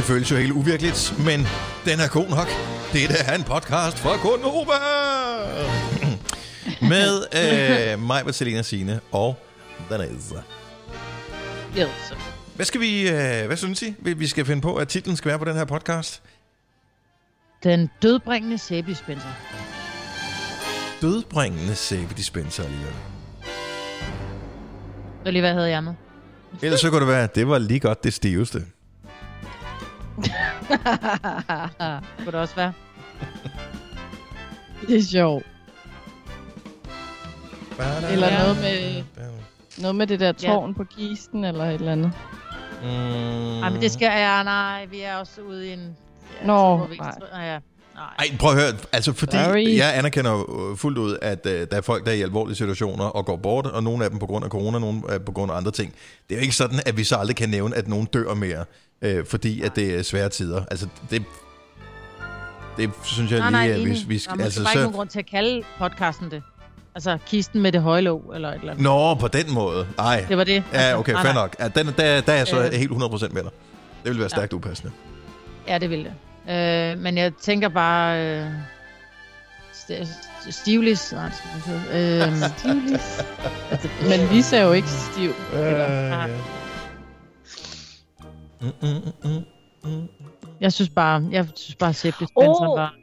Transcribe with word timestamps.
Det 0.00 0.06
føles 0.06 0.30
jo 0.30 0.36
helt 0.36 0.52
uvirkeligt, 0.52 1.14
men 1.18 1.40
den 1.84 2.00
er 2.00 2.08
god 2.08 2.28
nok. 2.28 2.48
Det 2.92 3.02
er 3.26 3.34
en 3.34 3.42
podcast 3.42 3.98
fra 3.98 4.16
Konoba. 4.16 4.78
Med 6.92 7.12
øh, 7.92 8.02
mig, 8.06 8.24
Bertelina 8.24 8.62
Signe 8.62 9.00
og 9.12 9.38
Vanessa. 9.90 10.34
Yes. 11.78 12.14
Hvad 12.56 12.66
skal 12.66 12.80
vi, 12.80 13.08
øh, 13.08 13.46
hvad 13.46 13.56
synes 13.56 13.82
I, 13.82 13.94
vi 13.98 14.12
vi 14.12 14.26
skal 14.26 14.44
finde 14.44 14.62
på, 14.62 14.74
at 14.76 14.88
titlen 14.88 15.16
skal 15.16 15.28
være 15.28 15.38
på 15.38 15.44
den 15.44 15.54
her 15.54 15.64
podcast? 15.64 16.22
Den 17.62 17.90
dødbringende 18.02 18.58
sæbedispenser. 18.58 19.28
Dødbringende 21.02 21.74
sæbedispenser 21.74 22.64
alligevel. 22.64 22.94
Det 23.42 25.24
var 25.24 25.30
lige, 25.30 25.42
hvad 25.42 25.50
jeg 25.50 25.56
havde 25.56 25.70
i 25.70 25.72
ærmet. 25.72 25.96
Ellers 26.62 26.80
så 26.80 26.90
kunne 26.90 27.00
det 27.00 27.08
være, 27.08 27.24
at 27.24 27.34
det 27.34 27.48
var 27.48 27.58
lige 27.58 27.80
godt 27.80 28.04
det 28.04 28.14
stiveste. 28.14 28.64
Kunne 32.18 32.26
det 32.26 32.34
også 32.34 32.54
være. 32.54 32.72
Det 34.88 34.96
er 34.96 35.02
sjovt. 35.02 35.46
Eller 38.10 38.26
Ja. 38.32 38.38
noget 38.42 38.56
med, 38.60 39.02
noget 39.78 39.96
med 39.96 40.06
det 40.06 40.20
der 40.20 40.32
tårn 40.32 40.74
på 40.74 40.84
kisten, 40.84 41.44
eller 41.44 41.64
et 41.64 41.74
eller 41.74 41.92
andet. 41.92 42.12
Mm, 42.82 42.88
Nej, 42.88 43.70
men 43.70 43.80
det 43.82 43.92
skal 43.92 44.04
jeg... 44.06 44.44
Nej, 44.44 44.86
vi 44.86 45.00
er 45.00 45.16
også 45.16 45.40
ude 45.40 45.68
i 45.68 45.72
en... 45.72 45.96
Ja, 46.40 46.46
Nå, 46.46 46.86
vi 46.86 46.96
nej. 46.96 47.14
Nej, 47.32 47.42
ja. 47.44 47.58
Nej. 47.94 48.04
Ej, 48.18 48.36
prøv 48.38 48.50
at 48.50 48.56
høre. 48.56 48.72
Altså, 48.92 49.12
fordi 49.12 49.36
Sorry. 49.44 49.76
jeg 49.76 49.98
anerkender 49.98 50.30
jo, 50.30 50.70
øh, 50.70 50.76
fuldt 50.76 50.98
ud, 50.98 51.18
at 51.22 51.40
uh, 51.46 51.52
der 51.52 51.66
er 51.76 51.80
folk, 51.80 52.04
der 52.04 52.10
er 52.10 52.14
i 52.14 52.22
alvorlige 52.22 52.56
situationer 52.56 53.04
og 53.04 53.26
går 53.26 53.36
bort, 53.36 53.66
og 53.66 53.82
nogle 53.82 54.04
af 54.04 54.10
dem 54.10 54.18
på 54.18 54.26
grund 54.26 54.44
af 54.44 54.50
corona, 54.50 54.78
nogle 54.78 55.02
er 55.08 55.18
på 55.18 55.32
grund 55.32 55.52
af 55.52 55.56
andre 55.56 55.70
ting. 55.70 55.92
Det 56.28 56.34
er 56.34 56.38
jo 56.38 56.42
ikke 56.42 56.56
sådan, 56.56 56.80
at 56.86 56.96
vi 56.96 57.04
så 57.04 57.16
aldrig 57.16 57.36
kan 57.36 57.48
nævne, 57.48 57.76
at 57.76 57.88
nogen 57.88 58.06
dør 58.06 58.34
mere, 58.34 58.64
øh, 59.02 59.26
fordi 59.26 59.62
at 59.62 59.76
det 59.76 59.98
er 59.98 60.02
svære 60.02 60.28
tider. 60.28 60.64
Altså, 60.70 60.86
det, 61.10 61.22
det 62.76 62.90
synes 63.04 63.30
jeg 63.32 63.38
Nej, 63.38 63.48
lige, 63.50 63.60
nej, 63.60 63.70
at 63.70 63.80
enig. 63.80 63.92
vi, 63.94 64.04
vi 64.14 64.18
skal... 64.18 64.34
Der 64.36 64.40
er 64.40 64.44
Altså, 64.44 64.62
bare 64.62 64.72
ikke 64.72 64.80
nogen 64.80 64.92
så, 64.92 64.96
grund 64.96 65.08
til 65.08 65.18
at 65.18 65.26
kalde 65.26 65.62
podcasten 65.78 66.30
det. 66.30 66.42
Altså, 66.94 67.18
kisten 67.26 67.60
med 67.62 67.72
det 67.72 67.82
høje 67.82 68.00
låg, 68.00 68.32
eller 68.34 68.48
et 68.48 68.54
eller 68.54 68.70
andet. 68.72 68.82
Nå, 68.84 69.14
på 69.14 69.28
den 69.28 69.54
måde. 69.54 69.86
Nej. 69.96 70.24
Det 70.28 70.36
var 70.36 70.44
det. 70.44 70.64
Ja, 70.72 70.98
okay, 70.98 71.12
nej, 71.12 71.22
fair 71.22 71.32
nej. 71.32 71.42
nok. 71.42 71.56
Ja, 71.60 71.68
den, 71.68 71.86
der, 71.86 72.20
der 72.20 72.32
er 72.32 72.36
jeg 72.36 72.46
så 72.46 72.64
Øh. 72.64 72.72
helt 72.72 72.90
100% 72.92 72.94
med 73.32 73.42
dig. 73.42 73.50
Det 74.04 74.10
vil 74.12 74.18
være 74.20 74.28
stærkt 74.28 74.52
upassende. 74.52 74.92
Ja, 75.68 75.78
det 75.78 75.90
ville 75.90 76.04
det. 76.04 76.52
Øh, 76.54 76.98
men 76.98 77.18
jeg 77.18 77.32
tænker 77.42 77.68
bare... 77.68 78.26
Øh, 78.26 78.46
st- 79.74 79.92
st- 80.04 80.50
Stivlis. 80.50 81.12
Nej, 81.12 81.24
det 81.24 81.34
skal 81.36 81.72
man 81.72 81.82
sige. 81.90 82.42
Øh, 82.44 82.50
Stivlis. 82.58 83.22
Men 84.08 84.28
Lisa 84.36 84.56
er 84.58 84.64
jo 84.64 84.72
ikke 84.72 84.88
stiv. 84.88 85.32
Eller, 85.52 86.22
Øh, 86.24 86.28
mm, 88.60 88.68
mm, 88.82 88.88
mm, 89.24 89.44
mm. 89.90 90.08
jeg 90.60 90.72
synes 90.72 90.88
bare, 90.90 91.28
jeg 91.32 91.46
synes 91.54 91.76
bare, 91.76 91.92
sæbedispenser 91.94 92.68
Åh. 92.68 92.78
var... 92.78 92.94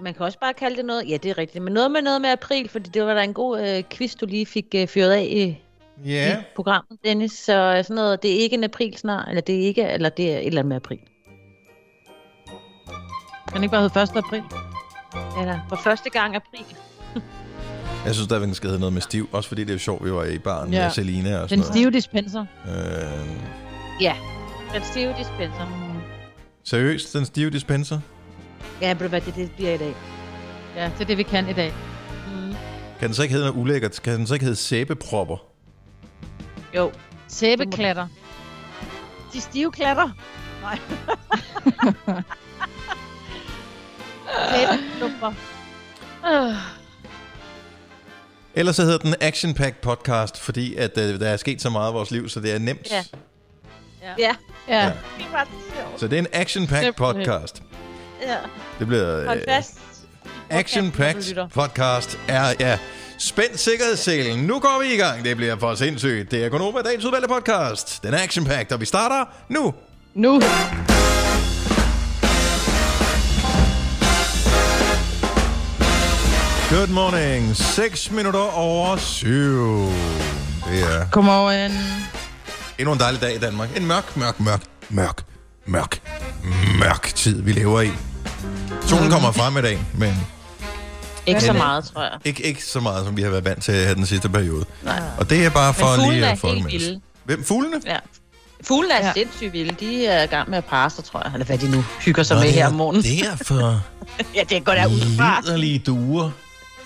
Man 0.00 0.14
kan 0.14 0.26
også 0.26 0.38
bare 0.40 0.54
kalde 0.54 0.76
det 0.76 0.84
noget, 0.84 1.08
ja 1.08 1.16
det 1.16 1.30
er 1.30 1.38
rigtigt, 1.38 1.64
men 1.64 1.72
noget 1.72 1.90
med 1.90 2.02
noget 2.02 2.20
med 2.20 2.30
april, 2.30 2.68
fordi 2.68 2.90
det 2.90 3.04
var 3.06 3.14
da 3.14 3.22
en 3.24 3.34
god 3.34 3.60
øh, 3.68 3.82
quiz, 3.90 4.14
du 4.14 4.26
lige 4.26 4.46
fik 4.46 4.66
øh, 4.74 4.88
fyret 4.88 5.10
af 5.12 5.22
i, 5.30 5.58
Ja. 6.04 6.38
i 6.38 6.42
programmet, 6.56 6.98
Dennis. 7.04 7.32
Så 7.32 7.52
øh, 7.78 7.84
sådan 7.84 7.94
noget, 7.96 8.22
det 8.22 8.30
er 8.34 8.38
ikke 8.38 8.54
en 8.54 8.64
april 8.64 8.96
snart, 8.96 9.28
eller 9.28 9.40
det 9.40 9.54
er 9.54 9.60
ikke, 9.60 9.82
eller 9.88 10.08
det 10.08 10.32
er 10.34 10.38
et 10.38 10.46
eller 10.46 10.58
andet 10.60 10.68
med 10.68 10.76
april. 10.76 10.98
Kan 13.52 13.62
ikke 13.62 13.72
bare 13.72 13.80
hedde 13.82 14.02
1. 14.02 14.16
april? 14.16 14.42
Eller 15.40 15.58
for 15.68 15.76
første 15.76 16.10
gang 16.10 16.36
april. 16.36 16.64
Jeg 18.06 18.14
synes 18.14 18.24
stadigvæk, 18.24 18.46
den 18.46 18.54
skal 18.54 18.68
hedde 18.68 18.80
noget 18.80 18.92
med 18.92 19.02
stiv. 19.02 19.28
Også 19.32 19.48
fordi 19.48 19.64
det 19.64 19.74
er 19.74 19.78
sjovt, 19.78 20.04
vi 20.04 20.12
var 20.12 20.24
i 20.24 20.38
baren 20.38 20.72
Ja. 20.72 20.82
med 20.82 20.90
Selina 20.90 21.38
og 21.38 21.48
sådan 21.48 21.64
Den 21.64 21.72
stive 21.72 21.90
dispenser. 21.90 22.44
noget. 22.66 23.18
Øh, 23.20 24.04
Den 24.74 24.84
stive 24.84 25.14
dispenser. 25.18 25.66
seriøst, 26.64 27.12
den 27.12 27.24
stive 27.24 27.50
dispenser? 27.50 28.00
Ja, 28.80 28.94
du 29.00 29.08
hvad, 29.08 29.20
det, 29.20 29.34
det 29.34 29.50
bliver 29.56 29.74
i 29.74 29.76
dag. 29.78 29.94
Ja, 30.76 30.84
det 30.84 31.00
er 31.00 31.04
det, 31.04 31.18
vi 31.18 31.22
kan 31.22 31.48
i 31.48 31.52
dag. 31.52 31.72
Mm. 32.34 32.54
Kan 32.98 33.08
den 33.08 33.14
så 33.14 33.22
ikke 33.22 33.32
hedde 33.32 33.46
noget 33.46 33.60
ulækkert? 33.60 34.00
Kan 34.02 34.18
den 34.18 34.26
så 34.26 34.34
ikke 34.34 34.44
hedde 34.44 34.56
sæbepropper? 34.56 35.36
Jo. 36.74 36.92
Sæbeklatter. 37.28 38.06
De 39.32 39.40
stive 39.40 39.72
klatter. 39.72 40.10
Nej. 40.62 40.78
Sæbeklumper. 44.50 45.32
Ellers 48.54 48.76
så 48.76 48.82
hedder 48.82 48.98
den 48.98 49.14
Action 49.20 49.54
Pack 49.54 49.76
Podcast, 49.76 50.40
fordi 50.40 50.74
at, 50.74 50.98
øh, 50.98 51.20
der 51.20 51.28
er 51.28 51.36
sket 51.36 51.62
så 51.62 51.70
meget 51.70 51.90
i 51.90 51.94
vores 51.94 52.10
liv, 52.10 52.28
så 52.28 52.40
det 52.40 52.54
er 52.54 52.58
nemt. 52.58 52.90
Ja. 52.90 53.04
Ja. 54.02 54.14
Ja. 54.18 54.34
Ja. 54.68 54.84
Ja. 54.84 54.92
Så 55.96 56.06
det 56.08 56.16
er 56.16 56.18
en 56.18 56.26
Action 56.32 56.66
Pack 56.66 56.84
Simpelthen. 56.84 57.14
Podcast. 57.24 57.62
ja. 58.22 58.36
Det 58.78 58.86
bliver... 58.86 59.26
Hold 59.26 59.38
Øh, 59.38 59.44
fast. 59.48 59.78
Action 60.50 60.90
Podcast, 61.54 62.18
er... 62.28 62.52
Ja, 62.60 62.78
Spænd 63.18 63.56
sikkerhedsselen. 63.56 64.38
Nu 64.38 64.58
går 64.58 64.82
vi 64.82 64.94
i 64.94 64.96
gang. 64.96 65.24
Det 65.24 65.36
bliver 65.36 65.58
for 65.58 65.74
sindssygt. 65.74 66.30
Det 66.30 66.44
er 66.44 66.48
Gunova, 66.48 66.82
dagens 66.82 67.04
udvalgte 67.04 67.28
podcast. 67.28 68.02
Den 68.02 68.14
er 68.14 68.22
Action 68.22 68.44
Pack, 68.44 68.72
og 68.72 68.80
vi 68.80 68.84
starter 68.86 69.24
nu. 69.48 69.74
Nu. 70.14 70.40
Good 76.70 76.88
morning. 76.88 77.56
6 77.56 78.10
minutter 78.10 78.56
over 78.56 78.96
7. 78.96 79.28
Det 80.70 80.82
er 80.82 81.10
Godmorgen. 81.10 81.72
Endnu 82.78 82.92
en 82.92 83.00
dejlig 83.00 83.20
dag 83.20 83.34
i 83.34 83.38
Danmark. 83.38 83.76
En 83.76 83.86
mørk, 83.86 84.16
mørk, 84.16 84.40
mørk, 84.40 84.60
mørk, 84.90 85.22
mørk, 85.66 86.00
mørk 86.78 87.12
tid, 87.14 87.42
vi 87.42 87.52
lever 87.52 87.80
i. 87.80 87.90
Solen 88.86 89.10
kommer 89.10 89.32
frem 89.32 89.56
i 89.56 89.62
dag, 89.62 89.78
men 89.94 90.14
Ikke 91.26 91.40
så 91.40 91.52
meget, 91.52 91.84
tror 91.84 92.02
jeg. 92.02 92.12
ikke, 92.24 92.42
ikke 92.46 92.64
så 92.64 92.80
meget, 92.80 93.06
som 93.06 93.16
vi 93.16 93.22
har 93.22 93.30
været 93.30 93.44
vant 93.44 93.62
til 93.62 93.74
her 93.74 93.94
den 93.94 94.06
sidste 94.06 94.28
periode. 94.28 94.64
Nej. 94.82 95.00
Og 95.18 95.30
det 95.30 95.44
er 95.44 95.50
bare 95.50 95.74
for 95.74 95.96
Men 95.96 96.10
lige 96.12 96.24
er 96.24 96.30
at 96.32 96.38
få 96.38 96.54
med. 96.54 96.62
vilde. 96.70 97.00
Hvem? 97.24 97.44
Fuglene? 97.44 97.80
Ja. 97.86 97.96
Fuglene 98.64 98.94
er 98.94 99.06
Ja. 99.06 99.12
sindssygt 99.12 99.52
vilde. 99.52 99.74
De 99.80 100.06
er 100.06 100.22
i 100.22 100.26
gang 100.26 100.50
med 100.50 100.58
at 100.58 100.64
parre 100.64 100.90
sig, 100.90 101.04
tror 101.04 101.22
jeg. 101.24 101.32
Eller 101.34 101.46
hvad 101.46 101.58
de 101.58 101.70
nu 101.70 101.84
hygger 102.00 102.22
sig 102.22 102.34
Nå, 102.36 102.40
med 102.40 102.48
det 102.48 102.54
her 102.54 102.64
er 102.64 102.68
om 102.68 102.74
morgenen. 102.74 103.02
Derfor 103.24 103.80
Ja, 104.36 104.42
det 104.48 104.64
går 104.64 104.72
der 104.72 104.86
ud 104.86 105.16
fra. 105.16 105.40
liderlige 105.44 105.78
duer. 105.78 106.30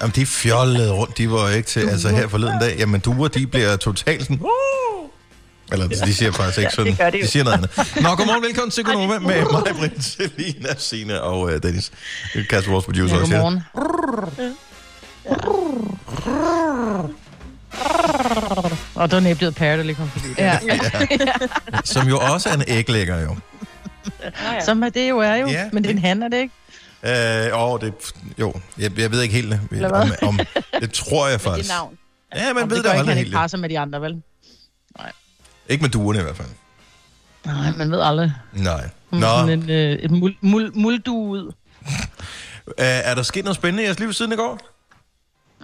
Jamen, 0.00 0.12
de 0.16 0.26
fjollede 0.26 0.92
rundt, 0.92 1.18
de 1.18 1.30
var 1.30 1.48
ikke 1.48 1.68
til, 1.68 1.80
altså 1.80 2.08
her 2.08 2.28
forleden 2.28 2.60
dag. 2.60 2.76
Jamen, 2.78 3.00
duer, 3.00 3.28
de 3.28 3.46
bliver 3.46 3.76
totalt 3.76 4.22
sådan... 4.22 4.40
Eller 5.72 5.88
de 5.88 6.14
siger 6.14 6.32
faktisk 6.32 6.58
ikke 6.58 6.66
Ja, 6.66 6.70
sådan. 6.70 6.86
det 6.92 6.98
gør 6.98 7.10
de 7.10 7.18
jo. 7.18 7.22
de 7.24 7.28
siger 7.28 7.44
noget 7.44 7.56
andet. 7.56 7.70
Nå, 8.02 8.14
godmorgen, 8.14 8.42
velkommen 8.42 8.70
til 8.70 8.84
Konoma 8.84 9.18
med 9.18 9.42
mig, 9.52 9.62
Britt, 9.78 10.04
Selina, 10.04 10.68
Signe 10.78 11.20
og 11.22 11.40
uh, 11.40 11.50
Dennis. 11.62 11.90
Kasper, 12.50 12.72
vores 12.72 12.84
producer, 12.84 13.14
Ja, 13.16 13.20
også 13.20 13.32
her. 13.34 13.42
godmorgen. 13.42 13.62
Og 18.94 19.10
der 19.10 19.16
er 19.16 19.20
næblet 19.20 19.54
pære, 19.54 19.76
der 19.76 19.82
lige 19.82 19.96
kom 19.96 20.08
forbi. 20.10 20.26
Ja. 20.38 20.58
Som 21.84 22.08
jo 22.08 22.18
også 22.18 22.48
er 22.48 22.54
en 22.54 22.64
æglægger, 22.68 23.20
jo. 23.20 23.36
ja. 24.22 24.64
Som 24.64 24.82
er 24.82 24.88
det 24.88 25.08
jo 25.08 25.18
er 25.18 25.34
jo. 25.34 25.46
Ja. 25.46 25.68
Men 25.72 25.82
det 25.82 25.90
er 25.90 25.94
en 25.94 26.00
han, 26.00 26.22
er 26.22 26.28
det 26.28 26.36
ikke? 26.36 26.54
Øh, 27.52 27.62
åh, 27.62 27.80
det, 27.80 27.92
jo, 28.38 28.54
jeg, 28.78 28.98
jeg 28.98 29.10
ved 29.10 29.22
ikke 29.22 29.34
helt, 29.34 29.54
Eller 29.72 29.88
om, 29.90 30.06
hvad? 30.08 30.28
om, 30.28 30.38
det 30.80 30.92
tror 30.92 31.26
jeg 31.28 31.34
Det 31.38 31.40
faktisk. 31.40 31.68
navn. 31.70 31.98
Ja, 32.34 32.52
man 32.52 32.62
Om 32.62 32.70
ved 32.70 32.76
det 32.76 32.84
det 32.84 32.90
gør 32.90 32.90
ikke, 32.92 32.98
aldrig 32.98 33.14
han 33.14 33.24
helt. 33.24 33.34
ikke 33.34 33.48
sig 33.48 33.60
med 33.60 33.68
de 33.68 33.78
andre, 33.78 34.00
vel? 34.02 34.22
Ikke 35.68 35.82
med 35.82 35.90
duerne 35.90 36.18
i 36.18 36.22
hvert 36.22 36.36
fald. 36.36 36.48
Nej, 37.46 37.70
man 37.76 37.90
ved 37.90 38.00
aldrig. 38.00 38.32
Nej. 38.52 38.88
Nå, 39.10 39.20
sådan 39.20 39.62
en, 39.62 39.70
øh, 39.70 39.92
et 39.92 40.10
mul, 40.10 40.34
mul, 40.40 40.70
muldue 40.74 41.28
ud. 41.28 41.52
er 42.78 43.14
der 43.14 43.22
sket 43.22 43.44
noget 43.44 43.56
spændende 43.56 43.82
i 43.82 43.86
jeres 43.86 43.98
liv 43.98 44.12
siden 44.12 44.32
i 44.32 44.36
går? 44.36 44.58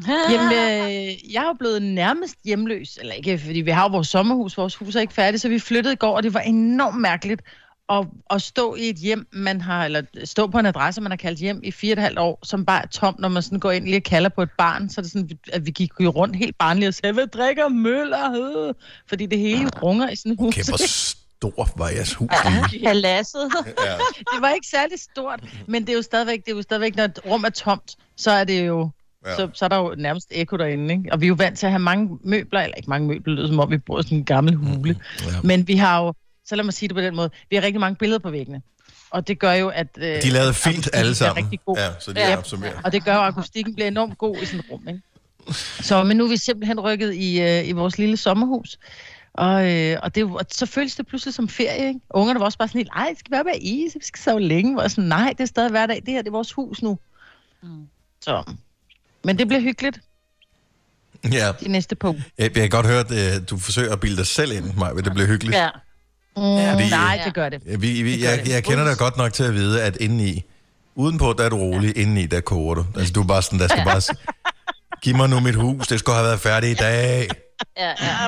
Jamen, 0.30 0.52
øh, 0.52 1.32
jeg 1.32 1.42
er 1.42 1.46
jo 1.46 1.52
blevet 1.58 1.82
nærmest 1.82 2.34
hjemløs. 2.44 2.98
Eller 3.00 3.12
ikke, 3.12 3.38
fordi 3.38 3.60
vi 3.60 3.70
har 3.70 3.82
jo 3.82 3.88
vores 3.88 4.08
sommerhus. 4.08 4.56
Vores 4.56 4.76
hus 4.76 4.96
er 4.96 5.00
ikke 5.00 5.14
færdigt, 5.14 5.42
så 5.42 5.48
vi 5.48 5.58
flyttede 5.58 5.92
i 5.92 5.96
går, 5.96 6.16
og 6.16 6.22
det 6.22 6.34
var 6.34 6.40
enormt 6.40 7.00
mærkeligt 7.00 7.42
at, 7.88 8.06
at 8.30 8.42
stå 8.42 8.74
i 8.74 8.88
et 8.88 8.96
hjem, 8.96 9.26
man 9.32 9.60
har, 9.60 9.84
eller 9.84 10.02
stå 10.24 10.46
på 10.46 10.58
en 10.58 10.66
adresse, 10.66 11.00
man 11.00 11.12
har 11.12 11.16
kaldt 11.16 11.38
hjem 11.38 11.60
i 11.64 11.70
fire 11.70 11.92
og 11.92 11.98
et 11.98 12.02
halvt 12.02 12.18
år, 12.18 12.38
som 12.42 12.64
bare 12.64 12.82
er 12.82 12.86
tomt, 12.86 13.18
når 13.18 13.28
man 13.28 13.42
sådan 13.42 13.60
går 13.60 13.70
ind 13.70 13.84
lige 13.84 13.96
og 13.96 14.02
kalder 14.02 14.28
på 14.28 14.42
et 14.42 14.50
barn, 14.58 14.88
så 14.88 15.00
er 15.00 15.02
det 15.02 15.12
sådan, 15.12 15.30
at 15.52 15.66
vi 15.66 15.70
gik 15.70 15.90
jo 16.00 16.10
rundt 16.10 16.36
helt 16.36 16.58
barnligt 16.58 16.88
og 16.88 16.94
sagde, 16.94 17.12
hvad 17.12 17.26
drikker 17.26 17.68
møller? 17.68 18.72
Fordi 19.08 19.26
det 19.26 19.38
hele 19.38 19.62
jo 19.62 19.68
runger 19.82 20.10
i 20.10 20.16
sådan 20.16 20.32
et 20.32 20.38
hus. 20.38 20.54
Okay, 20.54 20.64
hvor 20.68 20.86
stor 20.86 21.68
var 21.76 21.88
jeres 21.88 22.14
hus? 22.14 22.28
Paladset. 22.84 23.50
Ja. 23.86 23.92
det 24.34 24.40
var 24.40 24.50
ikke 24.50 24.66
særlig 24.66 25.00
stort, 25.00 25.40
men 25.68 25.82
det 25.82 25.88
er 25.92 25.96
jo 25.96 26.02
stadigvæk, 26.02 26.44
det 26.44 26.52
er 26.52 26.56
jo 26.56 26.62
stadigvæk 26.62 26.96
når 26.96 27.04
et 27.04 27.18
rum 27.26 27.44
er 27.44 27.50
tomt, 27.50 27.96
så 28.16 28.30
er 28.30 28.44
det 28.44 28.66
jo, 28.66 28.90
Ja. 29.24 29.30
ja. 29.30 29.36
så, 29.36 29.48
så 29.54 29.64
er 29.64 29.68
der 29.68 29.76
jo 29.76 29.94
nærmest 29.98 30.28
ekko 30.30 30.56
derinde, 30.56 30.94
ikke? 30.94 31.12
Og 31.12 31.20
vi 31.20 31.26
er 31.26 31.28
jo 31.28 31.34
vant 31.38 31.58
til 31.58 31.66
at 31.66 31.72
have 31.72 31.78
mange 31.82 32.18
møbler, 32.24 32.60
eller 32.60 32.76
ikke 32.76 32.90
mange 32.90 33.08
møbler, 33.08 33.32
det 33.32 33.38
lyder 33.38 33.48
som 33.48 33.60
om 33.60 33.70
vi 33.70 33.78
bor 33.78 34.00
i 34.00 34.02
sådan 34.02 34.18
en 34.18 34.24
gammel 34.24 34.54
hule. 34.54 35.00
Ja. 35.20 35.26
Men 35.44 35.68
vi 35.68 35.74
har 35.76 36.04
jo, 36.04 36.14
så 36.46 36.56
lad 36.56 36.64
mig 36.64 36.74
sige 36.74 36.88
det 36.88 36.94
på 36.94 37.00
den 37.00 37.16
måde, 37.16 37.30
vi 37.50 37.56
har 37.56 37.62
rigtig 37.62 37.80
mange 37.80 37.96
billeder 37.96 38.18
på 38.18 38.30
væggene. 38.30 38.62
Og 39.10 39.28
det 39.28 39.38
gør 39.38 39.52
jo, 39.52 39.68
at... 39.68 39.86
Øh, 39.96 40.22
De 40.22 40.30
lavede 40.30 40.48
akustikken 40.48 40.84
alle 40.92 41.14
sammen. 41.14 41.44
Rigtig 41.44 41.60
god. 41.66 41.76
Ja, 41.76 41.88
så 42.00 42.12
de 42.12 42.20
Ja. 42.20 42.32
er 42.32 42.36
opsummeret. 42.36 42.76
Og 42.84 42.92
det 42.92 43.04
gør 43.04 43.16
at 43.16 43.28
akustikken 43.28 43.74
bliver 43.74 43.88
enormt 43.88 44.18
god 44.18 44.36
i 44.42 44.46
sådan 44.46 44.60
et 44.60 44.66
rum, 44.70 44.88
ikke? 44.88 45.00
Så, 45.82 46.02
men 46.04 46.16
nu 46.16 46.24
er 46.24 46.28
vi 46.28 46.36
simpelthen 46.36 46.80
rykket 46.80 47.14
i, 47.14 47.40
øh, 47.40 47.68
i 47.68 47.72
vores 47.72 47.98
lille 47.98 48.16
sommerhus. 48.16 48.78
Og, 49.34 49.72
øh, 49.72 49.96
og, 50.02 50.14
det, 50.14 50.24
og 50.24 50.46
så 50.52 50.66
føles 50.66 50.96
det 50.96 51.06
pludselig 51.06 51.34
som 51.34 51.48
ferie, 51.48 51.88
ikke? 51.88 52.00
Ungerne 52.10 52.38
var 52.40 52.44
også 52.46 52.58
bare 52.58 52.68
sådan 52.68 52.78
helt, 52.78 52.90
ej, 52.96 53.06
det 53.10 53.18
skal 53.18 53.30
være 53.32 53.44
med 53.44 53.52
is, 53.60 53.94
vi 53.94 54.04
skal 54.04 54.22
sove 54.22 54.40
længe. 54.40 54.82
Og 54.82 54.90
sådan, 54.90 55.04
nej, 55.04 55.28
det 55.38 55.40
er 55.40 55.46
stadig 55.46 55.70
hverdag, 55.70 55.96
det 56.06 56.08
her 56.14 56.22
det 56.22 56.28
er 56.28 56.32
vores 56.32 56.52
hus 56.52 56.82
nu. 56.82 56.98
Mm. 57.62 57.68
Så. 58.20 58.42
Men 59.24 59.38
det 59.38 59.48
bliver 59.48 59.60
hyggeligt, 59.60 60.00
Ja, 61.32 61.52
de 61.60 61.68
næste 61.68 61.96
punkt. 61.96 62.22
jeg, 62.38 62.44
jeg 62.44 62.52
kan 62.54 62.70
godt 62.70 62.86
høre, 62.86 63.00
at 63.00 63.10
øh, 63.42 63.48
du 63.50 63.58
forsøger 63.58 63.92
at 63.92 64.00
bilde 64.00 64.16
dig 64.16 64.26
selv 64.26 64.52
ind, 64.52 64.74
Maja, 64.74 64.94
det 64.94 65.12
bliver 65.12 65.26
hyggeligt. 65.26 65.56
Ja. 65.56 65.68
Mm, 66.36 66.42
Fordi- 66.42 66.90
nej, 66.90 67.20
det 67.24 67.34
gør 67.34 67.48
det. 67.48 67.62
Ja, 67.66 67.76
Vi, 67.76 68.02
vi, 68.02 68.12
Det 68.12 68.20
gør 68.22 68.28
jeg, 68.28 68.38
det. 68.46 68.52
jeg 68.52 68.64
kender 68.64 68.84
dig 68.84 68.96
godt 68.98 69.16
nok 69.16 69.32
til 69.32 69.44
at 69.44 69.54
vide, 69.54 69.82
at 69.82 69.96
indeni, 69.96 70.42
udenpå, 70.94 71.34
der 71.38 71.44
er 71.44 71.48
du 71.48 71.56
rolig, 71.56 71.96
ja. 71.96 72.00
indeni, 72.02 72.26
der 72.26 72.40
koger 72.40 72.74
du. 72.74 72.86
Altså, 72.96 73.12
du 73.12 73.22
er 73.22 73.26
bare 73.26 73.42
sådan, 73.42 73.58
der 73.58 73.68
skal 73.68 73.84
bare... 73.84 74.00
Giv 75.02 75.16
mig 75.16 75.28
nu 75.28 75.40
mit 75.40 75.54
hus, 75.54 75.86
det 75.88 75.98
skulle 75.98 76.16
have 76.16 76.26
været 76.26 76.40
færdigt 76.40 76.80
i 76.80 76.82
dag. 76.82 77.28
Ja, 77.76 77.88
ja. 78.00 78.26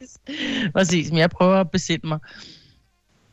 Præcis, 0.76 1.10
men 1.10 1.18
jeg 1.18 1.30
prøver 1.30 1.60
at 1.60 1.70
besinde 1.70 2.08
mig. 2.08 2.18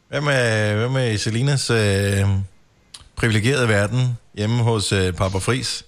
Hvad 0.10 0.22
med, 0.22 0.74
hvad 0.76 0.90
med 0.90 1.18
Selinas 1.18 1.70
øh, 1.70 2.26
privilegerede 3.16 3.68
verden 3.68 4.18
hjemme 4.38 4.64
hos 4.64 4.92
øh, 4.92 5.14
Papa 5.14 5.38
Fris? 5.38 5.86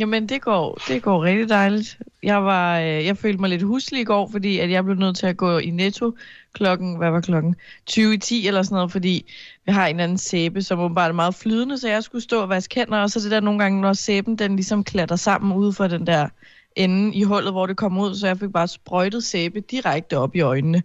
Jamen, 0.00 0.28
det 0.28 0.42
går, 0.42 0.78
det 0.88 1.02
går 1.02 1.24
rigtig 1.24 1.48
dejligt. 1.48 1.98
Jeg, 2.22 2.44
var, 2.44 2.78
øh, 2.78 3.06
jeg 3.06 3.16
følte 3.16 3.40
mig 3.40 3.50
lidt 3.50 3.62
huslig 3.62 4.00
i 4.00 4.04
går, 4.04 4.28
fordi 4.32 4.58
at 4.58 4.70
jeg 4.70 4.84
blev 4.84 4.96
nødt 4.96 5.16
til 5.16 5.26
at 5.26 5.36
gå 5.36 5.58
i 5.58 5.70
netto 5.70 6.14
klokken, 6.52 6.96
hvad 6.96 7.10
var 7.10 7.20
klokken? 7.20 7.56
20 7.86 8.14
i 8.14 8.16
10 8.16 8.46
eller 8.46 8.62
sådan 8.62 8.74
noget, 8.74 8.92
fordi 8.92 9.24
vi 9.66 9.72
har 9.72 9.86
en 9.86 10.00
anden 10.00 10.18
sæbe, 10.18 10.62
som 10.62 10.80
åbenbart 10.80 11.10
er 11.10 11.14
meget 11.14 11.34
flydende, 11.34 11.78
så 11.78 11.88
jeg 11.88 12.02
skulle 12.02 12.22
stå 12.22 12.42
og 12.42 12.48
vaske 12.48 12.74
hænder, 12.74 12.98
og 12.98 13.10
så 13.10 13.20
det 13.20 13.30
der 13.30 13.40
nogle 13.40 13.60
gange, 13.60 13.80
når 13.80 13.92
sæben 13.92 14.36
den 14.36 14.56
ligesom 14.56 14.84
klatter 14.84 15.16
sammen 15.16 15.56
ude 15.56 15.72
for 15.72 15.86
den 15.86 16.06
der 16.06 16.28
ende 16.76 17.14
i 17.14 17.22
hullet, 17.22 17.52
hvor 17.52 17.66
det 17.66 17.76
kommer 17.76 18.02
ud, 18.02 18.14
så 18.14 18.26
jeg 18.26 18.38
fik 18.38 18.52
bare 18.52 18.68
sprøjtet 18.68 19.24
sæbe 19.24 19.60
direkte 19.60 20.18
op 20.18 20.36
i 20.36 20.40
øjnene. 20.40 20.82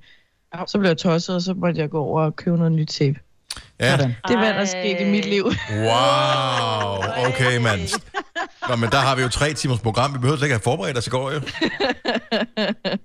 Så 0.68 0.80
blev 0.80 0.90
jeg 0.90 0.98
tosset, 0.98 1.36
og 1.36 1.42
så 1.42 1.54
måtte 1.54 1.82
jeg 1.82 1.90
gå 1.90 2.00
over 2.00 2.22
og 2.22 2.36
købe 2.36 2.58
noget 2.58 2.72
nyt 2.72 2.92
sæbe. 2.92 3.20
Ja. 3.80 3.92
Sådan. 3.92 4.16
Det 4.28 4.34
er, 4.34 4.40
hvad 4.40 4.48
der 4.48 4.54
er 4.54 4.66
sket 4.66 5.02
i 5.02 5.12
mit 5.12 5.26
liv. 5.26 5.44
Wow, 5.70 7.28
okay, 7.28 7.58
mand. 7.58 7.80
Nå, 8.70 8.76
men 8.76 8.90
der 8.90 8.98
har 8.98 9.16
vi 9.16 9.22
jo 9.22 9.30
tre 9.30 9.54
timers 9.54 9.80
program. 9.80 10.14
Vi 10.14 10.18
behøver 10.18 10.38
slet 10.38 10.46
ikke 10.46 10.54
have 10.54 10.62
forberedt 10.64 10.98
os 10.98 11.08
i 11.08 11.10
går, 11.10 11.32
jo. 11.32 11.40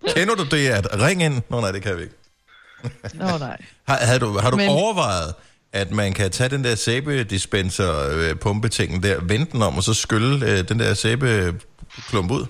Kender 0.17 0.35
du 0.35 0.45
det 0.51 0.69
at 0.69 1.03
ringe 1.03 1.25
ind? 1.25 1.43
Nå, 1.51 1.61
nej, 1.61 1.73
det 1.73 1.83
kan 1.83 1.97
vi 1.97 2.03
ikke. 2.03 2.15
Nå 3.15 3.39
nej. 3.39 3.57
Har, 3.89 3.97
havde 3.97 4.19
du, 4.19 4.39
har 4.39 4.51
du 4.51 4.57
Men... 4.57 4.69
Overvejet, 4.69 5.35
at 5.73 5.91
man 5.91 6.13
kan 6.13 6.31
tage 6.31 6.49
den 6.49 6.65
der 6.65 6.75
sæbedispenser-pumpetingen 6.75 9.03
der, 9.03 9.17
vente 9.23 9.53
den 9.53 9.63
om, 9.63 9.77
og 9.77 9.83
så 9.83 9.95
skylle 9.95 10.47
øh, 10.47 10.69
den 10.69 10.79
der 10.79 10.95
sæbeklump 10.95 12.31
ud? 12.31 12.47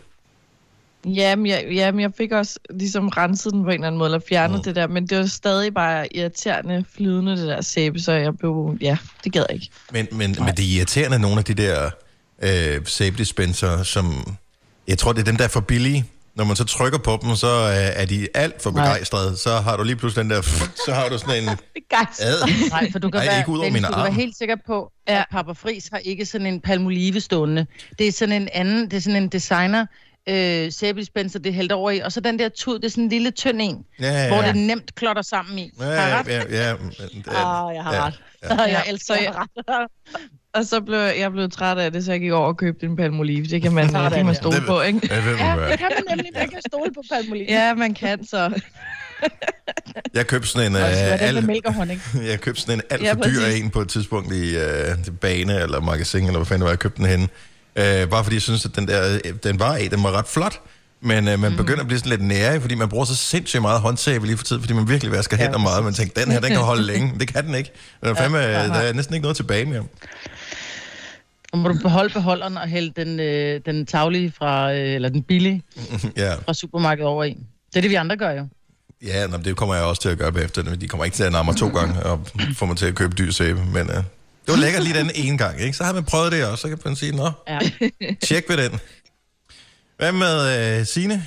Jamen 1.06 1.46
jeg, 1.46 1.64
jamen, 1.70 2.00
jeg 2.00 2.10
fik 2.18 2.32
også 2.32 2.58
ligesom 2.70 3.08
renset 3.08 3.52
den 3.52 3.62
på 3.64 3.68
en 3.68 3.74
eller 3.74 3.86
anden 3.86 3.98
måde, 3.98 4.08
eller 4.08 4.20
fjernet 4.28 4.56
Mm. 4.56 4.62
det 4.62 4.76
der, 4.76 4.86
men 4.86 5.06
det 5.06 5.18
var 5.18 5.26
stadig 5.26 5.74
bare 5.74 6.16
irriterende 6.16 6.84
flydende, 6.96 7.36
det 7.36 7.48
der 7.48 7.60
sæbe, 7.60 8.00
så 8.00 8.12
jeg 8.12 8.38
blev, 8.38 8.76
ja, 8.80 8.96
det 9.24 9.32
gad 9.32 9.44
jeg 9.48 9.54
ikke. 9.54 9.68
Men, 9.92 10.06
men, 10.12 10.36
men 10.38 10.48
det 10.56 10.64
er 10.64 10.76
irriterende, 10.76 11.18
nogle 11.18 11.38
af 11.38 11.44
de 11.44 11.54
der 11.54 11.90
øh, 12.42 12.86
sæbedispenser, 12.86 13.82
som... 13.82 14.36
Jeg 14.88 14.98
tror, 14.98 15.12
det 15.12 15.20
er 15.20 15.24
dem, 15.24 15.36
der 15.36 15.44
er 15.44 15.48
for 15.48 15.60
billige. 15.60 16.04
Når 16.34 16.44
man 16.44 16.56
så 16.56 16.64
trykker 16.64 16.98
på 16.98 17.18
dem, 17.22 17.36
så 17.36 17.46
øh, 17.46 18.02
er 18.02 18.04
de 18.06 18.28
alt 18.34 18.62
for 18.62 18.70
Nej. 18.70 18.84
begejstrede. 18.84 19.36
Så 19.36 19.50
har 19.56 19.76
du 19.76 19.82
lige 19.82 19.96
pludselig 19.96 20.22
den 20.22 20.30
der... 20.30 20.42
Så 20.86 20.92
har 20.94 21.08
du 21.08 21.18
sådan 21.18 21.42
en... 21.44 21.50
Begejstret. 21.74 22.26
Ad. 22.26 22.68
Nej, 22.70 22.92
for 22.92 22.98
du 22.98 23.10
kan, 23.10 23.20
Ej, 23.20 23.26
være, 23.26 23.38
ikke 23.38 23.50
ud 23.50 23.58
over 23.58 23.64
Dennis, 23.64 23.82
min 23.82 23.88
du 23.90 23.94
kan 23.94 24.02
være 24.04 24.12
helt 24.12 24.36
sikker 24.38 24.56
på, 24.66 24.92
at 25.06 25.24
Papa 25.30 25.52
Fris 25.52 25.88
har 25.92 25.98
ikke 25.98 26.26
sådan 26.26 26.46
en 26.46 26.60
palmolive 26.60 27.20
stående. 27.20 27.66
Det 27.98 28.08
er 28.08 28.12
sådan 28.12 28.42
en 28.42 28.48
anden, 28.52 28.84
det 28.90 28.96
er 28.96 29.00
sådan 29.00 29.22
en 29.22 29.28
designer 29.28 29.86
øh, 30.28 30.72
sæbedispenser, 30.72 31.38
det 31.38 31.50
er 31.50 31.54
hældt 31.54 31.72
over 31.72 31.90
i. 31.90 31.98
Og 31.98 32.12
så 32.12 32.20
den 32.20 32.38
der 32.38 32.48
tud, 32.48 32.78
det 32.78 32.84
er 32.84 32.90
sådan 32.90 33.04
en 33.04 33.10
lille 33.10 33.30
tynd 33.30 33.60
en, 33.62 33.84
Ja, 34.00 34.06
ja. 34.06 34.22
ja, 34.22 34.28
hvor 34.28 34.36
ja. 34.42 34.48
det 34.48 34.56
nemt 34.56 34.94
klotter 34.94 35.22
sammen 35.22 35.58
i. 35.58 35.70
Ja, 35.80 35.86
jeg 35.86 36.24
ja, 36.28 36.38
ret? 36.38 36.50
ja, 36.52 36.58
ja, 36.58 36.68
ja, 36.68 36.74
Åh, 37.66 37.74
jeg 37.74 37.84
har 37.84 37.94
ja, 37.94 38.04
ret. 38.06 38.20
ja. 38.42 38.62
jeg 38.76 38.84
elsker 38.88 39.14
så 39.14 39.20
jeg 39.22 39.34
jeg- 39.68 39.86
Og 40.58 40.64
så 40.66 40.80
blev 40.80 40.98
jeg 40.98 41.32
blev 41.32 41.50
træt 41.50 41.78
af 41.78 41.92
det, 41.92 42.04
så 42.04 42.12
jeg 42.12 42.20
gik 42.20 42.32
over 42.32 42.46
og 42.46 42.56
købte 42.56 42.86
en 42.86 42.96
palmolive. 42.96 43.46
Det 43.46 43.62
kan 43.62 43.72
man, 43.72 43.86
det 43.94 44.12
kan 44.12 44.26
man 44.26 44.34
stole 44.34 44.56
Det- 44.56 44.66
på, 44.66 44.80
ikke? 44.80 45.00
Ja, 45.10 45.16
Ja, 45.16 45.70
det 45.70 45.78
kan 45.78 45.88
man 45.96 46.16
nemlig. 46.16 46.30
Man 46.34 46.48
kan 46.48 46.60
stole 46.68 46.90
på 46.94 47.02
palmolive. 47.12 47.46
Ja, 47.48 47.74
man 47.74 47.94
kan 47.94 48.26
så. 48.26 48.60
Jeg 50.14 50.26
købte 50.26 50.48
sådan 50.48 50.66
en... 50.72 50.76
Og 50.76 50.80
så 50.82 50.86
er 50.86 51.12
Uh, 51.14 51.20
det 51.20 51.20
med 51.20 51.36
alt, 51.36 51.46
mælk 51.46 51.64
og 51.66 51.74
honning. 51.74 52.02
jeg 52.30 52.40
købte 52.40 52.60
sådan 52.60 52.74
en 52.74 52.82
alt 52.90 53.02
Ja, 53.02 53.12
for 53.12 53.22
dyr 53.22 53.40
præcis. 53.40 53.62
en 53.64 53.70
på 53.70 53.80
et 53.80 53.88
tidspunkt 53.88 54.34
i 54.34 54.56
uh, 54.56 55.14
bane 55.20 55.60
eller 55.62 55.80
magasin, 55.80 56.20
eller 56.26 56.38
hvad 56.38 56.46
fanden 56.46 56.60
det 56.60 56.64
var, 56.64 56.70
jeg 56.70 56.78
købte 56.78 57.02
den 57.02 57.06
henne. 57.10 57.28
Uh, 58.04 58.10
bare 58.10 58.24
fordi 58.24 58.36
jeg 58.36 58.42
synes, 58.42 58.64
at 58.64 58.76
den 58.76 58.88
der, 58.88 59.18
den 59.42 59.60
var 59.60 59.74
af, 59.76 59.90
den 59.90 60.02
var 60.02 60.12
ret 60.18 60.26
flot. 60.28 60.60
Men 61.00 61.28
uh, 61.28 61.40
man 61.40 61.56
begynder 61.56 61.80
at 61.80 61.86
blive 61.86 61.98
sådan 61.98 62.10
lidt 62.10 62.22
nære, 62.22 62.60
fordi 62.60 62.74
man 62.74 62.88
bruger 62.88 63.04
så 63.04 63.16
sindssygt 63.16 63.62
meget 63.62 63.80
håndsæbe 63.80 64.26
lige 64.26 64.36
for 64.36 64.44
tiden, 64.44 64.62
fordi 64.62 64.74
man 64.74 64.88
virkelig 64.88 65.12
vasker 65.12 65.36
hænder 65.36 65.58
meget. 65.58 65.84
Man 65.84 65.94
tænker, 65.94 66.22
den 66.22 66.32
her, 66.32 66.40
den 66.40 66.50
kan 66.50 66.60
holde 66.60 66.82
længe. 66.82 67.12
Det 67.20 67.28
kan 67.34 67.46
den 67.46 67.54
ikke. 67.54 67.72
Den 68.00 68.08
er 68.10 68.14
fandme, 68.14 68.38
der 68.38 68.44
er 68.74 68.92
næsten 68.92 69.14
ikke 69.14 69.22
noget 69.22 69.36
tilbage 69.36 69.64
mere. 69.64 69.82
Og 71.52 71.58
må 71.58 71.68
du 71.68 71.78
beholde 71.82 72.12
beholderen 72.12 72.56
og 72.56 72.68
hælde 72.68 72.92
den, 72.96 73.20
øh, 73.20 73.60
den 73.66 73.86
taglige 73.86 74.32
fra, 74.32 74.72
øh, 74.74 74.94
eller 74.94 75.08
den 75.08 75.22
billige 75.22 75.62
Ja, 76.16 76.34
fra 76.34 76.54
supermarkedet 76.54 77.08
over 77.08 77.24
i. 77.24 77.30
Det 77.68 77.76
er 77.76 77.80
det, 77.80 77.90
vi 77.90 77.94
andre 77.94 78.16
gør 78.16 78.30
jo. 78.30 78.46
ja 79.02 79.26
nå, 79.26 79.36
men 79.36 79.44
det 79.44 79.56
kommer 79.56 79.74
jeg 79.74 79.84
også 79.84 80.02
til 80.02 80.08
at 80.08 80.18
gøre 80.18 80.32
bagefter. 80.32 80.62
De 80.76 80.88
kommer 80.88 81.04
ikke 81.04 81.14
til 81.14 81.24
at 81.24 81.32
namme 81.32 81.52
mig 81.52 81.58
to 81.60 81.68
gange 81.68 82.02
og 82.02 82.26
få 82.56 82.66
mig 82.66 82.76
til 82.76 82.86
at 82.86 82.94
købe 82.94 83.14
dyr 83.18 83.30
sæbe. 83.30 83.58
Men 83.64 83.82
uh, 83.88 83.94
det 83.94 84.04
var 84.46 84.56
lækkert 84.56 84.82
lige 84.84 84.98
den 84.98 85.10
ene 85.14 85.38
gang. 85.38 85.60
Ikke? 85.60 85.76
Så 85.76 85.84
har 85.84 85.92
man 85.92 86.04
prøvet 86.04 86.32
det 86.32 86.44
også, 86.46 86.62
så 86.62 86.68
kan 86.68 86.78
man 86.84 86.96
sige, 86.96 87.16
nå, 87.16 87.30
Ja. 87.48 87.58
tjek 88.22 88.48
ved 88.48 88.56
den. 88.70 88.80
Hvad 89.96 90.12
med 90.12 90.80
uh, 90.80 90.86
Signe? 90.86 91.24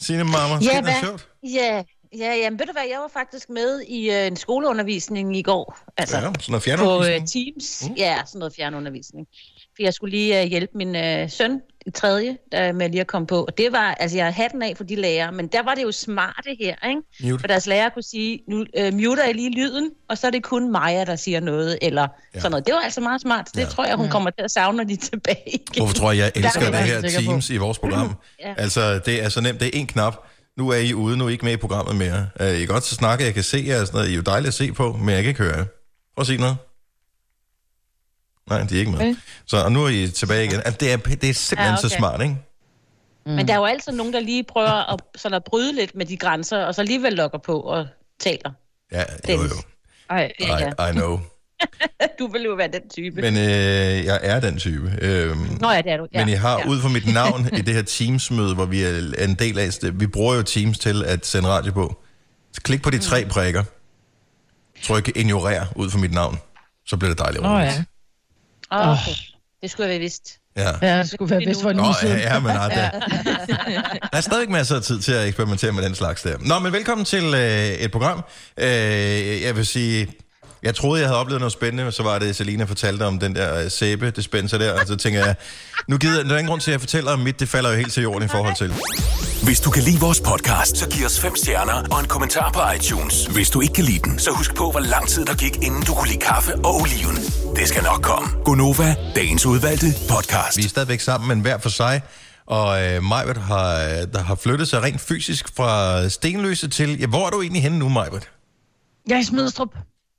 Signe 0.00 0.24
Mamma, 0.24 0.38
Ja, 0.62 0.74
ja, 0.74 0.80
det 0.80 0.88
er 0.90 1.00
sjovt. 1.04 1.28
Ja, 1.54 1.82
ja, 2.18 2.34
jamen 2.36 2.58
ved 2.58 2.66
du 2.66 2.72
hvad, 2.72 2.82
jeg 2.90 2.98
var 3.00 3.10
faktisk 3.12 3.50
med 3.50 3.80
i 3.88 4.10
øh, 4.10 4.26
en 4.26 4.36
skoleundervisning 4.36 5.36
i 5.36 5.42
går. 5.42 5.78
Altså, 5.96 6.16
Ja, 6.16 6.22
sådan 6.22 6.32
noget 6.48 6.60
på 6.62 6.64
fjernundervisning. 6.64 7.22
øh, 7.22 7.54
Teams. 7.54 7.88
Mm. 7.88 7.94
Ja, 7.96 8.18
sådan 8.26 8.38
noget 8.38 8.54
fjernundervisning. 8.56 9.26
For 9.78 9.82
jeg 9.82 9.94
skulle 9.94 10.10
lige 10.10 10.42
øh, 10.42 10.48
hjælpe 10.48 10.72
min 10.74 10.96
øh, 10.96 11.30
søn 11.30 11.60
i 11.86 11.90
tredje 11.90 12.36
der, 12.52 12.72
med 12.72 12.88
lige 12.90 13.00
at 13.00 13.06
komme 13.06 13.26
på. 13.26 13.44
Og 13.44 13.58
det 13.58 13.72
var, 13.72 13.94
altså 13.94 14.16
jeg 14.16 14.24
havde 14.26 14.34
hatten 14.34 14.62
af 14.62 14.74
for 14.76 14.84
de 14.84 14.94
lærere, 14.96 15.32
men 15.32 15.46
der 15.46 15.62
var 15.62 15.74
det 15.74 15.82
jo 15.82 15.92
smarte 15.92 16.56
her, 16.60 16.88
ikke? 16.88 17.00
Mute. 17.22 17.40
For 17.40 17.46
deres 17.46 17.66
lærer 17.66 17.88
kunne 17.88 18.02
sige, 18.02 18.40
nu 18.48 18.64
øh, 18.78 18.94
muter 18.94 19.24
jeg 19.24 19.34
lige 19.34 19.50
lyden, 19.50 19.90
og 20.08 20.18
så 20.18 20.26
er 20.26 20.30
det 20.30 20.42
kun 20.42 20.72
Maja, 20.72 21.04
der 21.04 21.16
siger 21.16 21.40
noget, 21.40 21.78
eller 21.82 22.02
Ja. 22.02 22.08
ja. 22.34 22.40
sådan 22.40 22.50
noget. 22.50 22.66
Det 22.66 22.74
var 22.74 22.80
altså 22.80 23.00
meget 23.00 23.20
smart. 23.20 23.46
Det 23.46 23.56
Ja. 23.56 23.62
ja. 23.62 23.68
tror 23.68 23.84
jeg, 23.84 23.96
hun 23.96 24.08
kommer 24.08 24.30
til 24.30 24.42
at 24.44 24.50
savne, 24.50 24.76
når 24.76 24.84
de 24.84 24.92
er 24.92 24.96
tilbage 24.96 25.42
igen. 25.46 25.62
Hvorfor 25.76 25.94
tror 25.94 26.12
jeg, 26.12 26.18
jeg 26.18 26.32
elsker 26.44 26.60
er 26.60 27.00
det 27.00 27.12
her. 27.12 27.20
Teams 27.20 27.50
i 27.50 27.56
vores 27.56 27.78
program? 27.78 28.14
Ja. 28.44 28.54
Altså, 28.58 28.98
det 28.98 29.24
er 29.24 29.28
så 29.28 29.40
nemt. 29.40 29.60
Det 29.60 29.66
er 29.66 29.78
en 29.80 29.86
knap. 29.86 30.16
Nu 30.56 30.68
er 30.70 30.76
I 30.76 30.94
ude, 30.94 31.16
nu 31.16 31.24
er 31.24 31.28
I 31.28 31.32
ikke 31.32 31.44
med 31.44 31.52
i 31.52 31.56
programmet 31.56 31.96
mere. 31.96 32.28
Uh, 32.40 32.46
I 32.46 32.58
kan 32.58 32.66
godt 32.68 32.84
så 32.84 32.94
snakke, 32.94 33.24
jeg 33.24 33.34
kan 33.34 33.42
se 33.42 33.64
jer 33.66 33.78
sådan 33.84 33.94
noget. 33.94 34.08
I 34.08 34.12
er 34.12 34.16
jo 34.16 34.22
dejligt 34.22 34.48
at 34.48 34.54
se 34.54 34.72
på, 34.72 34.92
men 34.92 35.08
jeg 35.08 35.22
kan 35.22 35.28
ikke 35.28 35.42
høre 35.42 35.56
jer. 35.56 35.64
Prøv 35.64 36.20
at 36.20 36.26
sige 36.26 36.40
noget. 36.40 36.56
Nej, 38.50 38.62
de 38.62 38.74
er 38.74 38.78
ikke 38.78 38.90
med. 38.90 38.98
Okay. 39.00 39.14
Så 39.46 39.64
og 39.64 39.72
nu 39.72 39.84
er 39.84 39.88
I 39.88 40.08
tilbage 40.08 40.44
igen. 40.44 40.56
Altså, 40.64 40.76
det, 40.80 40.92
er, 40.92 40.96
det 40.96 41.24
er 41.30 41.34
simpelthen 41.34 41.74
Ja, 41.74 41.76
så 41.80 41.86
okay. 41.86 41.96
smart, 41.96 42.22
ikke? 42.22 42.36
Men 43.26 43.48
der 43.48 43.54
er 43.54 43.58
jo 43.58 43.64
altid 43.64 43.92
nogen, 43.92 44.12
der 44.12 44.20
lige 44.20 44.44
prøver 44.44 44.92
at, 44.92 45.00
sådan 45.16 45.36
at 45.36 45.42
bryde 45.44 45.74
lidt 45.74 45.94
med 45.94 46.06
de 46.06 46.16
grænser, 46.16 46.64
og 46.64 46.74
så 46.74 46.80
alligevel 46.80 47.12
lokker 47.12 47.38
på 47.38 47.60
og 47.60 47.86
taler. 48.20 48.50
Ja, 48.92 49.04
jo, 49.28 49.42
jo. 49.42 49.48
Ej, 50.10 50.32
Ja, 50.40 50.58
ja. 50.58 50.86
I, 50.86 50.90
I 50.90 50.92
know. 50.92 51.20
Du 52.18 52.26
vil 52.32 52.42
jo 52.42 52.54
være 52.54 52.68
den 52.68 52.88
type. 52.94 53.20
Men 53.20 53.36
øh, 53.36 54.04
jeg 54.04 54.20
er 54.22 54.40
den 54.40 54.58
type. 54.58 54.98
Øhm, 55.02 55.38
Nå 55.60 55.70
ja, 55.70 55.82
det 55.82 55.92
er 55.92 55.96
du. 55.96 56.06
Ja. 56.14 56.24
Men 56.24 56.28
I 56.34 56.36
har 56.36 56.58
ja. 56.58 56.68
ud 56.68 56.80
fra 56.80 56.88
mit 56.88 57.14
navn 57.14 57.48
i 57.58 57.60
det 57.60 57.74
her 57.74 57.82
Teams-møde, 57.82 58.54
hvor 58.54 58.64
vi 58.64 58.82
er 58.82 59.14
en 59.18 59.34
del 59.34 59.58
af, 59.58 59.70
vi 59.92 60.06
bruger 60.06 60.34
jo 60.34 60.42
Teams 60.42 60.78
til 60.78 61.04
at 61.04 61.26
sende 61.26 61.48
radio 61.48 61.72
på. 61.72 62.02
Så 62.52 62.60
klik 62.62 62.82
på 62.82 62.90
de 62.90 62.98
tre 62.98 63.24
Mm. 63.24 63.30
prikker. 63.30 63.64
Tryk 64.82 65.16
ignorer 65.16 65.64
ud 65.76 65.90
fra 65.90 65.98
mit 65.98 66.12
navn. 66.12 66.38
Så 66.86 66.96
bliver 66.96 67.10
det 67.10 67.18
dejligt. 67.18 67.42
Nå 67.42 67.58
ja. 67.58 67.84
Oh, 68.70 68.88
okay. 68.88 69.12
Det 69.62 69.70
skulle 69.70 69.84
jeg 69.86 69.90
være 69.90 70.00
vidst. 70.00 70.38
Ja. 70.56 70.70
Ja, 70.82 70.98
det 70.98 71.10
skulle 71.10 71.30
være 71.30 71.44
bedst 71.46 71.62
for 71.62 71.70
en 71.70 71.80
uge 71.80 71.88
ja, 71.88 71.94
siden. 72.00 72.18
ja, 72.18 72.40
men 72.40 72.54
nej, 72.54 72.68
der, 72.68 72.90
der 74.12 74.16
er 74.16 74.20
stadig 74.20 74.50
masser 74.50 74.76
af 74.76 74.82
tid 74.82 75.00
til 75.00 75.12
at 75.12 75.26
eksperimentere 75.26 75.72
med 75.72 75.82
den 75.82 75.94
slags 75.94 76.22
der. 76.22 76.38
Nå, 76.38 76.58
men 76.58 76.72
velkommen 76.72 77.04
til 77.04 77.24
øh, 77.34 77.68
et 77.68 77.90
program. 77.92 78.24
Øh, 78.56 78.66
jeg 79.42 79.56
vil 79.56 79.66
sige, 79.66 80.08
jeg 80.62 80.74
troede, 80.74 81.00
jeg 81.00 81.08
havde 81.08 81.20
oplevet 81.20 81.40
noget 81.40 81.52
spændende, 81.52 81.92
så 81.92 82.02
var 82.02 82.18
det, 82.18 82.36
Selina 82.36 82.64
fortalte 82.64 83.02
om 83.02 83.18
den 83.18 83.34
der 83.34 83.64
øh, 83.64 83.70
sæbe-dispenser 83.70 84.58
der, 84.58 84.80
og 84.80 84.86
så 84.86 84.96
tænker 84.96 85.24
jeg, 85.24 85.34
nu 85.88 85.98
gider 85.98 86.16
jeg, 86.16 86.24
der 86.24 86.34
er 86.34 86.38
ingen 86.38 86.48
grund 86.48 86.60
til, 86.60 86.70
at 86.70 86.72
jeg 86.72 86.80
fortæller 86.80 87.12
om 87.12 87.18
mit, 87.18 87.40
det 87.40 87.48
falder 87.48 87.70
jo 87.70 87.76
helt 87.76 87.92
til 87.92 88.02
jorden 88.02 88.24
i 88.24 88.28
forhold 88.28 88.56
til. 88.56 88.74
Hvis 89.44 89.60
du 89.60 89.70
kan 89.70 89.82
lide 89.82 90.00
vores 90.00 90.20
podcast, 90.20 90.76
så 90.76 90.88
giv 90.88 91.06
os 91.06 91.20
fem 91.20 91.36
stjerner 91.36 91.82
og 91.90 92.00
en 92.00 92.06
kommentar 92.06 92.50
på 92.52 92.60
iTunes. 92.76 93.26
Hvis 93.26 93.50
du 93.50 93.60
ikke 93.60 93.74
kan 93.74 93.84
lide 93.84 93.98
den, 93.98 94.18
så 94.18 94.30
husk 94.30 94.54
på, 94.54 94.70
hvor 94.70 94.80
lang 94.80 95.08
tid 95.08 95.24
der 95.24 95.34
gik, 95.34 95.56
inden 95.56 95.82
du 95.82 95.94
kunne 95.94 96.08
lide 96.08 96.20
kaffe 96.20 96.54
og 96.54 96.74
oliven. 96.80 97.16
Det 97.56 97.68
skal 97.68 97.82
nok 97.82 98.02
komme. 98.02 98.28
Gonova, 98.44 98.94
dagens 99.14 99.46
udvalgte 99.46 99.86
podcast. 100.10 100.56
Vi 100.56 100.62
er 100.64 100.68
stadigvæk 100.68 101.00
sammen, 101.00 101.28
men 101.28 101.40
hver 101.40 101.58
for 101.58 101.68
sig. 101.68 102.02
Og 102.46 102.82
øh, 102.84 103.02
Majbert 103.02 103.36
har, 103.36 103.74
der 104.12 104.22
har 104.22 104.34
flyttet 104.34 104.68
sig 104.68 104.82
rent 104.82 105.00
fysisk 105.00 105.56
fra 105.56 106.08
Stenløse 106.08 106.68
til... 106.68 106.98
Ja, 107.00 107.06
hvor 107.06 107.26
er 107.26 107.30
du 107.30 107.42
egentlig 107.42 107.62
henne 107.62 107.78
nu, 107.78 107.88
Majbert? 107.88 108.28
Jeg 109.08 109.14
er 109.14 109.20
i 109.20 109.24
Smidstrup. 109.24 109.68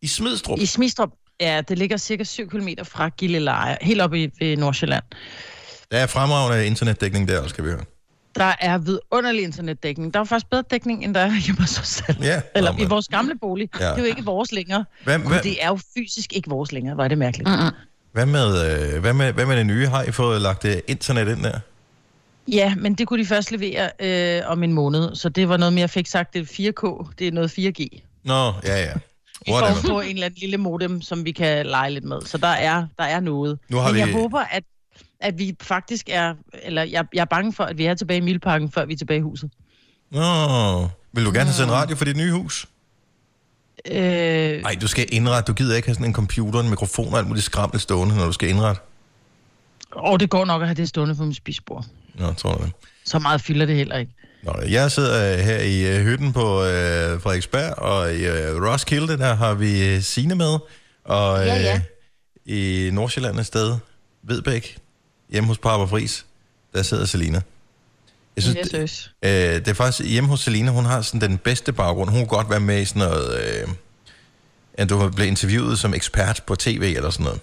I 0.02 0.08
Smidstrup? 0.08 0.60
I 0.60 0.66
Smidstrup. 0.66 1.10
Ja, 1.42 1.62
det 1.68 1.78
ligger 1.78 1.98
cirka 1.98 2.24
7 2.24 2.50
km 2.50 2.68
fra 2.84 3.10
Gilleleje, 3.10 3.78
helt 3.82 4.02
oppe 4.02 4.24
i 4.24 4.32
ved 4.40 4.58
Nordsjælland. 4.58 5.04
Der 5.92 5.98
er 5.98 6.08
fremragende 6.08 6.66
internetdækning 6.66 7.28
der 7.28 7.38
også, 7.38 7.50
skal 7.50 7.64
vi 7.64 7.70
høre. 7.70 7.84
Der 8.36 8.56
er 8.60 8.78
vidunderlig 8.78 9.44
internetdækning. 9.44 10.14
Der 10.14 10.20
er 10.20 10.24
faktisk 10.24 10.50
bedre 10.50 10.64
dækning, 10.72 11.04
end 11.04 11.14
der 11.14 11.20
er 11.20 11.32
hjemme 11.46 11.62
hos 11.62 11.80
os 11.80 11.88
selv. 11.88 12.24
Ja, 12.24 12.42
Eller 12.56 12.72
nå, 12.72 12.84
i 12.84 12.86
vores 12.86 13.08
gamle 13.08 13.34
bolig. 13.42 13.70
Ja. 13.80 13.86
Det 13.86 13.94
er 13.94 13.98
jo 13.98 14.04
ikke 14.04 14.24
vores 14.26 14.52
længere. 14.52 14.86
Hvad, 15.04 15.16
Og 15.16 15.28
hvad, 15.28 15.40
det 15.40 15.64
er 15.64 15.68
jo 15.68 15.80
fysisk 15.98 16.34
ikke 16.34 16.50
vores 16.50 16.72
længere. 16.72 16.96
Hvor 16.96 17.04
er 17.04 17.08
det 17.08 17.18
mærkeligt. 17.18 17.50
Mm-mm. 17.50 17.72
hvad, 18.12 18.26
med, 18.26 18.94
øh, 18.94 19.02
hvad, 19.02 19.14
med, 19.14 19.34
hvad 19.34 19.46
med 19.46 19.58
det 19.58 19.66
nye? 19.66 19.88
Har 19.88 20.04
I 20.04 20.12
fået 20.12 20.42
lagt 20.42 20.66
øh, 20.66 20.76
internet 20.88 21.28
ind 21.32 21.44
der? 21.44 21.60
Ja, 22.48 22.76
men 22.76 22.94
det 22.94 23.08
kunne 23.08 23.24
de 23.24 23.28
først 23.28 23.52
levere 23.52 23.90
øh, 24.00 24.42
om 24.46 24.64
en 24.64 24.74
måned. 24.74 25.16
Så 25.16 25.30
det 25.30 25.50
var 25.50 25.58
noget 25.58 25.74
mere, 25.74 25.82
jeg 25.82 25.90
fik 25.90 26.08
sagt, 26.08 26.34
det 26.34 26.42
er 26.42 26.72
4K. 26.72 27.14
Det 27.20 27.28
er 27.28 27.32
noget 27.32 27.50
4G. 27.60 28.02
Nå, 28.24 28.54
ja, 28.64 28.84
ja. 28.84 28.94
I 29.48 29.52
form 29.52 29.62
Whatever. 29.64 29.90
på 29.94 30.00
en 30.02 30.10
eller 30.10 30.26
anden 30.26 30.40
lille 30.40 30.58
modem, 30.58 31.02
som 31.02 31.26
vi 31.26 31.32
kan 31.32 31.66
lege 31.66 31.92
lidt 31.92 32.04
med. 32.04 32.22
Så 32.22 32.38
der 32.38 32.48
er, 32.48 32.88
der 32.98 33.04
er 33.04 33.20
noget. 33.20 33.60
Nu 33.70 33.78
har 33.78 33.92
Men 33.92 34.00
jeg 34.00 34.08
vi- 34.08 34.14
håber, 34.14 34.40
at, 34.40 34.64
at 35.20 35.40
vi 35.40 35.56
faktisk 35.62 36.10
er... 36.12 36.34
Eller 36.64 36.84
jeg, 36.84 37.06
jeg 37.14 37.22
er 37.22 37.26
bange 37.26 37.54
for, 37.54 37.64
at 37.64 37.78
vi 37.78 37.86
er 37.86 37.94
tilbage 37.94 38.18
i 38.18 38.22
Milparken, 38.22 38.72
før 38.72 38.86
vi 38.86 38.94
er 38.94 38.98
tilbage 38.98 39.18
i 39.18 39.22
huset. 39.22 39.52
Nå, 40.12 40.22
vil 41.14 41.26
du 41.26 41.30
gerne 41.32 41.46
have 41.46 41.54
sendt 41.54 41.72
radio 41.72 41.96
for 41.96 42.06
dit 42.06 42.18
nye 42.18 42.32
hus? 42.32 42.66
Øh, 43.92 44.62
Nej, 44.62 44.76
du 44.82 44.88
skal 44.88 45.06
indrette. 45.12 45.48
Du 45.52 45.54
gider 45.56 45.76
ikke 45.76 45.88
have 45.88 45.96
sådan 45.96 46.08
en 46.08 46.14
computer, 46.14 46.60
en 46.60 46.70
mikrofon 46.70 47.14
og 47.14 47.20
alt 47.20 47.28
muligt 47.28 47.46
skrammel 47.46 47.80
stående, 47.80 48.16
når 48.16 48.26
du 48.26 48.32
skal 48.32 48.50
indrette. 48.50 48.82
og 49.92 50.20
det 50.20 50.30
går 50.30 50.46
nok 50.46 50.62
at 50.62 50.68
have 50.68 50.76
det 50.76 50.90
stående 50.90 51.16
på 51.16 51.26
mit 51.26 51.36
spisbord. 51.38 51.86
Nå, 52.16 52.34
tror 52.34 52.56
det? 52.56 52.72
Så 53.06 53.20
meget 53.20 53.42
fylder 53.42 53.66
det 53.66 53.76
heller 53.76 53.98
ikke. 53.98 54.12
Nå, 54.44 54.54
jeg 54.70 54.92
sidder 54.92 55.34
øh, 55.34 55.40
her 55.40 55.58
i 55.60 55.98
øh, 55.98 56.06
hytten 56.06 56.34
på 56.34 56.64
øh, 56.64 57.22
Frederiksberg, 57.22 57.74
og 57.80 58.14
i 58.14 58.26
øh, 58.26 58.64
Roskilde, 58.64 59.18
der 59.18 59.34
har 59.36 59.54
vi 59.54 59.96
øh, 59.96 60.02
Signe 60.02 60.36
med. 60.36 60.58
Og 61.04 61.42
øh, 61.42 61.48
Ja, 61.48 61.56
ja. 61.56 61.82
i 62.46 62.90
Nordsjælland 62.94 63.40
et 63.40 63.46
sted, 63.46 63.78
Vedbæk, 64.24 64.78
hjemme 65.30 65.48
hos 65.48 65.58
Papa 65.58 65.84
Fris, 65.86 66.26
der 66.74 66.82
sidder 66.84 67.06
Selina. 67.06 67.42
Jeg 68.36 68.44
synes, 68.44 68.58
det, 68.58 68.68
synes. 68.70 69.12
øh, 69.22 69.32
det 69.32 69.68
er 69.68 69.74
faktisk 69.74 70.10
hjemme 70.10 70.30
hos 70.30 70.40
Selina, 70.40 70.72
hun 70.72 70.86
har 70.86 71.02
sådan 71.02 71.30
den 71.30 71.38
bedste 71.38 71.74
baggrund. 71.74 72.10
Hun 72.10 72.20
kunne 72.20 72.38
godt 72.38 72.50
være 72.50 72.60
med 72.60 72.82
i 72.82 72.86
sådan 72.86 73.00
noget... 73.00 73.42
Øh, 73.62 73.68
at 74.74 74.90
du 74.90 75.10
blev 75.10 75.28
interviewet 75.28 75.80
som 75.80 75.94
ekspert 75.94 76.44
på 76.48 76.56
tv 76.56 76.94
eller 76.96 77.10
sådan 77.10 77.24
noget. 77.24 77.40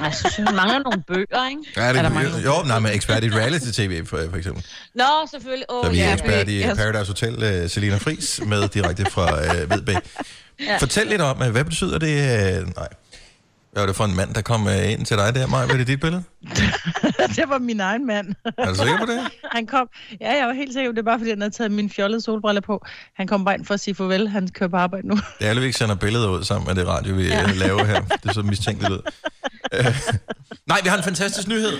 Jeg 0.00 0.14
synes, 0.14 0.36
hun 0.36 0.44
mangler 0.44 0.78
nogle 0.78 1.02
bøger, 1.08 1.48
ikke? 1.50 1.62
Ja, 1.76 1.88
det, 1.88 1.96
Er 1.98 2.02
der 2.02 2.08
jo, 2.08 2.14
mange- 2.14 2.38
jo, 2.44 2.62
nej, 2.66 2.78
men 2.78 2.92
ekspert 2.92 3.24
i 3.24 3.30
reality-tv 3.30 4.06
for, 4.06 4.20
for 4.30 4.36
eksempel. 4.36 4.64
Nå, 4.94 5.04
selvfølgelig. 5.30 5.66
Åh, 5.70 5.84
Så 5.84 5.90
vi 5.90 6.00
er 6.00 6.04
ja. 6.06 6.12
ekspert 6.12 6.48
i 6.48 6.60
Jeg- 6.60 6.76
Paradise 6.76 7.06
Hotel, 7.06 7.62
uh, 7.64 7.70
Selina 7.70 7.96
Fris, 7.96 8.40
med 8.46 8.68
direkte 8.68 9.04
fra 9.10 9.40
uh, 9.40 9.70
Vedbæk. 9.70 9.96
Ja. 10.60 10.76
Fortæl 10.76 11.06
lidt 11.06 11.20
om, 11.20 11.40
uh, 11.40 11.46
hvad 11.48 11.64
betyder 11.64 11.98
det? 11.98 12.62
Uh, 12.62 12.68
nej. 12.76 12.88
Hvad 13.72 13.82
var 13.82 13.86
det 13.86 13.96
for 13.96 14.04
en 14.04 14.16
mand, 14.16 14.34
der 14.34 14.42
kom 14.42 14.66
uh, 14.66 14.92
ind 14.92 15.06
til 15.06 15.16
dig 15.16 15.34
der, 15.34 15.46
Maja? 15.46 15.66
Var 15.66 15.76
det 15.76 15.86
dit 15.86 16.00
billede? 16.00 16.22
det 17.36 17.44
var 17.48 17.58
min 17.58 17.80
egen 17.80 18.06
mand. 18.06 18.34
Er 18.58 18.68
du 18.68 18.74
sikker 18.74 18.98
på 18.98 19.06
det? 19.06 19.20
Han 19.56 19.66
kom, 19.66 19.88
ja, 20.20 20.36
jeg 20.36 20.46
var 20.46 20.52
helt 20.52 20.72
sikker, 20.72 20.90
det 20.90 20.98
er 20.98 21.02
bare 21.02 21.18
fordi, 21.18 21.30
han 21.30 21.40
havde 21.40 21.54
taget 21.54 21.72
min 21.72 21.90
fjollede 21.90 22.20
solbriller 22.20 22.60
på. 22.60 22.86
Han 23.16 23.26
kom 23.26 23.44
bare 23.44 23.54
ind 23.54 23.64
for 23.64 23.74
at 23.74 23.80
sige 23.80 23.94
farvel, 23.94 24.28
han 24.28 24.48
kører 24.48 24.70
på 24.70 24.76
arbejde 24.76 25.08
nu. 25.08 25.14
Det 25.14 25.46
er 25.46 25.48
alle, 25.48 25.60
vi 25.60 25.66
ikke 25.66 25.78
sender 25.78 25.94
billeder 25.94 26.28
ud 26.28 26.44
sammen 26.44 26.66
med 26.68 26.74
det 26.74 26.88
radio, 26.88 27.14
vi 27.14 27.26
ja. 27.26 27.46
laver 27.46 27.84
her. 27.84 28.00
Det 28.00 28.28
er 28.28 28.32
så 28.32 28.42
mistænkeligt 28.42 28.92
ud. 28.92 29.00
Nej, 30.70 30.78
vi 30.82 30.88
har 30.88 30.96
en 30.96 31.04
fantastisk 31.04 31.48
nyhed. 31.48 31.78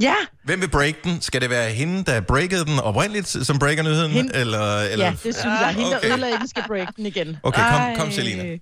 Ja, 0.00 0.14
Hvem 0.44 0.60
vil 0.60 0.68
break 0.68 0.94
den? 1.04 1.20
Skal 1.20 1.40
det 1.40 1.50
være 1.50 1.70
hende, 1.70 2.04
der 2.04 2.20
breakede 2.20 2.64
den 2.64 2.78
oprindeligt, 2.78 3.28
som 3.28 3.58
breaker 3.58 3.82
nyheden? 3.82 4.10
Hende. 4.10 4.34
Eller, 4.34 4.78
eller... 4.80 5.04
ja, 5.04 5.10
det 5.10 5.20
synes 5.20 5.36
jeg. 5.36 5.74
Hende, 5.76 5.90
der 5.90 5.96
okay. 5.96 6.08
ødelagde 6.08 6.38
den, 6.38 6.48
skal 6.48 6.64
break 6.66 6.96
den 6.96 7.06
igen. 7.06 7.36
Okay, 7.42 7.62
kom, 7.70 7.96
kom. 7.96 8.12
Selina. 8.12 8.58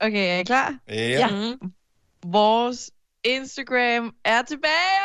Okay, 0.00 0.28
er 0.36 0.38
I 0.38 0.42
klar? 0.42 0.74
Ja. 0.88 1.28
Mm. 1.28 1.72
Vores 2.26 2.90
Instagram 3.24 4.14
er 4.24 4.42
tilbage! 4.42 5.00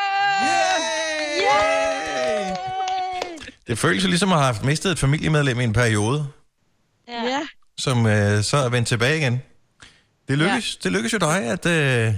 Yay! 1.42 2.56
Det 3.68 3.78
føles 3.78 4.04
jo 4.04 4.08
ligesom 4.08 4.32
at 4.32 4.38
have 4.38 4.46
haft 4.46 4.64
mistet 4.64 4.92
et 4.92 5.00
familiemedlem 5.00 5.60
i 5.60 5.64
en 5.64 5.74
periode, 5.74 6.28
Ja. 7.08 7.24
Ja. 7.24 7.42
som 7.78 8.06
øh, 8.06 8.44
så 8.44 8.58
er 8.58 8.70
vendt 8.70 8.88
tilbage 8.88 9.18
igen. 9.18 9.42
Det 10.28 10.38
lykkes, 10.38 10.76
ja. 10.76 10.80
det 10.84 10.92
lykkes 10.92 11.14
jo 11.14 11.18
dig 11.18 11.44
at 11.44 11.66
øh, 11.66 12.14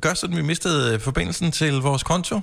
gøre 0.00 0.16
sådan, 0.16 0.36
at 0.36 0.42
vi 0.42 0.46
mistede 0.46 0.94
øh, 0.94 1.00
forbindelsen 1.00 1.52
til 1.52 1.72
vores 1.74 2.02
konto. 2.02 2.40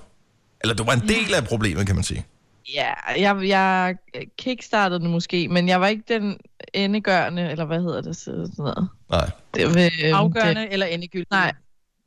Eller 0.62 0.76
du 0.76 0.84
var 0.84 0.94
en 0.94 1.08
del 1.08 1.34
af 1.34 1.44
problemet, 1.48 1.86
kan 1.88 1.96
man 1.96 2.04
sige. 2.04 2.26
Ja, 2.74 2.94
jeg, 3.20 3.48
jeg 3.48 3.96
kickstartede 4.38 5.00
det 5.00 5.10
måske, 5.10 5.48
men 5.48 5.68
jeg 5.68 5.82
var 5.82 5.88
ikke 5.88 6.04
den 6.08 6.38
endegørende, 6.74 7.52
eller 7.52 7.66
hvad 7.66 7.80
hedder 7.82 8.02
det? 8.02 8.16
så- 8.16 8.24
Sådan 8.24 8.50
noget. 8.58 8.90
Nej, 9.10 9.30
Det, 9.56 9.66
var, 9.68 9.90
øhm, 10.06 10.16
Afgørende 10.16 10.62
Det, 10.62 10.74
eller 10.74 10.86
endegyldigt. 10.86 11.32
nej, 11.32 11.52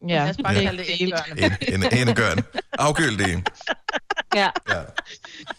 ja. 0.08 0.14
Lad 0.24 0.30
os 0.30 0.36
bare 0.44 0.54
det, 0.54 0.62
kalde 0.62 0.78
det 0.82 1.02
endegørende. 1.02 1.58
en, 1.74 1.82
en, 1.82 1.98
endegørende. 2.00 2.42
Ja. 4.34 4.48
Ja. 4.68 4.80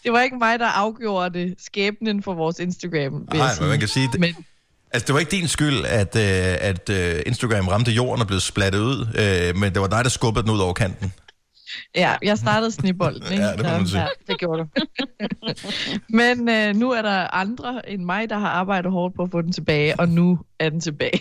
det 0.04 0.12
var 0.12 0.20
ikke 0.20 0.36
mig, 0.36 0.58
der 0.58 0.66
afgjorde 0.66 1.38
det. 1.38 1.54
Skæbnen 1.58 2.22
for 2.22 2.34
vores 2.34 2.58
Instagram, 2.58 3.12
vil 3.30 3.38
Nej, 3.38 3.46
jeg 3.46 3.56
men 3.60 3.68
man 3.68 3.78
kan 3.78 3.88
sige, 3.88 4.08
det, 4.12 4.20
Men 4.20 4.34
altså, 4.90 5.06
det 5.06 5.12
var 5.14 5.18
ikke 5.20 5.30
din 5.30 5.48
skyld, 5.48 5.84
at, 5.84 6.16
øh, 6.16 6.22
at 6.60 6.90
øh, 6.90 7.22
Instagram 7.26 7.68
ramte 7.68 7.90
jorden 7.92 8.20
og 8.22 8.26
blev 8.26 8.40
splattet 8.40 8.78
ud, 8.80 9.00
øh, 9.18 9.56
men 9.60 9.72
det 9.72 9.80
var 9.82 9.86
dig, 9.88 10.04
der 10.04 10.10
skubbede 10.10 10.42
den 10.46 10.52
ud 10.54 10.58
over 10.58 10.72
kanten. 10.72 11.12
Ja, 11.94 12.14
jeg 12.22 12.38
startede 12.38 12.70
snibbolden, 12.72 13.22
ikke? 13.32 13.44
Ja, 13.44 13.50
det 13.52 13.62
må 13.64 13.70
man 13.70 13.86
Så- 13.86 13.90
sige. 13.90 14.00
Ja, 14.02 14.08
det 14.26 14.38
gjorde 14.38 14.58
du. 14.62 14.66
Men 16.18 16.48
øh, 16.48 16.76
nu 16.76 16.90
er 16.90 17.02
der 17.02 17.34
andre 17.34 17.90
end 17.90 18.04
mig, 18.04 18.30
der 18.30 18.38
har 18.38 18.48
arbejdet 18.48 18.92
hårdt 18.92 19.14
på 19.16 19.22
at 19.22 19.30
få 19.30 19.42
den 19.42 19.52
tilbage, 19.52 20.00
og 20.00 20.08
nu 20.08 20.38
er 20.58 20.70
den 20.70 20.80
tilbage. 20.80 21.20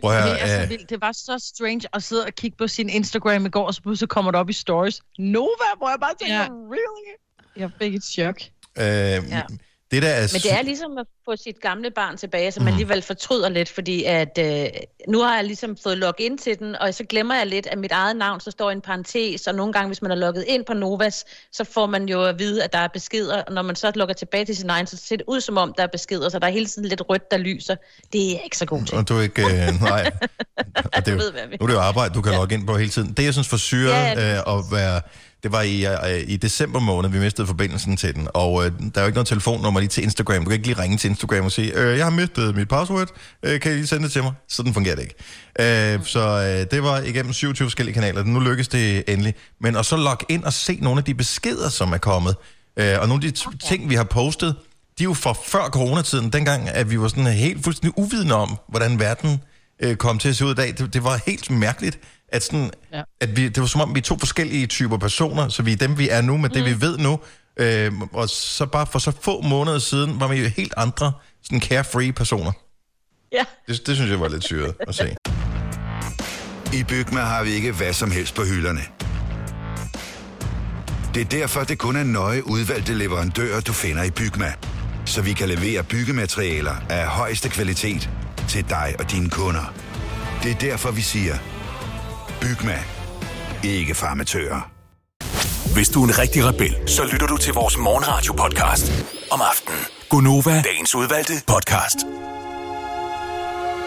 Prøv 0.00 0.10
at 0.12 0.24
Det 0.28 0.42
er 0.42 0.46
så 0.58 0.62
øh, 0.62 0.70
vildt. 0.70 0.90
Det 0.90 1.00
var 1.00 1.12
så 1.12 1.44
strange 1.54 1.80
at 1.92 2.02
sidde 2.02 2.24
og 2.24 2.32
kigge 2.34 2.56
på 2.56 2.66
sin 2.68 2.88
Instagram 2.88 3.46
i 3.46 3.48
går, 3.48 3.66
og 3.66 3.74
så 3.74 3.82
pludselig 3.82 4.08
kommer 4.08 4.30
det 4.30 4.40
op 4.40 4.50
i 4.50 4.52
stories. 4.52 5.00
Nova, 5.18 5.68
hvor 5.78 5.88
jeg 5.88 5.98
bare 6.00 6.14
tænker, 6.20 6.34
Ja. 6.36 6.42
ja. 6.42 6.48
really? 6.48 7.16
Jeg 7.56 7.70
fik 7.78 7.94
et 7.94 8.04
chok. 8.04 8.36
øh, 8.78 8.84
Ja. 8.84 9.42
Det 9.90 10.02
der 10.02 10.08
er... 10.08 10.20
Men 10.32 10.40
det 10.40 10.52
er 10.52 10.62
ligesom 10.62 10.98
at 10.98 11.06
få 11.24 11.36
sit 11.36 11.60
gamle 11.60 11.90
barn 11.90 12.16
tilbage, 12.16 12.52
som 12.52 12.64
man 12.64 12.72
alligevel 12.72 13.02
fortryder 13.02 13.48
lidt, 13.48 13.68
fordi 13.68 14.04
at 14.04 14.38
øh, 14.40 14.66
nu 15.08 15.20
har 15.20 15.34
jeg 15.34 15.44
ligesom 15.44 15.76
fået 15.82 15.98
logget 15.98 16.24
ind 16.24 16.38
til 16.38 16.58
den, 16.58 16.76
og 16.76 16.94
så 16.94 17.04
glemmer 17.04 17.34
jeg 17.34 17.46
lidt, 17.46 17.66
at 17.66 17.78
mit 17.78 17.92
eget 17.92 18.16
navn 18.16 18.40
så 18.40 18.50
står 18.50 18.70
i 18.70 18.72
en 18.72 18.80
parentes, 18.80 19.46
og 19.46 19.54
nogle 19.54 19.72
gange, 19.72 19.86
hvis 19.86 20.02
man 20.02 20.10
er 20.10 20.14
logget 20.14 20.44
ind 20.48 20.64
på 20.64 20.74
Novas, 20.74 21.24
så 21.52 21.64
får 21.64 21.86
man 21.86 22.08
jo 22.08 22.24
at 22.24 22.38
vide, 22.38 22.64
at 22.64 22.72
der 22.72 22.78
er 22.78 22.88
beskeder, 22.88 23.42
og 23.42 23.52
når 23.52 23.62
man 23.62 23.76
så 23.76 23.92
logger 23.94 24.14
tilbage 24.14 24.44
til 24.44 24.56
sin 24.56 24.70
egen, 24.70 24.86
så 24.86 24.96
ser 24.96 25.16
det 25.16 25.24
ud 25.28 25.40
som 25.40 25.56
om, 25.56 25.74
der 25.76 25.82
er 25.82 25.86
beskeder, 25.92 26.28
så 26.28 26.38
der 26.38 26.46
er 26.46 26.50
hele 26.50 26.66
tiden 26.66 26.88
lidt 26.88 27.02
rødt, 27.08 27.30
der 27.30 27.36
lyser. 27.36 27.76
Det 28.12 28.32
er 28.32 28.40
ikke 28.44 28.58
så 28.58 28.66
god 28.66 28.84
til. 28.84 28.98
Og 28.98 29.08
du 29.08 29.14
er 29.14 29.22
ikke... 29.22 29.42
Øh, 29.42 29.80
nej. 29.80 30.10
Og 30.74 31.06
det 31.06 31.08
er, 31.08 31.12
jo, 31.12 31.18
ved, 31.18 31.32
nu 31.60 31.64
er 31.64 31.66
det 31.66 31.74
jo 31.74 31.80
arbejde, 31.80 32.14
du 32.14 32.22
kan 32.22 32.32
ja. 32.32 32.38
logge 32.38 32.54
ind 32.54 32.66
på 32.66 32.76
hele 32.76 32.90
tiden. 32.90 33.12
Det, 33.12 33.24
jeg 33.24 33.32
synes 33.32 33.48
for 33.48 33.56
syret 33.56 33.90
Ja, 33.90 34.12
ja, 34.12 34.30
ja, 34.30 34.34
øh, 34.34 34.58
at 34.58 34.64
være... 34.72 35.00
Det 35.42 35.52
var 35.52 35.62
i, 35.62 35.86
øh, 35.86 36.24
i 36.26 36.36
december 36.36 36.80
måned, 36.80 37.10
vi 37.10 37.18
mistede 37.18 37.46
forbindelsen 37.46 37.96
til 37.96 38.14
den. 38.14 38.28
Og 38.34 38.66
øh, 38.66 38.72
der 38.72 38.90
er 38.94 39.00
jo 39.00 39.06
ikke 39.06 39.16
noget 39.16 39.26
telefonnummer 39.26 39.80
lige 39.80 39.88
til 39.88 40.02
Instagram. 40.02 40.44
Du 40.44 40.44
kan 40.44 40.52
ikke 40.52 40.66
lige 40.66 40.82
ringe 40.82 40.96
til 40.96 41.10
Instagram 41.10 41.44
og 41.44 41.52
sige, 41.52 41.72
øh, 41.74 41.98
jeg 41.98 42.06
har 42.06 42.10
mistet 42.10 42.56
mit 42.56 42.68
password, 42.68 43.08
øh, 43.42 43.60
kan 43.60 43.72
I 43.72 43.74
lige 43.74 43.86
sende 43.86 44.04
det 44.04 44.12
til 44.12 44.22
mig? 44.22 44.32
Sådan 44.48 44.74
fungerer 44.74 44.94
det 44.94 45.02
ikke. 45.02 45.94
Øh, 45.94 46.04
så 46.04 46.20
øh, 46.20 46.70
det 46.70 46.82
var 46.82 47.00
igennem 47.00 47.32
27 47.32 47.66
forskellige 47.66 47.94
kanaler. 47.94 48.24
Nu 48.24 48.40
lykkes 48.40 48.68
det 48.68 49.04
endelig. 49.08 49.34
Men 49.60 49.76
at 49.76 49.86
så 49.86 49.96
logge 49.96 50.24
ind 50.28 50.44
og 50.44 50.52
se 50.52 50.78
nogle 50.82 50.98
af 50.98 51.04
de 51.04 51.14
beskeder, 51.14 51.68
som 51.68 51.92
er 51.92 51.98
kommet, 51.98 52.36
øh, 52.76 53.00
og 53.00 53.08
nogle 53.08 53.26
af 53.26 53.32
de 53.32 53.46
okay. 53.46 53.58
ting, 53.68 53.90
vi 53.90 53.94
har 53.94 54.04
postet, 54.04 54.56
de 54.98 55.02
er 55.02 55.04
jo 55.04 55.14
fra 55.14 55.34
før 55.46 55.68
coronatiden, 55.68 56.30
dengang 56.30 56.68
at 56.68 56.90
vi 56.90 57.00
var 57.00 57.08
sådan 57.08 57.26
helt 57.26 57.64
fuldstændig 57.64 57.98
uvidende 57.98 58.34
om, 58.34 58.58
hvordan 58.68 58.98
verden 59.00 59.40
øh, 59.82 59.96
kom 59.96 60.18
til 60.18 60.28
at 60.28 60.36
se 60.36 60.44
ud 60.44 60.50
i 60.50 60.54
dag. 60.54 60.74
Det, 60.78 60.94
det 60.94 61.04
var 61.04 61.20
helt 61.26 61.50
mærkeligt, 61.50 61.98
at, 62.28 62.42
sådan, 62.42 62.70
ja. 62.92 63.02
At 63.20 63.36
vi, 63.36 63.48
det 63.48 63.60
var 63.60 63.66
som 63.66 63.80
om, 63.80 63.94
vi 63.94 63.98
er 63.98 64.02
to 64.02 64.18
forskellige 64.18 64.66
typer 64.66 64.96
personer, 64.98 65.48
så 65.48 65.62
vi 65.62 65.72
er 65.72 65.76
dem, 65.76 65.98
vi 65.98 66.08
er 66.08 66.20
nu, 66.20 66.36
med 66.36 66.50
det, 66.50 66.64
vi 66.64 66.80
ved 66.80 66.98
nu. 66.98 67.18
Øh, 67.56 67.92
og 68.12 68.28
så 68.28 68.66
bare 68.66 68.86
for 68.86 68.98
så 68.98 69.12
få 69.22 69.40
måneder 69.40 69.78
siden, 69.78 70.20
var 70.20 70.28
vi 70.28 70.36
jo 70.42 70.48
helt 70.48 70.74
andre, 70.76 71.12
sådan 71.42 71.60
carefree 71.60 72.12
personer. 72.12 72.52
Ja. 73.32 73.44
Det, 73.68 73.86
det 73.86 73.96
synes 73.96 74.10
jeg 74.10 74.20
var 74.20 74.28
lidt 74.28 74.44
syret 74.44 74.74
at 74.80 74.94
se. 74.94 75.16
I 76.72 76.84
Bygma 76.84 77.20
har 77.20 77.44
vi 77.44 77.50
ikke 77.50 77.72
hvad 77.72 77.92
som 77.92 78.10
helst 78.10 78.34
på 78.34 78.44
hylderne. 78.44 78.80
Det 81.14 81.20
er 81.20 81.24
derfor, 81.24 81.64
det 81.64 81.78
kun 81.78 81.96
er 81.96 82.04
nøje 82.04 82.46
udvalgte 82.46 82.94
leverandører, 82.94 83.60
du 83.60 83.72
finder 83.72 84.02
i 84.02 84.10
Bygma. 84.10 84.52
Så 85.04 85.22
vi 85.22 85.32
kan 85.32 85.48
levere 85.48 85.84
byggematerialer 85.84 86.74
af 86.90 87.06
højeste 87.06 87.48
kvalitet 87.48 88.10
til 88.48 88.68
dig 88.68 88.94
og 88.98 89.10
dine 89.10 89.30
kunder. 89.30 89.72
Det 90.42 90.50
er 90.50 90.54
derfor, 90.58 90.90
vi 90.90 91.00
siger, 91.00 91.34
Bygma. 92.40 92.78
Ikke 93.64 93.94
farmatører. 93.94 94.70
Hvis 95.74 95.88
du 95.88 96.02
er 96.04 96.08
en 96.08 96.18
rigtig 96.18 96.44
rebel, 96.44 96.76
så 96.86 97.02
lytter 97.12 97.26
du 97.26 97.36
til 97.36 97.52
vores 97.54 97.76
morgenradio-podcast 97.78 99.04
om 99.30 99.40
aftenen. 99.50 99.78
Gunova, 100.08 100.62
dagens 100.62 100.94
udvalgte 100.94 101.32
podcast. 101.46 101.96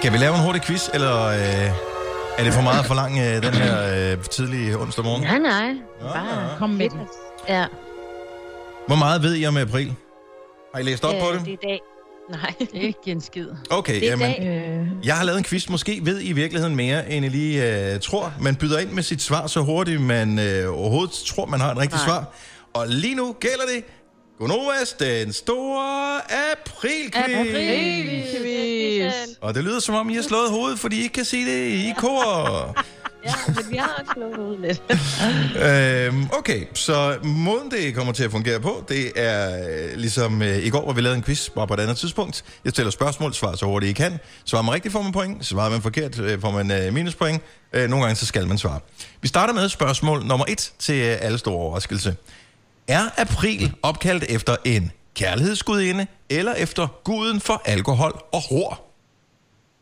Kan 0.01 0.13
vi 0.13 0.17
lave 0.17 0.35
en 0.35 0.41
hurtig 0.41 0.61
quiz, 0.61 0.89
eller 0.93 1.25
øh, 1.25 1.71
er 2.37 2.43
det 2.43 2.53
for 2.53 2.61
meget 2.61 2.85
for 2.85 2.93
lang 2.95 3.19
øh, 3.19 3.43
den 3.43 3.53
her 3.53 4.11
øh, 4.11 4.23
tidlige 4.23 4.77
onsdag 4.79 5.03
morgen? 5.05 5.23
Nej, 5.23 5.37
nej. 5.39 5.73
Bare 6.01 6.41
ja. 6.51 6.57
Kom 6.57 6.69
med 6.69 6.89
den. 6.89 6.99
Ja. 7.49 7.65
Hvor 8.87 8.95
meget 8.95 9.23
ved 9.23 9.35
I 9.35 9.45
om 9.45 9.57
april? 9.57 9.95
Har 10.73 10.79
I 10.79 10.83
læst 10.83 11.03
op 11.05 11.13
på 11.21 11.29
Øh, 11.29 11.33
det? 11.37 11.45
Det 11.45 11.53
er 11.53 11.53
i 11.53 11.67
dag. 11.67 11.79
Nej. 12.31 12.53
Ikke 12.73 12.97
en 13.05 13.21
skid. 13.21 13.47
Okay, 13.69 13.95
Det 13.95 14.03
er 14.03 14.07
jamen, 14.09 14.31
dag. 14.31 14.88
Øh, 15.01 15.07
jeg 15.07 15.17
har 15.17 15.23
lavet 15.23 15.38
en 15.38 15.43
quiz. 15.43 15.69
Måske 15.69 16.00
ved 16.03 16.19
I 16.19 16.27
i 16.27 16.33
virkeligheden 16.33 16.75
mere, 16.75 17.11
end 17.11 17.25
I 17.25 17.29
lige 17.29 17.91
øh, 17.93 18.00
tror. 18.00 18.33
Man 18.41 18.55
byder 18.55 18.79
ind 18.79 18.89
med 18.89 19.03
sit 19.03 19.21
svar 19.21 19.47
så 19.47 19.59
hurtigt, 19.61 20.01
man 20.01 20.39
øh, 20.39 20.79
overhovedet 20.79 21.13
tror, 21.13 21.45
man 21.45 21.59
har 21.59 21.71
et 21.71 21.77
rigtigt 21.77 22.01
Nej. 22.01 22.05
svar. 22.05 22.33
Og 22.73 22.88
lige 22.88 23.15
nu 23.15 23.35
gælder 23.39 23.65
det. 23.75 23.83
Gonovas, 24.39 24.93
den 25.00 25.33
store 25.33 26.21
april 26.51 27.11
Quiz. 27.13 27.47
Og 29.41 29.53
det 29.53 29.63
lyder 29.63 29.79
som 29.79 29.95
om, 29.95 30.09
I 30.09 30.15
har 30.15 30.21
slået 30.21 30.50
hovedet, 30.50 30.79
fordi 30.79 31.00
I 31.00 31.03
ikke 31.03 31.13
kan 31.13 31.25
sige 31.25 31.45
det 31.45 31.67
i 31.67 31.93
kor. 31.97 32.75
Ja, 33.25 33.33
men 33.47 33.71
vi 33.71 33.77
har 33.77 33.87
også 33.99 34.11
slået 34.15 34.37
ud 34.37 34.57
lidt. 34.57 34.81
øhm, 35.65 36.29
okay, 36.37 36.65
så 36.73 37.17
måden 37.23 37.71
det 37.71 37.95
kommer 37.95 38.13
til 38.13 38.23
at 38.23 38.31
fungere 38.31 38.59
på, 38.59 38.85
det 38.89 39.11
er 39.15 39.65
øh, 39.67 39.97
ligesom 39.97 40.41
øh, 40.41 40.57
i 40.57 40.69
går, 40.69 40.83
hvor 40.83 40.93
vi 40.93 41.01
lavede 41.01 41.17
en 41.17 41.23
quiz, 41.23 41.49
bare 41.49 41.67
på 41.67 41.73
et 41.73 41.79
andet 41.79 41.97
tidspunkt. 41.97 42.43
Jeg 42.65 42.71
stiller 42.71 42.91
spørgsmål, 42.91 43.33
svarer 43.33 43.55
så 43.55 43.65
hurtigt 43.65 43.89
I 43.89 43.93
kan. 43.93 44.19
Svarer 44.45 44.61
man 44.61 44.73
rigtigt, 44.73 44.91
får 44.91 45.01
man 45.01 45.11
point. 45.11 45.45
Svarer 45.45 45.69
man 45.69 45.81
forkert, 45.81 46.19
øh, 46.19 46.41
får 46.41 46.51
man 46.51 46.71
øh, 46.71 46.93
minuspoint. 46.93 47.41
Øh, 47.73 47.89
nogle 47.89 48.05
gange 48.05 48.15
så 48.15 48.25
skal 48.25 48.47
man 48.47 48.57
svare. 48.57 48.79
Vi 49.21 49.27
starter 49.27 49.53
med 49.53 49.69
spørgsmål 49.69 50.25
nummer 50.25 50.45
et 50.49 50.71
til 50.79 50.95
øh, 50.95 51.17
alle 51.21 51.37
store 51.37 51.55
overraskelse. 51.55 52.15
Er 52.87 53.03
april 53.17 53.73
opkaldt 53.81 54.23
efter 54.29 54.55
en 54.65 54.91
kærlighedsgudinde, 55.15 56.07
eller 56.29 56.53
efter 56.53 56.87
guden 57.03 57.41
for 57.41 57.61
alkohol 57.65 58.21
og 58.31 58.41
hår? 58.49 58.90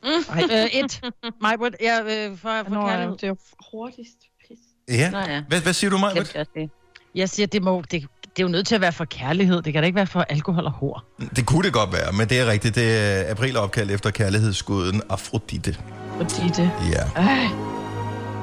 Ej, 0.03 0.43
øh, 0.51 0.65
et. 0.65 1.01
Majbrit, 1.41 1.75
ja, 1.81 1.99
øh, 2.01 2.37
for, 2.37 2.49
for 2.67 2.73
Nå, 2.73 2.87
kærlighed. 2.87 3.13
det 3.13 3.23
er 3.23 3.27
jo 3.27 3.37
hurtigst. 3.71 4.17
Pis. 4.47 4.57
Ja. 4.89 5.09
Nå 5.09 5.17
ja. 5.19 5.41
Hvad, 5.47 5.61
hvad 5.61 5.73
siger 5.73 5.91
du, 5.91 5.97
Maja? 5.97 6.13
Glemte 6.13 6.45
jeg. 6.55 6.69
Jeg 7.15 7.29
siger, 7.29 7.47
det, 7.47 7.63
må, 7.63 7.81
det, 7.81 7.91
det 8.23 8.39
er 8.39 8.43
jo 8.43 8.47
nødt 8.47 8.67
til 8.67 8.75
at 8.75 8.81
være 8.81 8.91
for 8.91 9.05
kærlighed. 9.05 9.61
Det 9.61 9.73
kan 9.73 9.83
da 9.83 9.85
ikke 9.85 9.95
være 9.95 10.07
for 10.07 10.21
alkohol 10.21 10.65
og 10.65 10.71
hår. 10.71 11.03
Det 11.35 11.45
kunne 11.45 11.63
det 11.63 11.73
godt 11.73 11.93
være, 11.93 12.11
men 12.11 12.29
det 12.29 12.39
er 12.39 12.45
rigtigt. 12.47 12.75
Det 12.75 12.97
er 12.97 13.31
april 13.31 13.57
opkaldt 13.57 13.91
efter 13.91 14.11
kærlighedsguden 14.11 15.01
Afrodite. 15.09 15.77
Det. 16.19 16.71
Ja. 16.91 17.21
Ej, 17.21 17.47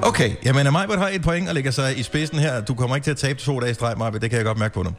Okay, 0.02 0.30
jamen 0.44 0.72
Majbert 0.72 0.98
har 0.98 1.08
et 1.08 1.22
point 1.22 1.48
og 1.48 1.54
lægger 1.54 1.70
sig 1.70 1.98
i 1.98 2.02
spidsen 2.02 2.38
her. 2.38 2.60
Du 2.60 2.74
kommer 2.74 2.96
ikke 2.96 3.04
til 3.04 3.10
at 3.10 3.16
tabe 3.16 3.38
to 3.38 3.60
dage 3.60 3.70
i 3.70 3.74
streg, 3.74 3.98
Majbert. 3.98 4.22
Det 4.22 4.30
kan 4.30 4.36
jeg 4.36 4.46
godt 4.46 4.58
mærke 4.58 4.74
på 4.74 4.82
dig. 4.82 4.92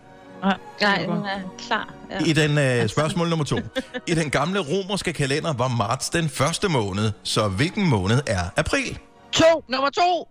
Nej, 0.81 0.97
den 1.01 1.09
er 1.09 1.55
klar. 1.67 1.93
Ja. 2.11 2.19
I 2.25 2.33
den 2.33 2.57
øh, 2.57 2.89
spørgsmål 2.89 3.29
nummer 3.29 3.45
to. 3.45 3.59
I 4.07 4.13
den 4.13 4.29
gamle 4.29 4.59
romerske 4.59 5.13
kalender 5.13 5.53
var 5.53 5.67
marts 5.67 6.09
den 6.09 6.29
første 6.29 6.69
måned, 6.69 7.11
så 7.23 7.47
hvilken 7.47 7.87
måned 7.89 8.21
er 8.27 8.43
april? 8.55 8.99
To! 9.31 9.63
Nummer 9.69 9.89
to! 9.89 10.27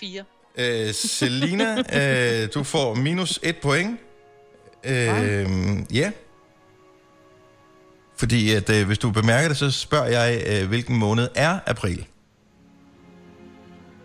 Fire. 0.00 0.24
Øh, 0.58 0.94
Selina, 0.94 1.76
øh, 2.42 2.48
du 2.54 2.62
får 2.62 2.94
minus 2.94 3.40
et 3.42 3.56
point. 3.56 4.00
Øh, 4.84 5.48
ja. 5.92 6.10
Fordi 8.16 8.52
at, 8.52 8.70
øh, 8.70 8.86
hvis 8.86 8.98
du 8.98 9.10
bemærker 9.10 9.48
det, 9.48 9.56
så 9.56 9.70
spørger 9.70 10.06
jeg, 10.06 10.42
øh, 10.46 10.68
hvilken 10.68 10.96
måned 10.96 11.28
er 11.34 11.58
april? 11.66 12.06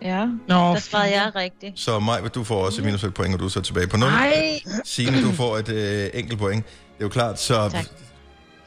Ja. 0.02 0.26
Nå, 0.48 0.54
Der 0.74 0.78
svarede 0.78 1.12
jeg 1.22 1.32
rigtigt. 1.34 1.80
Så 1.80 1.98
Maj, 1.98 2.20
du 2.20 2.44
får 2.44 2.64
også 2.64 2.82
minus 2.82 3.04
et 3.04 3.14
point, 3.14 3.34
og 3.34 3.40
du 3.40 3.44
er 3.44 3.48
så 3.48 3.60
tilbage 3.60 3.86
på 3.86 3.96
0. 3.96 4.08
Nej! 4.10 4.60
Signe, 4.84 5.22
du 5.22 5.32
får 5.32 5.56
et 5.58 5.68
øh, 5.68 6.10
enkelt 6.14 6.38
point. 6.38 6.64
Det 6.66 6.72
er 7.00 7.04
jo 7.04 7.08
klart, 7.08 7.40
så 7.40 7.68
Tak. 7.72 7.84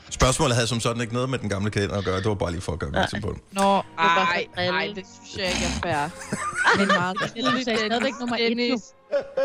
spørgsmålet 0.10 0.56
havde 0.56 0.68
som 0.68 0.80
sådan 0.80 1.02
ikke 1.02 1.14
noget 1.14 1.30
med 1.30 1.40
den 1.40 1.50
gamle 1.50 1.72
kalender 1.72 1.98
at 1.98 2.06
gøre. 2.06 2.18
Det 2.18 2.26
var 2.26 2.34
bare 2.36 2.52
lige 2.52 2.62
for 2.62 2.72
at 2.72 2.80
gøre 2.80 2.88
opmærksom 2.88 3.22
på 3.22 3.30
det. 3.34 3.42
Nå, 3.52 3.62
bare 3.62 3.82
ej, 3.98 4.46
for 4.50 4.56
drille. 4.56 4.74
ej, 4.78 4.92
det 4.96 5.06
synes 5.24 5.38
jeg 5.38 5.46
ikke 5.54 5.66
er 5.66 5.80
fair. 5.84 6.10
Men 6.80 6.88
meget 6.88 7.18
Du 7.20 7.64
sagde 7.64 7.80
stadigvæk 7.80 8.14
nummer 8.20 8.38
et, 8.40 8.50
jo. 8.70 8.80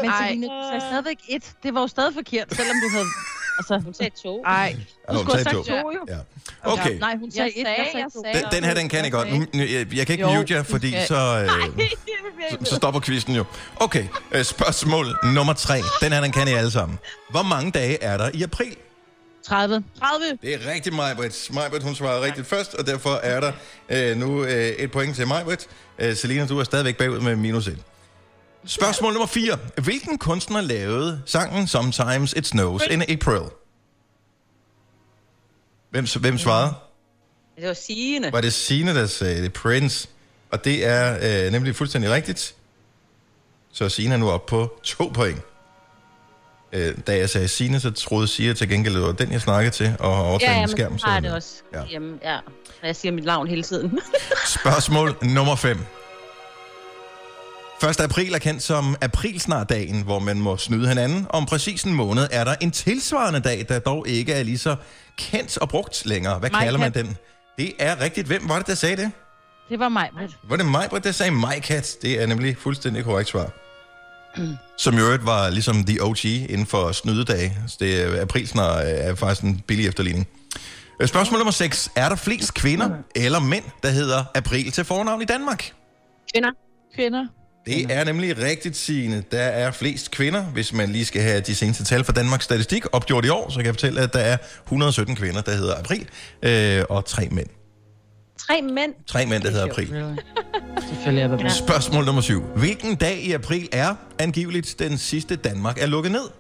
Men. 0.03 0.11
Selina, 0.23 0.47
du 0.47 0.63
sagde 0.71 0.81
stadigvæk 0.91 1.19
et. 1.29 1.45
Det 1.63 1.75
var 1.75 1.81
jo 1.81 1.87
stadig 1.87 2.15
forkert, 2.15 2.55
selvom 2.57 2.77
du 2.85 2.89
havde... 2.97 3.07
Altså, 3.59 3.79
Hun 3.85 3.95
sagde 3.95 4.11
to. 4.23 4.43
Ej, 4.47 4.77
Ja, 5.09 5.13
du 5.13 5.19
hun 5.19 5.27
skulle 5.27 5.37
have 5.37 5.45
sagt 5.45 5.55
to. 5.55 5.63
to, 5.63 5.91
jo. 5.93 6.07
Ja. 6.09 6.19
Okay, 6.63 6.99
Nej, 6.99 7.17
hun 7.17 7.31
sagde 7.31 7.53
jeg 7.57 7.61
et, 7.61 7.67
sagde, 7.67 7.99
jeg 7.99 8.07
sagde 8.25 8.39
den, 8.45 8.53
den 8.53 8.65
her, 8.65 8.75
den 8.75 8.89
kan 8.89 9.05
jeg 9.05 9.13
godt. 9.13 9.33
Nu, 9.33 9.47
jeg, 9.55 9.95
jeg 9.95 10.07
kan 10.07 10.13
ikke 10.13 10.25
Jo, 10.33 10.35
mute 10.35 10.55
jer, 10.55 10.63
fordi 10.63 10.93
så, 11.07 11.15
øh, 11.45 11.49
så, 12.51 12.57
så 12.65 12.77
stopper 12.77 13.01
quizzen 13.01 13.35
jo. 13.35 13.45
Okay, 13.77 14.05
øh, 14.33 14.45
spørgsmål 14.45 15.07
nummer 15.35 15.53
tre. 15.53 15.79
Den 16.01 16.13
her, 16.13 16.21
den 16.21 16.33
kan 16.33 16.49
I 16.49 16.53
alle 16.53 16.71
sammen. 16.71 16.99
Hvor 17.31 17.43
mange 17.43 17.71
dage 17.71 18.03
er 18.03 18.17
der 18.17 18.31
i 18.35 18.43
april? 18.43 18.77
30. 19.47 19.85
30. 20.01 20.39
Det 20.43 20.55
er 20.55 20.73
rigtigt, 20.75 20.95
Majbrit. 20.95 21.49
Majbrit, 21.53 21.83
hun 21.83 21.95
svarede 21.95 22.23
rigtigt 22.23 22.47
først, 22.47 22.75
og 22.75 22.87
derfor 22.87 23.15
er 23.15 23.41
der 23.41 23.53
øh, 23.89 24.17
nu 24.17 24.45
øh, 24.45 24.51
et 24.69 24.91
point 24.91 25.17
til 25.17 25.27
Majbrit. 25.27 25.67
Øh, 25.99 26.17
Selina, 26.17 26.47
du 26.47 26.59
er 26.59 26.65
stadigvæk 26.65 26.97
bagud 26.97 27.21
med 27.21 27.37
minus 27.37 27.67
et. 27.69 27.79
Spørgsmål 28.67 29.13
nummer 29.13 29.27
4. 29.27 29.59
Hvilken 29.83 30.19
kunstner 30.19 30.61
lavede 30.61 31.23
sangen 31.27 31.67
Sometimes 31.67 32.33
It 32.33 32.47
Snows 32.47 32.83
in 32.91 33.03
April? 33.03 33.41
Hvem, 35.91 36.07
hvem 36.21 36.39
svarede? 36.39 36.75
Det 37.57 37.69
var 37.69 37.75
sigende. 37.75 38.33
Var 38.33 38.41
det 38.41 38.53
Signe, 38.53 38.95
der 38.95 39.07
sagde 39.07 39.43
det? 39.43 39.53
Prince. 39.53 40.09
Og 40.51 40.65
det 40.65 40.87
er 40.87 41.19
øh, 41.47 41.53
nemlig 41.53 41.77
fuldstændig 41.77 42.11
rigtigt. 42.11 42.55
Så 43.73 43.89
Signe 43.89 44.15
er 44.15 44.19
nu 44.19 44.31
op 44.31 44.47
på 44.47 44.81
to 44.83 45.11
point. 45.15 45.39
Øh, 46.73 46.95
da 47.07 47.17
jeg 47.17 47.31
sagde 47.31 47.49
Signe, 47.49 47.81
så 47.81 47.91
troede 47.91 48.29
Sia 48.29 48.53
til 48.53 48.69
gengæld, 48.69 48.95
det 48.95 49.03
var 49.03 49.13
den, 49.13 49.33
jeg 49.33 49.41
snakkede 49.41 49.75
til, 49.75 49.97
og 49.99 50.17
har 50.17 50.23
overtaget 50.23 50.55
Ja, 50.55 50.61
ja, 50.61 50.67
skærm. 50.67 50.91
men 50.93 50.99
så 50.99 51.07
har 51.07 51.21
det 51.21 51.33
også 51.33 51.55
Ja. 51.73 51.81
ja. 51.81 51.87
hjemme. 51.87 52.19
Ja. 52.23 52.39
Jeg 52.83 52.97
siger 52.97 53.13
mit 53.13 53.25
navn 53.25 53.47
hele 53.49 53.63
tiden. 53.63 53.99
Spørgsmål 54.47 55.17
nummer 55.23 55.57
5. 55.57 55.79
1. 57.85 58.01
april 58.01 58.35
er 58.35 58.39
kendt 58.39 58.63
som 58.63 58.97
aprilsnardagen, 59.01 60.03
hvor 60.03 60.19
man 60.19 60.41
må 60.41 60.57
snyde 60.57 60.89
hinanden. 60.89 61.27
Om 61.31 61.47
præcis 61.47 61.83
en 61.83 61.95
måned 61.95 62.29
er 62.33 62.45
der 62.45 62.55
en 62.61 62.71
tilsvarende 62.71 63.41
dag, 63.41 63.67
der 63.69 63.79
dog 63.79 64.09
ikke 64.09 64.33
er 64.33 64.43
lige 64.43 64.59
så 64.59 64.77
kendt 65.19 65.59
og 65.59 65.69
brugt 65.69 66.07
længere. 66.07 66.39
Hvad 66.39 66.51
Majkat. 66.51 66.65
kalder 66.65 66.81
man 66.81 66.95
den? 66.95 67.17
Det 67.59 67.73
er 67.79 68.01
rigtigt. 68.01 68.27
Hvem 68.27 68.49
var 68.49 68.59
det, 68.59 68.67
der 68.67 68.75
sagde 68.75 68.97
det? 68.97 69.11
Det 69.69 69.79
var 69.79 69.89
mig. 69.89 70.11
Var 70.49 70.57
det 70.57 70.67
mig, 70.67 70.89
der 71.05 71.13
sagde 71.13 71.33
Majkat? 71.33 71.97
Det 72.03 72.23
er 72.23 72.27
nemlig 72.27 72.57
fuldstændig 72.57 73.05
korrekt 73.05 73.29
svar. 73.29 73.51
Som 74.79 74.95
i 74.95 75.01
øvrigt 75.01 75.27
var 75.27 75.51
ligesom 75.51 75.85
the 75.85 76.03
OG 76.03 76.25
inden 76.25 76.67
for 76.67 76.93
snydedage. 76.93 77.59
Så 77.67 77.77
det 77.81 78.03
er 78.03 78.23
aprilsnar 78.23 78.73
er 78.79 79.15
faktisk 79.15 79.43
en 79.43 79.61
billig 79.61 79.87
efterligning. 79.89 80.29
Øh, 81.03 81.09
Spørgsmål 81.09 81.39
nummer 81.39 81.53
6. 81.53 81.91
Er 81.97 82.09
der 82.09 82.17
flest 82.17 82.55
kvinder 82.55 82.91
eller 83.17 83.41
mænd, 83.41 83.65
der 83.83 83.89
hedder 83.89 84.25
april 84.35 84.71
til 84.71 84.85
fornavn 84.85 85.23
i 85.23 85.25
Danmark? 85.25 85.73
Kvinder. 86.35 86.51
Kvinder. 86.95 87.27
Det 87.67 87.87
er 87.93 88.05
nemlig 88.05 88.39
rigtigt, 88.39 88.77
Signe. 88.77 89.25
Der 89.31 89.39
er 89.41 89.71
flest 89.71 90.11
kvinder, 90.11 90.43
hvis 90.43 90.73
man 90.73 90.89
lige 90.89 91.05
skal 91.05 91.23
have 91.23 91.41
de 91.41 91.55
seneste 91.55 91.85
tal 91.85 92.05
fra 92.05 92.13
Danmarks 92.13 92.45
Statistik 92.45 92.85
opgjort 92.93 93.25
i 93.25 93.29
år, 93.29 93.51
så 93.51 93.57
kan 93.57 93.67
jeg 93.67 93.75
fortælle, 93.75 94.01
at 94.01 94.13
der 94.13 94.19
er 94.19 94.37
117 94.65 95.17
kvinder, 95.17 95.41
der 95.41 95.53
hedder 95.53 95.75
april, 95.79 96.09
øh, 96.43 96.85
og 96.89 97.05
tre 97.05 97.29
mænd. 97.31 97.47
Tre 98.39 98.63
mænd. 98.63 98.95
Tre 99.07 99.27
mænd, 99.27 99.43
der 99.43 99.51
hedder 99.51 99.65
april. 99.67 100.15
Selvfølgelig 100.89 101.39
det. 101.39 101.53
Spørgsmål 101.53 102.05
nummer 102.05 102.23
7. 102.23 102.43
Hvilken 102.43 102.97
dag 102.97 103.19
i 103.19 103.33
april 103.33 103.69
er 103.73 103.95
angiveligt 104.19 104.79
den 104.79 104.99
sidste 104.99 105.37
Danmark 105.37 105.83
er 105.83 105.87
lukket 105.87 106.13
ned? 106.13 106.31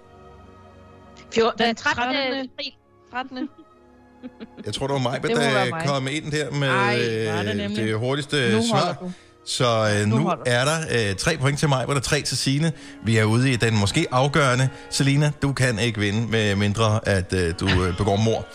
Den 1.34 1.44
den 1.58 1.76
13. 1.76 2.02
13. 2.04 2.16
april. 2.16 2.72
13. 3.10 3.48
Jeg 4.66 4.74
tror, 4.74 4.86
det 4.86 4.94
var 4.94 5.00
mig, 5.00 5.22
der 5.22 5.82
kom 5.86 6.08
ind 6.08 6.32
der 6.32 6.50
med 6.50 6.68
Ej, 6.68 6.98
øh, 7.00 7.46
det 7.48 7.56
nemlig. 7.56 7.76
det 7.76 7.98
hurtigste 7.98 8.62
svar. 8.68 8.96
du. 9.00 9.12
Så 9.46 9.98
øh, 10.00 10.06
Nu 10.08 10.28
er 10.46 10.64
der 10.64 11.10
øh, 11.10 11.16
tre 11.16 11.36
point 11.36 11.58
til 11.58 11.68
mig, 11.68 11.84
hvor 11.84 11.94
der 11.94 12.00
er 12.00 12.04
tre 12.04 12.22
til 12.22 12.36
Signe. 12.36 12.72
Vi 13.04 13.16
er 13.16 13.24
ude 13.24 13.52
i 13.52 13.56
den 13.56 13.78
måske 13.78 14.06
afgørende. 14.10 14.68
Selina, 14.90 15.32
du 15.42 15.52
kan 15.52 15.78
ikke 15.78 16.00
vinde, 16.00 16.28
med 16.28 16.56
mindre 16.56 17.08
at 17.08 17.32
øh, 17.32 17.54
du 17.60 17.68
øh, 17.68 17.96
begår 17.96 18.16
mor. 18.16 18.46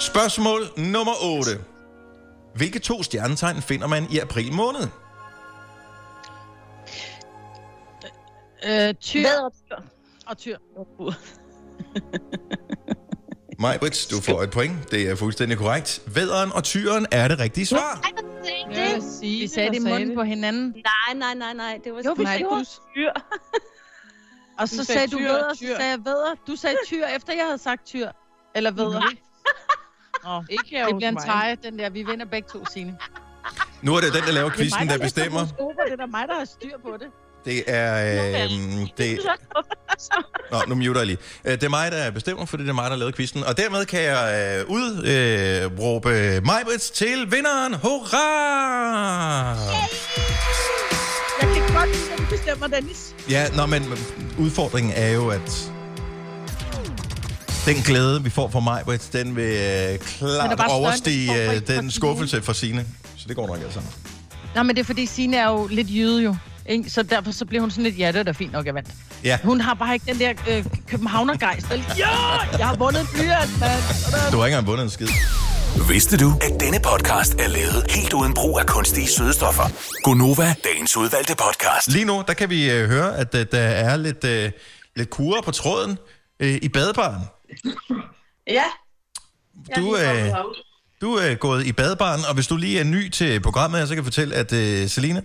Spørgsmål 0.00 0.62
nummer 0.76 1.12
8. 1.22 1.50
Hvilke 2.54 2.78
to 2.78 3.02
stjernetegn 3.02 3.62
finder 3.62 3.86
man 3.86 4.06
i 4.10 4.18
april 4.18 4.52
måned? 4.52 4.88
Øh, 8.66 8.94
tyr 8.94 9.28
og 10.26 10.38
tyr. 10.38 10.56
Maj 13.58 13.78
Brits, 13.78 14.06
du 14.06 14.20
får 14.20 14.42
et 14.42 14.50
point. 14.50 14.90
Det 14.90 15.10
er 15.10 15.16
fuldstændig 15.16 15.58
korrekt. 15.58 16.00
Vædderen 16.06 16.52
og 16.52 16.64
tyren 16.64 17.06
er 17.10 17.28
det 17.28 17.38
rigtige 17.38 17.66
svar. 17.66 18.00
Jeg 18.74 18.94
vil 18.94 19.02
sige, 19.20 19.40
Vi 19.40 19.48
sagde 19.48 19.68
det 19.70 19.76
i 19.76 19.78
munden 19.78 20.14
på 20.14 20.22
hinanden. 20.22 20.74
Nej, 21.08 21.14
nej, 21.14 21.34
nej, 21.34 21.52
nej. 21.54 21.80
Det 21.84 21.92
var 21.94 22.02
Jo, 22.06 22.12
vi 22.12 22.24
Nej, 22.24 22.38
gjorde. 22.38 22.64
du, 22.64 22.70
dyr. 22.96 23.10
Og 24.58 24.68
så 24.68 24.76
Du 24.78 24.84
sagde 24.84 24.98
sagde 24.98 25.06
du 25.12 25.16
tyr, 25.18 25.24
vædder, 25.32 25.52
så 25.54 25.58
tyr. 25.58 25.76
sagde 25.76 25.90
jeg 25.90 25.98
vædder. 26.04 26.34
Du 26.46 26.56
sagde 26.56 26.76
tyr, 26.86 27.06
efter 27.06 27.32
jeg 27.32 27.44
havde 27.44 27.58
sagt 27.58 27.86
tyr. 27.86 28.08
Eller 28.54 28.70
vædder. 28.70 29.02
Nå, 30.24 30.44
ikke 30.56 30.64
her 30.70 30.86
det 30.86 30.96
bliver 30.96 31.08
en 31.08 31.16
teje, 31.16 31.56
den 31.62 31.78
der. 31.78 31.90
Vi 31.90 32.02
vinder 32.02 32.26
begge 32.26 32.48
to, 32.52 32.64
Signe. 32.72 32.98
Nu 33.82 33.94
er 33.94 34.00
det 34.00 34.12
den, 34.14 34.22
der 34.22 34.32
laver 34.32 34.48
Det 34.48 34.54
er 34.54 34.58
quizzen, 34.62 34.88
der 34.88 34.98
bestemmer. 34.98 35.38
horoskoper. 35.38 35.82
Det 35.90 36.00
er 36.00 36.06
mig, 36.06 36.28
der 36.28 36.34
har 36.34 36.44
styr 36.44 36.78
på 36.84 36.96
det. 37.00 37.06
Det 37.44 37.62
er... 37.66 38.44
Øh, 38.44 38.50
det, 38.98 39.18
Nå, 40.52 40.58
nu 40.68 40.74
muter 40.74 41.00
jeg 41.00 41.06
lige. 41.06 41.18
Øh, 41.44 41.52
Det 41.52 41.62
er 41.64 41.68
mig, 41.68 41.92
der 41.92 42.10
bestemmer, 42.10 42.44
fordi 42.46 42.62
det 42.62 42.68
er 42.68 42.74
mig, 42.74 42.90
der 42.90 42.96
lavet 42.96 43.16
quizzen. 43.16 43.44
Og 43.44 43.56
dermed 43.56 43.84
kan 43.86 44.02
jeg 44.02 44.64
øh, 44.68 44.70
udråbe 44.70 46.08
øh, 46.10 46.46
Majbrits 46.46 46.90
til 46.90 47.26
vinderen. 47.30 47.74
Hurra! 47.74 49.54
Jeg 51.42 51.48
kan 51.54 51.74
godt 51.76 51.88
lide, 51.88 52.12
at 52.12 52.18
du 52.18 52.24
bestemmer, 52.30 52.66
Dennis. 52.66 53.14
Ja, 53.30 53.46
nå, 53.56 53.66
men 53.66 53.84
udfordringen 54.38 54.92
er 54.96 55.08
jo, 55.10 55.28
at 55.28 55.70
den 57.66 57.76
glæde, 57.76 58.24
vi 58.24 58.30
får 58.30 58.48
fra 58.48 58.60
Majbrits, 58.60 59.08
den 59.08 59.36
vil 59.36 59.44
øh, 59.92 59.98
klart 59.98 60.60
overstige 60.70 61.52
øh, 61.52 61.60
den 61.66 61.90
skuffelse 61.90 62.42
fra 62.42 62.54
sine. 62.54 62.86
Så 63.16 63.24
det 63.28 63.36
går 63.36 63.46
nok 63.46 63.58
altså. 63.64 63.80
Nej, 64.54 64.62
men 64.62 64.76
det 64.76 64.80
er 64.82 64.86
fordi 64.86 65.06
Signe 65.06 65.36
er 65.36 65.48
jo 65.48 65.66
lidt 65.70 65.90
jyde 65.90 66.22
jo. 66.22 66.36
Ikke? 66.68 66.90
Så 66.90 67.02
derfor 67.02 67.32
så 67.32 67.44
bliver 67.44 67.60
hun 67.60 67.70
sådan 67.70 67.84
lidt, 67.84 67.98
ja, 67.98 68.06
det 68.12 68.16
er 68.16 68.22
da 68.22 68.32
fint 68.32 68.52
nok, 68.52 68.66
jeg 68.66 68.74
vandt. 68.74 68.88
Ja, 69.24 69.38
Hun 69.44 69.60
har 69.60 69.74
bare 69.74 69.94
ikke 69.94 70.06
den 70.06 70.18
der 70.18 70.32
øh, 70.48 70.64
københavnergejst. 70.86 71.66
Ja, 71.70 72.08
jeg 72.58 72.66
har 72.66 72.76
vundet 72.76 73.06
blyant, 73.14 73.60
mand. 73.60 73.80
Du 74.32 74.38
har 74.38 74.46
ikke 74.46 74.56
engang 74.56 74.66
vundet 74.66 74.84
en 74.84 74.90
skid. 74.90 75.08
Vidste 75.88 76.16
du, 76.16 76.32
at 76.42 76.60
denne 76.60 76.78
podcast 76.80 77.34
er 77.34 77.48
lavet 77.48 77.90
helt 77.90 78.12
uden 78.12 78.34
brug 78.34 78.58
af 78.60 78.66
kunstige 78.66 79.08
sødestoffer? 79.08 79.62
Gonova, 80.02 80.54
dagens 80.64 80.96
udvalgte 80.96 81.34
podcast. 81.36 81.88
Lige 81.88 82.04
nu, 82.04 82.24
der 82.28 82.34
kan 82.34 82.50
vi 82.50 82.70
øh, 82.70 82.88
høre, 82.88 83.16
at 83.16 83.34
øh, 83.34 83.46
der 83.52 83.58
er 83.58 83.96
lidt, 83.96 84.24
øh, 84.24 84.50
lidt 84.96 85.10
kurer 85.10 85.42
på 85.42 85.50
tråden 85.50 85.98
øh, 86.40 86.58
i 86.62 86.68
badebaren. 86.68 87.22
Ja. 88.46 88.64
Du, 89.76 89.90
er 89.92 90.26
øh. 90.26 90.32
Du 91.00 91.14
er 91.14 91.34
gået 91.34 91.66
i 91.66 91.72
badebaren, 91.72 92.20
og 92.28 92.34
hvis 92.34 92.46
du 92.46 92.56
lige 92.56 92.80
er 92.80 92.84
ny 92.84 93.08
til 93.08 93.40
programmet 93.40 93.78
her, 93.80 93.86
så 93.86 93.90
kan 93.90 93.96
jeg 93.96 94.04
fortælle, 94.04 94.34
at 94.34 94.52
øh, 94.52 94.88
Selina, 94.88 95.22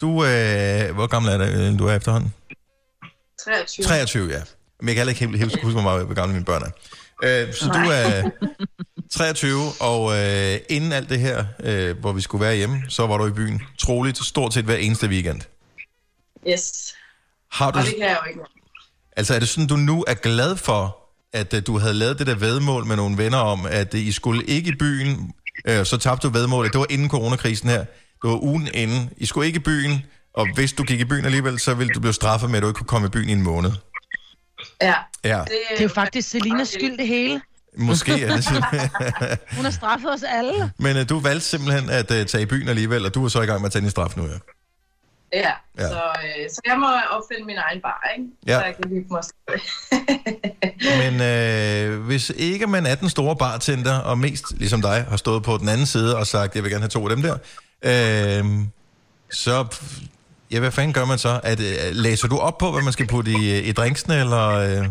du, 0.00 0.24
øh, 0.24 0.94
hvor 0.94 1.06
gammel 1.06 1.32
er 1.32 1.38
det, 1.38 1.72
øh, 1.72 1.78
du 1.78 1.86
er 1.86 1.94
efterhånden? 1.96 2.34
23. 3.44 3.84
23, 3.84 4.28
ja. 4.30 4.40
Men 4.80 4.88
jeg 4.88 4.94
kan 4.94 4.96
heller 4.96 5.10
ikke 5.10 5.20
helt, 5.26 5.38
helt 5.38 5.62
huske, 5.62 5.72
hvor 5.72 5.82
meget 5.82 6.06
hvor 6.06 6.14
gamle 6.14 6.32
mine 6.32 6.44
børn 6.44 6.62
er. 6.62 6.70
Øh, 7.46 7.54
så 7.54 7.64
du 7.66 7.90
er 7.90 8.30
23, 9.16 9.60
og 9.80 10.16
øh, 10.18 10.58
inden 10.68 10.92
alt 10.92 11.08
det 11.08 11.20
her, 11.20 11.44
øh, 11.62 11.98
hvor 11.98 12.12
vi 12.12 12.20
skulle 12.20 12.44
være 12.44 12.56
hjemme, 12.56 12.82
så 12.88 13.06
var 13.06 13.16
du 13.16 13.26
i 13.26 13.30
byen 13.30 13.62
troligt 13.78 14.24
stort 14.24 14.54
set 14.54 14.64
hver 14.64 14.76
eneste 14.76 15.06
weekend. 15.06 15.40
Yes. 16.48 16.94
Har 17.52 17.70
du, 17.70 17.78
Og 17.78 17.84
det 17.84 17.94
kan 17.98 18.08
jeg 18.08 18.18
jo 18.24 18.28
ikke. 18.28 18.40
altså 19.16 19.34
er 19.34 19.38
det 19.38 19.48
sådan, 19.48 19.66
du 19.66 19.76
nu 19.76 20.04
er 20.08 20.14
glad 20.14 20.56
for, 20.56 20.96
at 21.32 21.54
øh, 21.54 21.62
du 21.66 21.78
havde 21.78 21.94
lavet 21.94 22.18
det 22.18 22.26
der 22.26 22.34
vedmål 22.34 22.86
med 22.86 22.96
nogle 22.96 23.18
venner 23.18 23.38
om, 23.38 23.66
at 23.66 23.94
øh, 23.94 24.00
I 24.00 24.12
skulle 24.12 24.44
ikke 24.44 24.68
i 24.70 24.74
byen, 24.74 25.32
øh, 25.64 25.86
så 25.86 25.96
tabte 25.96 26.28
du 26.28 26.32
vedmålet. 26.32 26.72
Det 26.72 26.78
var 26.78 26.86
inden 26.90 27.08
coronakrisen 27.10 27.68
her. 27.68 27.84
Det 28.22 28.30
var 28.30 28.42
ugen 28.42 28.68
inden. 28.74 29.10
I 29.16 29.26
skulle 29.26 29.46
ikke 29.46 29.56
i 29.56 29.60
byen, 29.62 30.02
og 30.34 30.54
hvis 30.54 30.72
du 30.72 30.82
gik 30.84 31.00
i 31.00 31.04
byen 31.04 31.24
alligevel, 31.24 31.58
så 31.60 31.74
ville 31.74 31.92
du 31.94 32.00
blive 32.00 32.12
straffet 32.12 32.50
med, 32.50 32.56
at 32.56 32.62
du 32.62 32.68
ikke 32.68 32.78
kunne 32.78 32.86
komme 32.86 33.06
i 33.06 33.10
byen 33.10 33.28
i 33.28 33.32
en 33.32 33.42
måned. 33.42 33.70
Ja. 34.82 34.94
Ja, 35.24 35.38
Det, 35.38 35.48
Det 35.70 35.78
er 35.78 35.82
jo 35.82 35.88
faktisk 35.88 36.30
Selinas 36.30 36.68
skyld, 36.68 36.98
det 36.98 37.06
hele. 37.06 37.40
måske 37.78 38.24
er 38.24 38.34
det 38.36 38.44
simpelthen. 38.50 38.90
Hun 39.56 39.64
har 39.64 39.72
straffet 39.72 40.12
os 40.12 40.22
alle. 40.22 40.72
Men 40.78 40.96
øh, 40.96 41.08
du 41.08 41.20
valgte 41.20 41.46
simpelthen 41.46 41.90
at 41.90 42.10
øh, 42.10 42.26
tage 42.26 42.42
i 42.42 42.46
byen 42.46 42.68
alligevel, 42.68 43.06
og 43.06 43.14
du 43.14 43.24
er 43.24 43.28
så 43.28 43.40
i 43.42 43.46
gang 43.46 43.60
med 43.60 43.66
at 43.66 43.72
tage 43.72 43.82
din 43.82 43.90
straf 43.90 44.16
nu, 44.16 44.22
ja. 44.26 44.28
Ja, 45.32 45.38
Ja. 45.38 45.48
ja. 45.78 45.88
Så, 45.88 45.94
øh, 45.94 46.50
så 46.54 46.60
jeg 46.66 46.78
må 46.78 46.86
opfinde 46.86 47.44
min 47.46 47.56
egen 47.56 47.80
bar, 47.82 48.10
ikke? 48.18 48.30
Ja. 48.46 48.58
Så 48.58 48.64
jeg 48.64 48.74
kan 48.76 48.90
hygge 48.90 49.06
mig. 49.10 49.22
Men 51.02 51.20
øh, 51.20 52.00
hvis 52.06 52.32
ikke 52.36 52.66
man 52.66 52.86
er 52.86 52.94
den 52.94 53.08
store 53.10 53.36
bartender, 53.36 53.98
og 53.98 54.18
mest 54.18 54.44
ligesom 54.58 54.82
dig, 54.82 55.06
har 55.08 55.16
stået 55.16 55.42
på 55.42 55.56
den 55.58 55.68
anden 55.68 55.86
side 55.86 56.16
og 56.16 56.26
sagt, 56.26 56.54
jeg 56.54 56.62
vil 56.62 56.70
gerne 56.70 56.82
have 56.82 56.88
to 56.88 57.08
af 57.08 57.16
dem 57.16 57.22
der, 57.22 57.36
øh, 57.82 58.44
så, 59.30 59.66
ja, 60.50 60.58
hvad 60.60 60.70
fanden 60.70 60.92
gør 60.92 61.04
man 61.04 61.18
så? 61.18 61.40
At, 61.44 61.60
øh, 61.60 61.76
læser 61.92 62.28
du 62.28 62.38
op 62.38 62.58
på, 62.58 62.72
hvad 62.72 62.82
man 62.82 62.92
skal 62.92 63.06
putte 63.06 63.30
i, 63.30 63.58
i 63.58 63.72
drinksene, 63.72 64.20
eller 64.20 64.46
øh, 64.48 64.86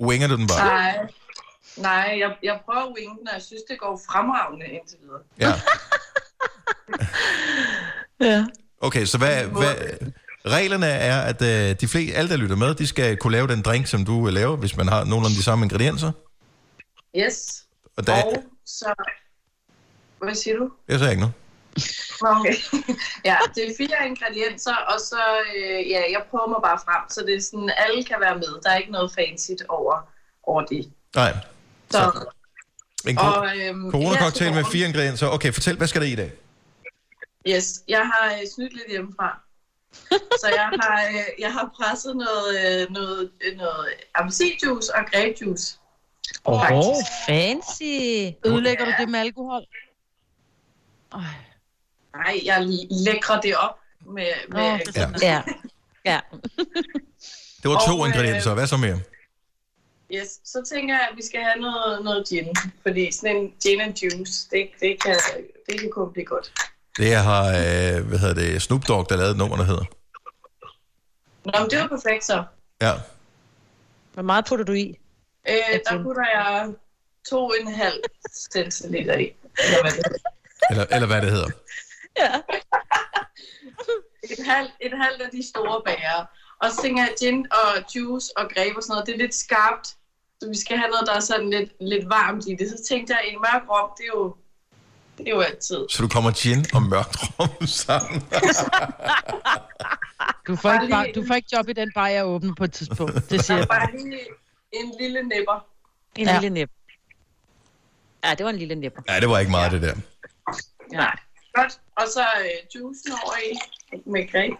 winger 0.00 0.28
du 0.28 0.36
den 0.36 0.46
bare? 0.46 0.66
Nej, 0.66 0.98
nej 1.76 2.16
jeg, 2.18 2.36
jeg 2.42 2.60
prøver 2.64 2.82
at 2.82 2.92
winge 2.98 3.16
den, 3.18 3.28
og 3.28 3.34
jeg 3.34 3.42
synes, 3.42 3.62
det 3.70 3.78
går 3.80 4.00
fremragende 4.10 4.66
indtil 4.66 4.98
videre. 5.02 5.20
Ja. 5.40 5.52
Ja. 8.20 8.46
Okay, 8.80 9.04
så 9.04 9.18
hvad, 9.18 9.44
hvad, 9.44 9.74
reglerne 10.46 10.86
er, 10.86 11.20
at 11.20 11.42
øh, 11.42 11.76
de 11.80 11.88
fleste, 11.88 12.16
alle 12.16 12.30
der 12.30 12.36
lytter 12.36 12.56
med, 12.56 12.74
de 12.74 12.86
skal 12.86 13.16
kunne 13.16 13.32
lave 13.32 13.46
den 13.46 13.62
drink, 13.62 13.86
som 13.86 14.04
du 14.04 14.26
øh, 14.26 14.32
laver, 14.32 14.56
hvis 14.56 14.76
man 14.76 14.88
har 14.88 15.04
nogenlunde 15.04 15.36
de 15.36 15.42
samme 15.42 15.64
ingredienser. 15.64 16.12
Yes. 17.16 17.64
Og 17.96 18.06
der, 18.06 18.22
Og 18.22 18.44
så... 18.66 18.94
Hvad 20.18 20.34
siger 20.34 20.56
du? 20.56 20.70
jeg 20.88 20.98
sagde 20.98 21.12
ikke 21.12 21.20
noget. 21.20 21.34
Okay. 22.20 22.54
ja, 23.28 23.36
det 23.54 23.62
er 23.68 23.74
fire 23.78 24.06
ingredienser, 24.06 24.74
og 24.76 25.00
så, 25.00 25.22
øh, 25.56 25.90
ja, 25.90 26.02
jeg 26.10 26.22
prøver 26.30 26.48
mig 26.48 26.58
bare 26.62 26.78
frem, 26.84 27.02
så 27.10 27.20
det 27.26 27.34
er 27.34 27.40
sådan, 27.40 27.72
alle 27.76 28.04
kan 28.04 28.16
være 28.20 28.34
med. 28.34 28.62
Der 28.62 28.70
er 28.70 28.76
ikke 28.76 28.92
noget 28.92 29.12
fancy 29.18 29.50
over, 29.68 30.08
over 30.42 30.62
det. 30.64 30.92
Nej. 31.14 31.32
Så, 31.90 32.26
En 33.08 33.16
ko- 33.16 33.26
og, 33.26 33.58
øhm, 33.58 33.90
corona-cocktail 33.90 34.54
med 34.54 34.64
fire 34.72 34.86
ingredienser. 34.88 35.26
Okay, 35.28 35.52
fortæl, 35.52 35.76
hvad 35.76 35.86
skal 35.86 36.00
der 36.00 36.06
i 36.06 36.12
i 36.12 36.16
dag? 36.16 36.32
Yes, 37.48 37.82
jeg 37.88 38.10
har 38.12 38.32
øh, 38.32 38.46
snydt 38.54 38.72
lidt 38.72 38.90
hjemmefra. 38.90 39.40
så 40.42 40.48
jeg 40.54 40.70
har, 40.80 41.06
øh, 41.08 41.24
jeg 41.38 41.52
har 41.52 41.70
presset 41.76 42.16
noget, 42.16 42.80
øh, 42.82 42.90
noget, 42.90 43.30
øh, 43.44 43.56
noget 43.56 43.86
appelsinjuice 44.14 44.94
og 44.94 45.04
grapejuice. 45.12 45.78
Åh, 46.46 46.60
Faktisk. 46.60 47.06
Fancy. 47.28 47.82
ødelægger 48.46 48.84
du 48.84 48.92
det 48.98 49.08
med 49.08 49.20
alkohol? 49.20 49.62
Ej. 51.12 51.20
Nej, 52.16 52.40
jeg 52.44 52.66
lækrer 52.90 53.40
det 53.40 53.56
op 53.56 53.78
med... 54.06 54.32
med 54.48 54.78
Ja. 54.96 55.10
Ja. 55.22 55.42
Ja. 56.04 56.20
Det 57.62 57.70
var 57.70 57.82
to 57.86 57.92
Og, 57.98 58.06
øh, 58.06 58.08
ingredienser. 58.08 58.54
Hvad 58.54 58.66
så 58.66 58.76
mere? 58.76 59.00
Yes, 60.14 60.28
så 60.44 60.64
tænker 60.74 60.94
jeg, 60.94 61.08
at 61.10 61.16
vi 61.16 61.22
skal 61.22 61.40
have 61.42 61.56
noget, 61.60 62.04
noget 62.04 62.28
gin. 62.28 62.48
Fordi 62.82 63.12
sådan 63.12 63.36
en 63.36 63.52
gin 63.62 63.80
and 63.80 63.94
juice, 64.02 64.48
det, 64.50 64.68
det, 64.80 65.02
kan, 65.02 65.16
det 65.68 65.80
kan 65.80 65.90
kun 65.90 66.12
blive 66.12 66.24
godt. 66.24 66.52
Det 66.98 67.16
har, 67.16 67.44
øh, 67.46 68.08
hvad 68.08 68.18
hedder 68.18 68.34
det, 68.34 68.62
Snoop 68.62 68.88
Dogg, 68.88 69.08
der 69.08 69.16
lavede 69.16 69.30
et 69.30 69.36
nummer, 69.38 69.56
der 69.56 69.64
hedder. 69.64 69.84
Nå, 71.44 71.52
men 71.60 71.70
det 71.70 71.78
var 71.78 71.86
perfekt 71.86 72.24
så. 72.24 72.44
Ja. 72.82 72.92
Hvor 74.14 74.22
meget 74.22 74.44
putter 74.48 74.64
du 74.64 74.72
i? 74.72 74.98
Øh, 75.48 75.80
der 75.90 76.02
putter 76.02 76.22
jeg 76.34 76.68
to 77.30 77.44
og 77.44 77.54
en 77.60 77.74
halv 77.74 78.02
centiliter 78.52 79.14
i. 79.18 79.32
Eller 79.64 79.82
hvad 79.82 79.92
det 79.92 80.04
er. 80.06 80.30
Eller, 80.70 80.86
eller 80.90 81.06
hvad 81.06 81.22
det 81.22 81.30
hedder. 81.30 81.50
Ja. 82.18 82.32
et, 84.22 84.46
halvt, 84.46 84.70
et 84.80 84.92
halvt 85.02 85.22
af 85.22 85.30
de 85.32 85.48
store 85.48 85.82
bager. 85.84 86.24
Og 86.62 86.70
så 86.70 86.82
tænker 86.82 87.02
jeg, 87.02 87.12
gin 87.20 87.46
og 87.52 87.84
juice 87.96 88.38
og 88.38 88.44
grape 88.54 88.76
og 88.76 88.82
sådan 88.82 88.92
noget, 88.92 89.06
det 89.06 89.14
er 89.14 89.18
lidt 89.18 89.34
skarpt. 89.34 89.86
Så 90.40 90.48
vi 90.48 90.58
skal 90.58 90.76
have 90.78 90.90
noget, 90.90 91.06
der 91.06 91.14
er 91.14 91.20
sådan 91.20 91.50
lidt, 91.50 91.70
lidt 91.80 92.08
varmt 92.08 92.44
i 92.48 92.54
det. 92.54 92.68
Så 92.70 92.84
tænkte 92.88 93.14
jeg, 93.14 93.22
en 93.32 93.38
mørk 93.40 93.62
rom, 93.70 93.90
det 93.96 94.02
er 94.04 94.06
jo, 94.18 94.36
det 95.18 95.26
er 95.28 95.30
jo 95.30 95.40
altid. 95.40 95.86
Så 95.90 96.02
du 96.02 96.08
kommer 96.08 96.30
gin 96.42 96.64
og 96.74 96.82
mørkt 96.82 97.16
rum 97.40 97.66
sammen. 97.66 98.20
Du 100.46 100.56
får, 100.56 100.72
ikke, 100.72 100.88
bare, 100.90 101.04
lige- 101.04 101.14
du 101.20 101.26
får 101.26 101.34
ikke 101.34 101.48
job 101.56 101.68
i 101.68 101.72
den 101.72 101.90
bar, 101.94 102.08
jeg 102.08 102.26
åbner 102.26 102.54
på 102.54 102.64
et 102.64 102.72
tidspunkt. 102.72 103.30
Det 103.30 103.44
siger 103.44 103.56
er 103.56 103.58
jeg 103.60 103.68
bare. 103.68 103.90
lige 103.92 104.20
en 104.72 104.94
lille 105.00 105.22
nipper. 105.22 105.66
En 106.16 106.26
Ja. 106.26 106.32
ja. 106.34 106.40
lille 106.40 106.54
nip. 106.54 106.70
Ja, 108.24 108.34
det 108.34 108.44
var 108.44 108.50
en 108.50 108.56
lille 108.58 108.74
nipper. 108.74 109.02
Nej, 109.06 109.20
det 109.20 109.28
var 109.28 109.38
ikke 109.38 109.50
meget, 109.50 109.72
det 109.72 109.82
der. 109.82 109.94
Nej, 110.92 111.16
godt. 111.60 111.72
Og 112.00 112.06
så 112.14 112.24
øh, 112.44 112.58
juicen 112.74 113.12
over 113.24 113.36
i 113.48 113.50
med 114.06 114.32
grape. 114.32 114.56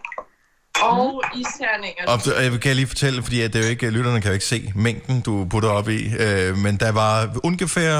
Og 0.81 1.23
isterninger. 1.35 2.03
Og 2.11 2.43
jeg 2.43 2.61
kan 2.61 2.75
lige 2.75 2.87
fortælle, 2.87 3.23
fordi 3.23 3.41
at 3.41 3.53
det 3.53 3.59
er 3.59 3.63
jo 3.63 3.69
ikke, 3.69 3.89
lytterne 3.89 4.21
kan 4.21 4.29
jo 4.29 4.33
ikke 4.33 4.45
se 4.45 4.73
mængden, 4.75 5.21
du 5.21 5.47
putter 5.51 5.69
op 5.69 5.89
i, 5.89 5.99
øh, 6.19 6.57
men 6.57 6.77
der 6.77 6.91
var 6.91 7.39
ungefær 7.43 7.95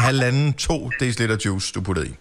halvanden, 0.00 0.52
to 0.52 0.90
deciliter 1.00 1.36
juice, 1.44 1.72
du 1.72 1.80
puttede 1.80 2.08
i. 2.08 2.14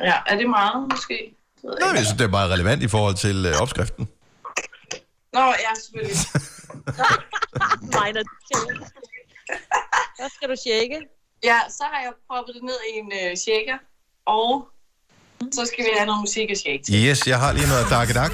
Ja, 0.00 0.16
er 0.26 0.36
det 0.36 0.50
meget 0.50 0.88
måske? 0.90 1.36
Det 1.56 1.64
ved 1.64 1.76
Nå, 1.80 1.86
jeg 1.86 1.96
jeg 1.96 2.04
synes, 2.04 2.18
det 2.18 2.24
er 2.24 2.30
meget 2.38 2.50
relevant 2.50 2.82
i 2.82 2.88
forhold 2.88 3.14
til 3.14 3.46
øh, 3.46 3.62
opskriften. 3.62 4.08
Nå, 5.32 5.44
ja, 5.64 5.72
selvfølgelig. 5.74 6.16
Minor. 7.96 8.24
Så 10.18 10.24
skal 10.34 10.48
du 10.48 10.56
shake. 10.66 10.98
Ja, 11.44 11.58
så 11.68 11.84
har 11.92 12.00
jeg 12.06 12.12
proppet 12.28 12.54
det 12.54 12.62
ned 12.62 12.78
i 12.90 12.98
en 12.98 13.12
øh, 13.20 13.36
shaker. 13.36 13.78
Og 14.26 14.68
så 15.52 15.66
skal 15.66 15.84
vi 15.84 15.90
have 15.96 16.06
noget 16.06 16.20
musik 16.20 16.50
at 16.50 16.58
shake 16.58 16.82
til. 16.84 16.94
Yes, 16.94 17.26
jeg 17.26 17.38
har 17.38 17.52
lige 17.52 17.68
noget 17.68 17.86
Dark 17.90 18.14
Dark. 18.14 18.32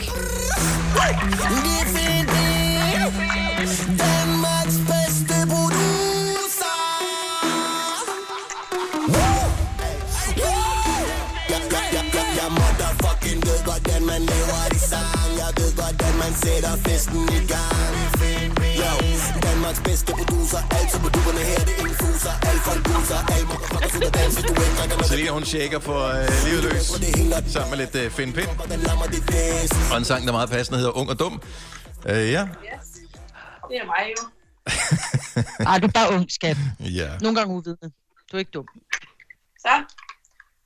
Danmarks 3.99 4.77
bedste 4.91 5.35
producer. 5.53 6.77
Jeg, 11.49 11.61
jeg, 11.73 11.85
jeg, 11.93 12.11
man 16.23 16.33
sætter 16.45 16.73
festen 16.87 17.23
i 17.39 17.41
gang. 17.55 17.93
Yo, 18.81 18.93
Danmarks 19.49 19.81
bedste 19.89 20.13
producer. 20.19 20.61
Altid 20.79 20.99
på 21.05 21.09
duberne 21.17 21.43
her, 21.51 21.61
det 21.69 21.77
infuser. 21.85 22.35
Alt 22.51 22.61
for 22.67 22.73
en 22.79 22.83
buser. 22.89 23.21
Alt 23.35 23.47
motherfuckers 23.51 23.95
ud 23.99 24.03
og 24.11 24.15
danse, 24.15 24.39
du 24.43 24.53
ikke 24.67 24.77
drikker 24.79 24.97
noget. 24.97 25.11
Selina, 25.13 25.31
hun 25.39 25.45
shaker 25.45 25.79
for 25.89 26.01
øh, 26.19 26.29
livet 26.47 26.63
løs, 26.67 26.85
sammen 27.53 27.71
med 27.73 27.79
lidt 27.85 27.95
øh, 27.95 28.11
Finn 28.11 28.33
Pind. 28.33 28.49
Og 29.93 29.97
en 29.99 30.05
sang, 30.05 30.27
der 30.27 30.33
meget 30.33 30.51
passende 30.51 30.79
hedder 30.79 30.97
Ung 31.01 31.11
og 31.11 31.19
Dum. 31.19 31.43
Øh, 32.07 32.33
ja. 32.37 32.43
Yes. 32.69 32.87
Det 33.69 33.77
er 33.83 33.87
mig 33.95 34.05
jo. 34.15 34.23
Ej, 35.71 35.79
du 35.79 35.87
er 35.87 35.95
bare 36.01 36.09
ung, 36.15 36.27
skat. 36.31 36.57
ja. 36.81 37.09
Nogle 37.23 37.37
gange 37.39 37.55
uvidende. 37.55 37.91
Du 38.29 38.37
er 38.37 38.39
ikke 38.39 38.51
dum. 38.51 38.67
Så, 39.65 39.75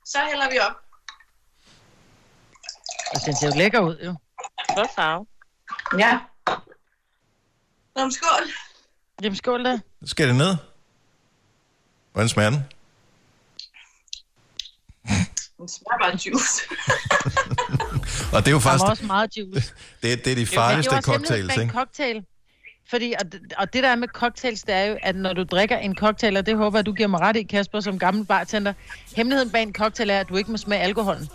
så 0.05 0.17
hælder 0.29 0.49
vi 0.51 0.57
op. 0.59 0.75
Og 3.13 3.19
den 3.25 3.35
ser 3.35 3.47
jo 3.47 3.53
lækker 3.57 3.79
ud, 3.79 3.97
jo. 4.05 4.15
Flot 4.73 4.89
farve. 4.95 5.25
Ja. 5.97 6.19
Nå, 7.95 8.01
men 8.01 8.11
skål. 8.11 8.43
Jamen, 9.21 9.35
skål 9.35 9.65
da. 9.65 9.79
Skal 10.05 10.27
det 10.27 10.35
ned? 10.35 10.55
Hvordan 12.13 12.29
smager 12.29 12.49
den? 12.49 12.59
Den 15.57 15.67
smager 15.69 15.97
bare 16.01 16.11
af 16.11 16.25
juice. 16.25 16.61
Og 18.35 18.39
det 18.41 18.47
er 18.47 18.51
jo 18.51 18.57
Der 18.57 18.61
faktisk, 18.61 18.83
var 18.83 18.89
også 18.89 19.05
meget 19.05 19.37
juice. 19.37 19.73
det, 20.03 20.03
det 20.03 20.11
er 20.11 20.17
de 20.23 20.29
Men 20.29 20.37
det 20.37 20.47
farligste 20.47 20.95
er 20.95 21.01
cocktails, 21.01 21.57
ikke? 21.57 21.73
cocktail. 21.73 22.25
Fordi, 22.89 23.13
og, 23.19 23.31
det- 23.31 23.53
og 23.57 23.73
det 23.73 23.83
der 23.83 23.89
er 23.89 23.95
med 23.95 24.07
cocktails, 24.07 24.63
det 24.63 24.75
er 24.75 24.83
jo, 24.85 24.97
at 25.01 25.15
når 25.15 25.33
du 25.33 25.43
drikker 25.43 25.77
en 25.77 25.95
cocktail, 25.95 26.37
og 26.37 26.45
det 26.45 26.57
håber 26.57 26.77
jeg, 26.77 26.85
du 26.85 26.93
giver 26.93 27.07
mig 27.07 27.19
ret 27.19 27.35
i, 27.35 27.43
Kasper, 27.43 27.79
som 27.79 27.99
gammel 27.99 28.25
bartender, 28.25 28.73
hemmeligheden 29.15 29.51
bag 29.51 29.61
en 29.63 29.73
cocktail 29.73 30.09
er, 30.09 30.19
at 30.19 30.29
du 30.29 30.35
ikke 30.35 30.51
må 30.51 30.57
smage 30.57 30.81
alkoholen. 30.81 31.29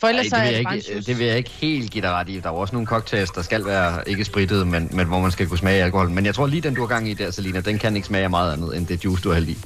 For 0.00 0.06
Ej, 0.06 0.10
ellers 0.10 0.24
det, 0.24 0.30
så 0.30 0.36
er 0.36 0.42
vil 0.42 0.54
det 0.54 0.64
jeg 0.64 0.74
ikke, 0.74 1.00
det 1.00 1.18
vil 1.18 1.26
jeg 1.26 1.36
ikke 1.36 1.50
helt 1.50 1.90
give 1.90 2.02
dig 2.02 2.10
ret 2.10 2.28
i. 2.28 2.40
Der 2.40 2.48
er 2.48 2.52
jo 2.52 2.58
også 2.58 2.74
nogle 2.74 2.86
cocktails, 2.86 3.30
der 3.30 3.42
skal 3.42 3.64
være 3.64 4.08
ikke 4.08 4.24
sprittet, 4.24 4.66
men, 4.66 4.88
men 4.92 5.06
hvor 5.06 5.20
man 5.20 5.30
skal 5.30 5.46
kunne 5.46 5.58
smage 5.58 5.84
alkohol. 5.84 6.10
Men 6.10 6.26
jeg 6.26 6.34
tror 6.34 6.46
lige, 6.46 6.60
den 6.60 6.74
du 6.74 6.80
har 6.80 6.88
gang 6.88 7.08
i 7.08 7.14
der, 7.14 7.30
Selina, 7.30 7.60
den 7.60 7.78
kan 7.78 7.96
ikke 7.96 8.08
smage 8.08 8.24
af 8.24 8.30
meget 8.30 8.52
andet, 8.52 8.76
end 8.76 8.86
det 8.86 9.04
juice, 9.04 9.22
du 9.22 9.28
har 9.28 9.34
hældt 9.34 9.48
i. 9.48 9.58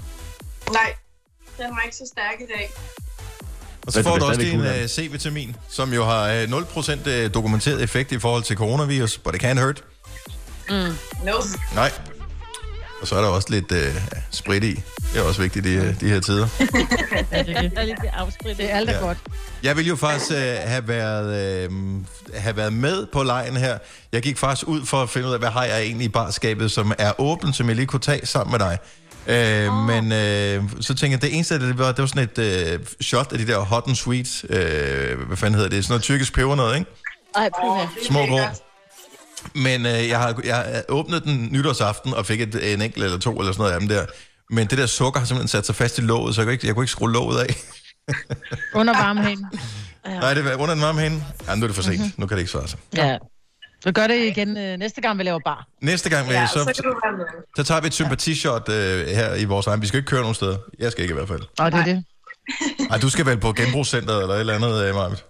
Nej, 0.71 0.95
den 1.59 1.67
var 1.71 1.83
ikke 1.85 1.97
så 1.97 2.05
stærk 2.13 2.41
i 2.41 2.53
dag. 2.57 2.71
Og 3.87 3.93
så 3.93 4.03
får 4.03 4.17
du 4.17 4.25
også 4.25 4.41
din 4.41 4.61
uh, 4.61 4.67
C-vitamin, 4.67 5.57
som 5.69 5.93
jo 5.93 6.05
har 6.05 6.43
uh, 6.43 6.93
0% 6.93 7.09
øh, 7.09 7.35
dokumenteret 7.35 7.83
effekt 7.83 8.13
i 8.13 8.19
forhold 8.19 8.43
til 8.43 8.57
coronavirus, 8.57 9.19
but 9.19 9.35
it 9.35 9.45
can't 9.45 9.61
hurt. 9.61 9.85
No. 11.25 11.33
Nej. 11.75 11.91
Og 13.03 13.09
så 13.09 13.17
er 13.17 13.21
der 13.21 13.29
også 13.29 13.49
lidt 13.51 13.73
uh, 13.73 13.79
sprit 14.31 14.65
i. 14.65 14.75
Det 15.13 15.21
er 15.21 15.23
også 15.23 15.43
vigtigt 15.43 15.67
i 15.67 15.79
uh, 15.79 15.85
de 16.01 16.09
her 16.09 16.21
tider. 16.21 16.47
Ja, 17.33 17.43
det, 17.43 17.73
er 17.77 17.85
lidt 17.85 17.99
afsprit. 18.13 18.57
det 18.57 18.71
er 18.73 18.77
alt 18.77 18.91
er 18.91 18.95
Ja. 18.95 18.99
godt. 19.07 19.19
Jeg 19.63 19.77
ville 19.77 19.89
jo 19.89 19.97
faktisk 19.97 20.31
uh, 20.31 20.37
have, 20.71 20.89
været, 20.89 21.69
uh, 21.71 21.75
have 22.35 22.57
været 22.57 22.73
med 22.73 23.07
på 23.13 23.23
lejen 23.23 23.57
her. 23.57 23.79
Jeg 24.13 24.23
gik 24.23 24.39
faktisk 24.39 24.69
ud 24.69 24.87
for 24.87 25.03
at 25.03 25.11
finde 25.11 25.29
ud 25.29 25.33
af, 25.33 25.39
hvad 25.39 25.49
har 25.49 25.65
jeg 25.65 25.83
egentlig 25.83 26.05
i 26.05 26.09
barskabet, 26.09 26.71
som 26.71 26.93
er 26.99 27.21
åbent, 27.21 27.57
som 27.57 27.69
jeg 27.69 27.77
lige 27.77 27.87
kunne 27.87 28.01
tage 28.01 28.27
sammen 28.27 28.53
med 28.53 28.59
dig. 28.59 28.79
Uh, 29.69 29.75
oh. 29.75 29.87
Men 29.87 30.05
uh, 30.05 30.71
så 30.81 30.95
tænkte 30.95 31.09
jeg, 31.11 31.23
det 31.23 31.35
eneste, 31.35 31.69
det 31.69 31.79
var, 31.79 31.93
det 31.93 31.99
var 31.99 32.07
sådan 32.07 32.29
et 32.37 32.79
uh, 32.81 32.87
shot 33.01 33.33
af 33.33 33.39
de 33.39 33.47
der 33.47 33.59
hot 33.59 33.85
and 33.87 33.97
sweet, 33.97 34.45
uh, 34.45 35.27
hvad 35.27 35.37
fanden 35.37 35.55
hedder 35.55 35.69
det, 35.71 35.85
sådan 35.85 35.93
noget 35.93 36.03
tyrkisk 36.03 36.33
peber 36.35 36.55
noget, 36.55 36.79
ikke? 36.79 36.91
Ej, 37.37 37.51
puha. 37.63 37.87
Små 38.09 38.27
grå. 38.27 38.39
Men 39.55 39.87
øh, 39.87 40.09
jeg, 40.09 40.19
har, 40.19 40.41
jeg 40.45 40.57
har 40.57 40.83
åbnet 40.89 41.25
den 41.25 41.49
nytårsaften 41.53 42.15
og 42.15 42.27
fik 42.27 42.41
et, 42.41 42.73
en 42.75 42.83
enkelt 42.83 43.05
eller 43.05 43.19
to 43.19 43.39
eller 43.39 43.53
sådan 43.53 43.61
noget 43.63 43.73
af 43.73 43.81
dem 43.81 43.89
der. 43.89 44.07
Men 44.51 44.67
det 44.67 44.79
der 44.79 44.87
sukker 44.87 45.21
har 45.21 45.27
simpelthen 45.27 45.49
sat 45.49 45.67
sig 45.67 45.75
fast 45.75 45.99
i 45.99 46.01
låget, 46.01 46.35
så 46.35 46.41
jeg 46.41 46.47
kunne 46.47 46.53
ikke, 46.53 46.67
jeg 46.67 46.75
kunne 46.75 46.85
ikke 46.85 46.91
skrue 46.93 47.13
låget 47.13 47.39
af. 47.41 47.57
Under 48.81 48.93
varmehænden. 49.03 49.47
Nej, 50.07 50.35
det 50.35 50.45
var 50.45 50.55
under 50.55 50.75
en 50.75 50.81
varme 50.81 51.01
hende. 51.01 51.25
Ja, 51.49 51.55
nu 51.55 51.63
er 51.63 51.67
det 51.67 51.75
for 51.77 51.83
sent. 51.83 51.99
Mm-hmm. 51.99 52.13
Nu 52.17 52.27
kan 52.27 52.37
det 52.37 52.41
ikke 52.43 52.53
svare 52.53 52.69
sig. 52.69 52.79
Ja. 52.97 53.19
Så 53.81 53.93
gør 53.93 54.07
det 54.07 54.19
igen 54.27 54.57
øh, 54.57 54.79
næste 54.79 55.01
gang, 55.01 55.19
vi 55.19 55.23
laver 55.23 55.39
bar. 55.45 55.67
Næste 55.83 56.11
gang, 56.11 56.29
Ja, 56.31 56.41
ja, 56.41 56.47
så 56.47 56.65
kan 56.65 56.75
så, 56.75 56.83
du 56.83 56.95
være 57.05 57.17
med. 57.17 57.25
så 57.57 57.63
tager 57.65 57.81
vi 57.81 57.87
et 57.87 57.95
sympatishot 57.95 58.69
øh, 58.69 59.07
her 59.07 59.35
i 59.35 59.45
vores 59.45 59.67
egen. 59.67 59.83
Vi 59.83 59.87
skal 59.87 59.99
ikke 59.99 60.09
køre 60.09 60.21
nogen 60.21 60.35
steder. 60.35 60.57
Jeg 60.79 60.93
skal 60.93 61.03
ikke 61.03 61.13
i 61.13 61.17
hvert 61.17 61.29
fald. 61.29 61.41
Og 61.59 61.73
det 61.73 61.81
er 61.81 61.85
det. 61.85 62.05
Ej, 62.91 62.99
du 62.99 63.11
skal 63.11 63.27
vel 63.27 63.39
på 63.41 63.53
genbrugscenteret 63.53 64.23
eller 64.23 64.35
et 64.35 64.41
eller 64.41 64.55
andet, 64.55 64.85
øh, 64.85 64.95
Marvitt. 64.95 65.25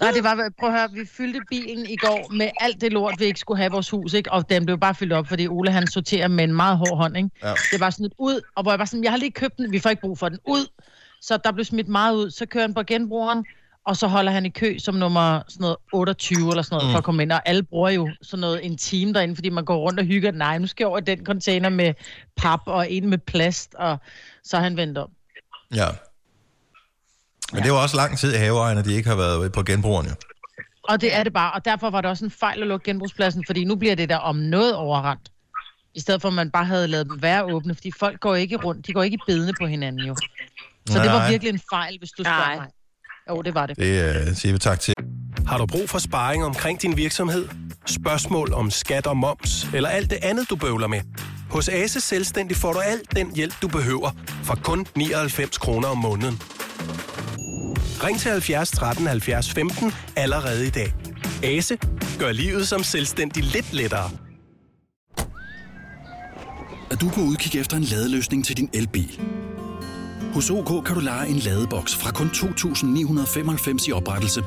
Nej, 0.00 0.10
det 0.10 0.24
var, 0.24 0.50
prøv 0.58 0.68
at 0.68 0.78
høre, 0.78 0.92
vi 0.92 1.06
fyldte 1.06 1.40
bilen 1.50 1.86
i 1.86 1.96
går 1.96 2.32
med 2.32 2.50
alt 2.60 2.80
det 2.80 2.92
lort, 2.92 3.14
vi 3.18 3.24
ikke 3.24 3.40
skulle 3.40 3.58
have 3.58 3.66
i 3.66 3.70
vores 3.70 3.90
hus, 3.90 4.12
ikke? 4.14 4.32
Og 4.32 4.50
den 4.50 4.66
blev 4.66 4.78
bare 4.78 4.94
fyldt 4.94 5.12
op, 5.12 5.26
fordi 5.26 5.48
Ole 5.48 5.70
han 5.70 5.86
sorterer 5.86 6.28
med 6.28 6.44
en 6.44 6.52
meget 6.52 6.78
hård 6.78 6.96
hånd, 6.96 7.16
ikke? 7.16 7.30
Ja. 7.42 7.54
Det 7.72 7.80
var 7.80 7.90
sådan 7.90 8.06
et 8.06 8.12
ud, 8.18 8.40
og 8.54 8.62
hvor 8.62 8.72
jeg 8.72 8.78
var 8.78 8.84
sådan, 8.84 9.04
jeg 9.04 9.12
har 9.12 9.18
lige 9.18 9.30
købt 9.30 9.56
den, 9.56 9.72
vi 9.72 9.78
får 9.78 9.90
ikke 9.90 10.00
brug 10.00 10.18
for 10.18 10.28
den, 10.28 10.38
ud. 10.48 10.66
Så 11.20 11.38
der 11.44 11.52
blev 11.52 11.64
smidt 11.64 11.88
meget 11.88 12.16
ud, 12.16 12.30
så 12.30 12.46
kører 12.46 12.64
han 12.64 12.74
på 12.74 12.82
genbrugeren, 12.82 13.44
og 13.84 13.96
så 13.96 14.06
holder 14.06 14.32
han 14.32 14.46
i 14.46 14.48
kø 14.48 14.78
som 14.78 14.94
nummer 14.94 15.42
sådan 15.48 15.60
noget 15.60 15.76
28 15.92 16.50
eller 16.50 16.62
sådan 16.62 16.74
noget, 16.74 16.86
mm. 16.86 16.92
for 16.92 16.98
at 16.98 17.04
komme 17.04 17.22
ind. 17.22 17.32
Og 17.32 17.48
alle 17.48 17.62
bruger 17.62 17.90
jo 17.90 18.10
sådan 18.22 18.40
noget 18.40 18.66
en 18.66 18.76
time 18.76 19.12
derinde, 19.12 19.34
fordi 19.34 19.48
man 19.48 19.64
går 19.64 19.76
rundt 19.76 20.00
og 20.00 20.06
hygger. 20.06 20.30
Nej, 20.30 20.58
nu 20.58 20.66
skal 20.66 20.84
jeg 20.84 20.88
over 20.88 21.00
den 21.00 21.24
container 21.24 21.68
med 21.68 21.94
pap 22.36 22.60
og 22.66 22.92
en 22.92 23.10
med 23.10 23.18
plast, 23.18 23.74
og 23.74 23.98
så 24.44 24.56
han 24.56 24.76
vendt 24.76 24.98
om. 24.98 25.10
Ja. 25.74 25.86
Men 27.52 27.62
det 27.62 27.72
var 27.72 27.78
også 27.82 27.96
lang 27.96 28.18
tid 28.18 28.34
i 28.34 28.36
haveejerne, 28.36 28.84
de 28.84 28.94
ikke 28.94 29.08
har 29.08 29.16
været 29.16 29.52
på 29.52 29.62
genbrugeren, 29.62 30.06
jo. 30.06 30.14
Og 30.82 31.00
det 31.00 31.14
er 31.14 31.24
det 31.24 31.32
bare, 31.32 31.52
og 31.52 31.64
derfor 31.64 31.90
var 31.90 32.00
det 32.00 32.10
også 32.10 32.24
en 32.24 32.30
fejl 32.30 32.62
at 32.62 32.68
lukke 32.68 32.84
genbrugspladsen, 32.84 33.44
fordi 33.46 33.64
nu 33.64 33.76
bliver 33.76 33.94
det 33.94 34.08
der 34.08 34.16
om 34.16 34.36
noget 34.36 34.74
overrendt. 34.74 35.28
I 35.94 36.00
stedet 36.00 36.20
for, 36.22 36.28
at 36.28 36.34
man 36.34 36.50
bare 36.50 36.64
havde 36.64 36.88
lavet 36.88 37.06
dem 37.06 37.22
være 37.22 37.44
åbne, 37.44 37.74
fordi 37.74 37.92
folk 37.98 38.20
går 38.20 38.34
ikke 38.34 38.56
rundt, 38.56 38.86
de 38.86 38.92
går 38.92 39.02
ikke 39.02 39.14
i 39.14 39.20
bedene 39.26 39.52
på 39.60 39.66
hinanden 39.66 40.06
jo. 40.06 40.16
Så 40.86 40.98
det 40.98 41.10
var 41.10 41.18
Nej. 41.18 41.30
virkelig 41.30 41.52
en 41.52 41.60
fejl, 41.70 41.98
hvis 41.98 42.10
du 42.10 42.22
spørger 42.22 42.38
Nej. 42.38 42.56
mig. 42.56 42.66
Jo, 43.30 43.42
det 43.42 43.54
var 43.54 43.66
det. 43.66 43.76
Det 43.76 44.26
øh, 44.28 44.34
siger 44.34 44.52
vi 44.52 44.58
tak 44.58 44.80
til. 44.80 44.94
Har 45.46 45.58
du 45.58 45.66
brug 45.66 45.90
for 45.90 45.98
sparring 45.98 46.44
omkring 46.44 46.82
din 46.82 46.96
virksomhed? 46.96 47.48
Spørgsmål 47.86 48.52
om 48.52 48.70
skat 48.70 49.06
og 49.06 49.16
moms, 49.16 49.66
eller 49.74 49.88
alt 49.88 50.10
det 50.10 50.18
andet, 50.22 50.50
du 50.50 50.56
bøvler 50.56 50.86
med? 50.86 51.00
Hos 51.50 51.68
Ase 51.68 52.00
Selvstændig 52.00 52.56
får 52.56 52.72
du 52.72 52.78
alt 52.78 53.16
den 53.16 53.34
hjælp, 53.36 53.54
du 53.62 53.68
behøver, 53.68 54.10
for 54.44 54.54
kun 54.54 54.86
99 54.96 55.58
kroner 55.58 55.88
om 55.88 55.98
måneden. 55.98 56.42
Ring 58.04 58.18
til 58.20 58.30
70 58.30 58.70
13 58.70 59.06
70 59.06 59.52
15 59.52 59.92
allerede 60.16 60.66
i 60.66 60.70
dag. 60.70 60.94
Ase 61.42 61.78
gør 62.18 62.32
livet 62.32 62.68
som 62.68 62.82
selvstændig 62.82 63.44
lidt 63.44 63.72
lettere. 63.72 64.10
Er 66.90 66.96
du 66.96 67.08
på 67.08 67.20
udkig 67.20 67.60
efter 67.60 67.76
en 67.76 67.82
ladeløsning 67.82 68.44
til 68.44 68.56
din 68.56 68.70
elbil? 68.72 69.20
Hos 70.34 70.50
OK 70.50 70.84
kan 70.84 70.94
du 70.94 71.00
lege 71.00 71.28
en 71.28 71.36
ladeboks 71.36 71.96
fra 71.96 72.10
kun 72.12 72.26
2.995 72.26 73.88
i 73.88 73.92
oprettelse, 73.92 74.44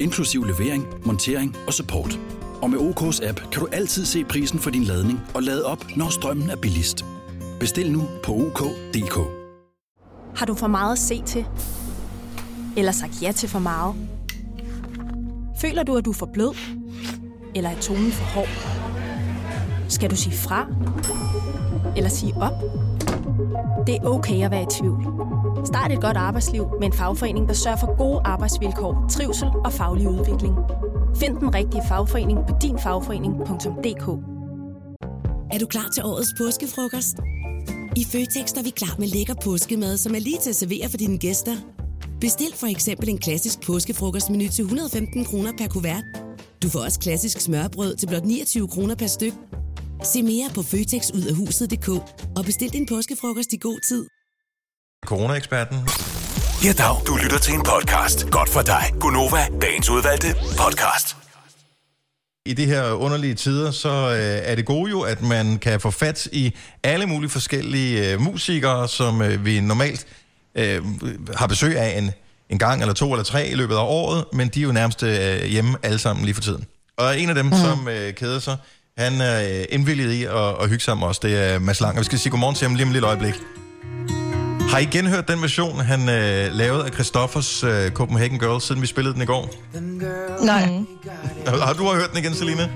inklusiv 0.00 0.44
levering, 0.44 0.86
montering 1.04 1.56
og 1.66 1.72
support. 1.72 2.18
Og 2.62 2.70
med 2.70 2.78
OK's 2.78 3.28
app 3.28 3.40
kan 3.52 3.60
du 3.60 3.68
altid 3.72 4.04
se 4.04 4.24
prisen 4.24 4.58
for 4.58 4.70
din 4.70 4.84
ladning 4.84 5.20
og 5.34 5.42
lade 5.42 5.64
op, 5.64 5.86
når 5.96 6.08
strømmen 6.08 6.50
er 6.50 6.56
billigst. 6.56 7.04
Bestil 7.60 7.92
nu 7.92 8.08
på 8.24 8.32
OK.dk. 8.32 9.18
Har 10.36 10.46
du 10.46 10.54
for 10.54 10.66
meget 10.66 10.92
at 10.92 10.98
se 10.98 11.22
til? 11.22 11.46
Eller 12.76 12.92
sagt 12.92 13.22
ja 13.22 13.32
til 13.32 13.48
for 13.48 13.58
meget? 13.58 13.94
Føler 15.60 15.82
du, 15.82 15.96
at 15.96 16.04
du 16.04 16.10
er 16.10 16.14
for 16.14 16.30
blød? 16.32 16.56
Eller 17.54 17.70
er 17.70 17.80
tonen 17.80 18.12
for 18.12 18.24
hård? 18.24 18.48
Skal 19.88 20.10
du 20.10 20.16
sige 20.16 20.36
fra? 20.36 20.66
Eller 21.96 22.10
sige 22.10 22.34
op? 22.36 22.52
Det 23.86 23.94
er 23.94 24.04
okay 24.04 24.44
at 24.44 24.50
være 24.50 24.62
i 24.62 24.66
tvivl. 24.80 25.06
Start 25.66 25.92
et 25.92 26.00
godt 26.00 26.16
arbejdsliv 26.16 26.66
med 26.80 26.86
en 26.86 26.92
fagforening, 26.92 27.48
der 27.48 27.54
sørger 27.54 27.76
for 27.76 27.96
gode 27.98 28.20
arbejdsvilkår, 28.24 29.06
trivsel 29.10 29.48
og 29.64 29.72
faglig 29.72 30.08
udvikling. 30.08 30.54
Find 31.16 31.36
den 31.36 31.54
rigtige 31.54 31.82
fagforening 31.88 32.38
på 32.48 32.54
dinfagforening.dk 32.62 34.08
Er 35.52 35.58
du 35.58 35.66
klar 35.66 35.88
til 35.94 36.04
årets 36.04 36.34
påskefrokost? 36.38 37.16
I 37.96 38.04
Føtex 38.04 38.52
er 38.52 38.62
vi 38.62 38.70
klar 38.70 38.94
med 38.98 39.08
lækker 39.08 39.34
påskemad, 39.44 39.96
som 39.96 40.14
er 40.14 40.20
lige 40.20 40.38
til 40.38 40.50
at 40.50 40.56
servere 40.56 40.88
for 40.90 40.96
dine 40.96 41.18
gæster. 41.18 41.52
Bestil 42.20 42.52
for 42.56 42.66
eksempel 42.66 43.08
en 43.08 43.18
klassisk 43.18 43.60
påskefrokostmenu 43.66 44.48
til 44.48 44.62
115 44.62 45.24
kroner 45.24 45.52
per 45.58 45.68
kuvert. 45.68 46.04
Du 46.62 46.68
får 46.68 46.80
også 46.80 47.00
klassisk 47.00 47.40
smørbrød 47.40 47.96
til 47.96 48.06
blot 48.06 48.24
29 48.24 48.68
kroner 48.68 48.94
per 48.94 49.06
styk. 49.06 49.32
Se 50.04 50.22
mere 50.22 50.50
på 50.54 50.62
føtexudafhuset.dk 50.62 51.88
og 52.36 52.44
bestil 52.44 52.72
din 52.72 52.86
påskefrokost 52.86 53.52
i 53.52 53.56
god 53.56 53.80
tid. 53.88 54.06
Corona-eksperten. 55.06 55.76
Ja, 56.64 56.72
dag. 56.72 56.96
Du 57.06 57.16
lytter 57.22 57.38
til 57.38 57.54
en 57.54 57.62
podcast. 57.62 58.30
Godt 58.30 58.48
for 58.48 58.62
dig. 58.62 58.84
Gunova, 59.00 59.46
dagens 59.62 59.90
udvalgte 59.90 60.26
podcast. 60.58 61.16
I 62.46 62.52
de 62.54 62.66
her 62.66 62.92
underlige 62.92 63.34
tider, 63.34 63.70
så 63.70 63.88
øh, 63.88 64.50
er 64.50 64.54
det 64.54 64.66
gode 64.66 64.90
jo, 64.90 65.00
at 65.00 65.22
man 65.22 65.58
kan 65.58 65.80
få 65.80 65.90
fat 65.90 66.26
i 66.32 66.52
alle 66.82 67.06
mulige 67.06 67.30
forskellige 67.30 68.12
øh, 68.12 68.20
musikere, 68.20 68.88
som 68.88 69.22
øh, 69.22 69.44
vi 69.44 69.60
normalt 69.60 70.06
øh, 70.54 70.82
har 71.36 71.46
besøg 71.46 71.78
af 71.78 71.98
en, 71.98 72.10
en 72.50 72.58
gang 72.58 72.80
eller 72.80 72.94
to 72.94 73.12
eller 73.12 73.24
tre 73.24 73.48
i 73.48 73.54
løbet 73.54 73.74
af 73.74 73.82
året, 73.82 74.24
men 74.32 74.48
de 74.48 74.60
er 74.60 74.64
jo 74.64 74.72
nærmest 74.72 75.02
øh, 75.02 75.44
hjemme 75.44 75.76
alle 75.82 75.98
sammen 75.98 76.24
lige 76.24 76.34
for 76.34 76.42
tiden. 76.42 76.64
Og 76.96 77.20
en 77.20 77.28
af 77.28 77.34
dem, 77.34 77.46
mm. 77.46 77.52
som 77.52 77.88
øh, 77.88 78.14
keder 78.14 78.38
sig, 78.38 78.56
han 78.98 79.20
er 79.20 79.58
øh, 79.58 79.64
indvilliget 79.68 80.12
i 80.12 80.24
at, 80.24 80.62
at 80.62 80.68
hygge 80.68 80.84
sammen 80.84 81.00
med 81.00 81.08
os, 81.08 81.18
det 81.18 81.52
er 81.52 81.58
Mads 81.58 81.80
Lang. 81.80 81.94
Og 81.94 82.00
vi 82.00 82.04
skal 82.04 82.18
sige 82.18 82.30
godmorgen 82.30 82.56
til 82.56 82.66
ham 82.66 82.74
lige 82.74 82.84
om 82.84 82.88
et 82.88 82.92
lille 82.92 83.06
øjeblik. 83.06 83.34
Har 84.70 84.78
I 84.78 84.84
genhørt 84.84 85.28
den 85.28 85.42
version, 85.42 85.80
han 85.80 86.00
øh, 86.08 86.52
lavede 86.52 86.84
af 86.84 86.92
Christoffers 86.92 87.64
øh, 87.64 87.90
Copenhagen 87.90 88.38
Girls, 88.38 88.64
siden 88.64 88.82
vi 88.82 88.86
spillede 88.86 89.14
den 89.14 89.22
i 89.22 89.24
går? 89.24 89.50
Nej. 90.44 90.78
Har, 91.46 91.66
har 91.66 91.72
du 91.72 91.84
hørt 91.94 92.10
den 92.10 92.18
igen, 92.18 92.34
Selina? 92.34 92.68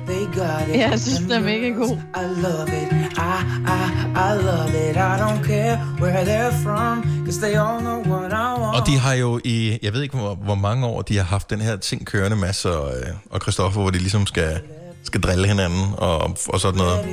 Ja, 0.68 0.88
jeg 0.90 1.00
synes, 1.00 1.18
den 1.18 1.32
er 1.32 1.40
mega 1.40 1.68
god. 1.68 1.96
I 1.96 2.40
love 2.42 2.68
it. 2.82 2.92
I, 2.92 3.34
I, 3.66 3.80
I 4.14 4.42
love 4.44 4.90
it. 4.90 4.96
I 4.96 5.16
don't 5.22 5.46
care 5.46 5.80
where 6.00 6.24
they're 6.24 6.62
from, 6.62 7.24
cause 7.24 7.40
they 7.40 7.54
all 7.54 7.80
know 7.80 8.02
what 8.16 8.32
I 8.32 8.60
want. 8.60 8.80
Og 8.80 8.86
de 8.86 8.98
har 8.98 9.14
jo 9.14 9.40
i, 9.44 9.78
jeg 9.82 9.92
ved 9.92 10.02
ikke 10.02 10.16
hvor, 10.16 10.34
hvor 10.34 10.54
mange 10.54 10.86
år, 10.86 11.02
de 11.02 11.16
har 11.16 11.24
haft 11.24 11.50
den 11.50 11.60
her 11.60 11.76
ting 11.76 12.06
kørende, 12.06 12.36
Mads 12.36 12.64
og, 12.64 12.90
øh, 12.96 13.06
og 13.30 13.40
Christoffer, 13.40 13.80
hvor 13.80 13.90
de 13.90 13.98
ligesom 13.98 14.26
skal, 14.26 14.60
skal 15.04 15.20
drille 15.20 15.48
hinanden 15.48 15.84
og, 15.96 16.36
og 16.48 16.60
sådan 16.60 16.78
noget. 16.78 17.06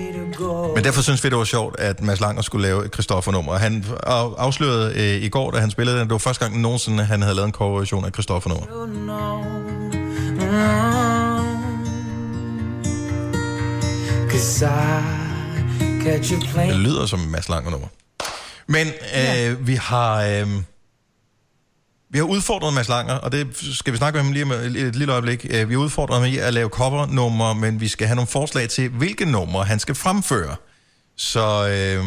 Men 0.75 0.83
derfor 0.83 1.01
synes 1.01 1.23
vi, 1.23 1.29
det 1.29 1.37
var 1.37 1.43
sjovt, 1.43 1.79
at 1.79 2.01
Mads 2.01 2.19
Langer 2.19 2.41
skulle 2.41 2.67
lave 2.67 2.85
et 2.85 2.93
Christoffer-nummer. 2.93 3.57
Han 3.57 3.85
af- 4.07 4.33
afslørede 4.37 4.93
øh, 4.95 5.23
i 5.23 5.29
går, 5.29 5.51
da 5.51 5.59
han 5.59 5.71
spillede 5.71 5.97
den, 5.99 6.03
det 6.07 6.11
var 6.11 6.17
første 6.17 6.45
gang 6.45 6.61
nogensinde, 6.61 7.03
han 7.05 7.21
havde 7.21 7.35
lavet 7.35 7.47
en 7.47 7.53
coverversion 7.53 8.05
af 8.05 8.11
Christoffer-nummer. 8.11 8.85
Mm. 8.85 9.09
Det 16.69 16.75
lyder 16.75 17.05
som 17.05 17.19
et 17.19 17.27
Mads 17.29 17.49
Langer-nummer. 17.49 17.87
Men 18.67 18.87
øh, 19.17 19.67
vi 19.67 19.75
har... 19.75 20.21
Øh, 20.23 20.47
Vi 22.15 22.19
har 22.19 22.25
udfordret 22.25 22.73
Mads 22.73 22.89
Langer, 22.89 23.13
og 23.13 23.31
det 23.31 23.47
skal 23.73 23.93
vi 23.93 23.97
snakke 23.97 24.17
med 24.17 24.23
ham 24.23 24.33
lige 24.33 24.43
om 24.43 24.51
et 24.51 24.65
et 24.65 24.95
lille 24.95 25.13
øjeblik. 25.13 25.45
Øh, 25.49 25.69
Vi 25.69 25.73
har 25.73 25.81
udfordret 25.81 26.19
ham 26.21 26.29
i 26.33 26.37
at 26.37 26.53
lave 26.53 26.69
covernumre, 26.69 27.55
men 27.55 27.81
vi 27.81 27.87
skal 27.87 28.07
have 28.07 28.15
nogle 28.15 28.27
forslag 28.27 28.69
til, 28.69 28.89
hvilke 28.89 29.25
numre 29.25 29.63
han 29.63 29.79
skal 29.79 29.95
fremføre. 29.95 30.55
Så, 31.17 31.67
øh, 31.67 32.05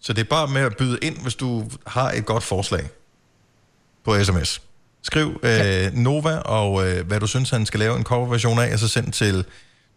så 0.00 0.12
det 0.12 0.20
er 0.20 0.24
bare 0.24 0.48
med 0.48 0.60
at 0.60 0.76
byde 0.76 0.98
ind, 1.02 1.16
hvis 1.22 1.34
du 1.34 1.64
har 1.86 2.10
et 2.10 2.26
godt 2.26 2.42
forslag 2.42 2.88
på 4.04 4.24
sms. 4.24 4.62
Skriv 5.02 5.40
øh, 5.42 5.92
Nova 5.94 6.36
og 6.36 6.88
øh, 6.88 7.06
hvad 7.06 7.20
du 7.20 7.26
synes, 7.26 7.50
han 7.50 7.66
skal 7.66 7.80
lave 7.80 7.96
en 7.96 8.04
coverversion 8.04 8.58
af, 8.58 8.72
og 8.72 8.78
så 8.78 8.88
send 8.88 9.12
til 9.12 9.44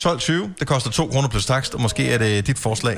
12.20. 0.06 0.34
Det 0.60 0.68
koster 0.68 0.92
2 0.92 1.08
kroner 1.08 1.30
plus 1.30 1.46
takst, 1.46 1.76
og 1.76 1.82
måske 1.82 2.10
er 2.10 2.18
det 2.18 2.48
dit 2.48 2.60
forslag, 2.60 2.98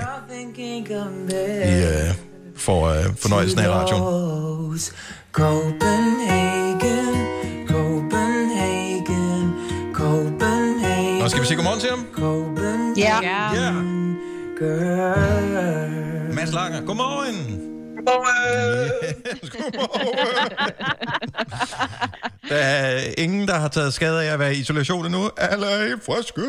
I 1.66 1.84
øh, 1.84 2.35
får 2.58 2.88
øh, 2.90 3.04
fornøjelsen 3.18 3.60
af 3.60 3.70
radioen. 3.70 4.80
Copenhagen, 5.32 7.16
Copenhagen, 7.68 9.54
Copenhagen. 9.94 11.22
Og 11.22 11.30
skal 11.30 11.42
vi 11.42 11.48
sige 11.48 11.58
godmorgen 11.58 11.80
til 11.80 11.90
ham? 11.90 12.00
Ja. 12.98 13.20
Girl. 14.60 16.34
Mads 16.34 16.54
Langer, 16.54 16.86
godmorgen. 16.86 17.62
Godmorgen. 17.96 18.92
Yes, 19.44 19.50
godmorgen. 19.56 20.52
Der 22.50 22.56
er 22.56 23.02
ingen, 23.18 23.48
der 23.48 23.56
har 23.56 23.68
taget 23.68 23.94
skade 23.94 24.24
af 24.24 24.34
at 24.34 24.40
være 24.40 24.56
i 24.56 24.60
isolation 24.60 25.06
endnu. 25.06 25.30
Alle 25.38 25.66
er 25.66 25.86
i 25.86 26.00
friske. 26.06 26.42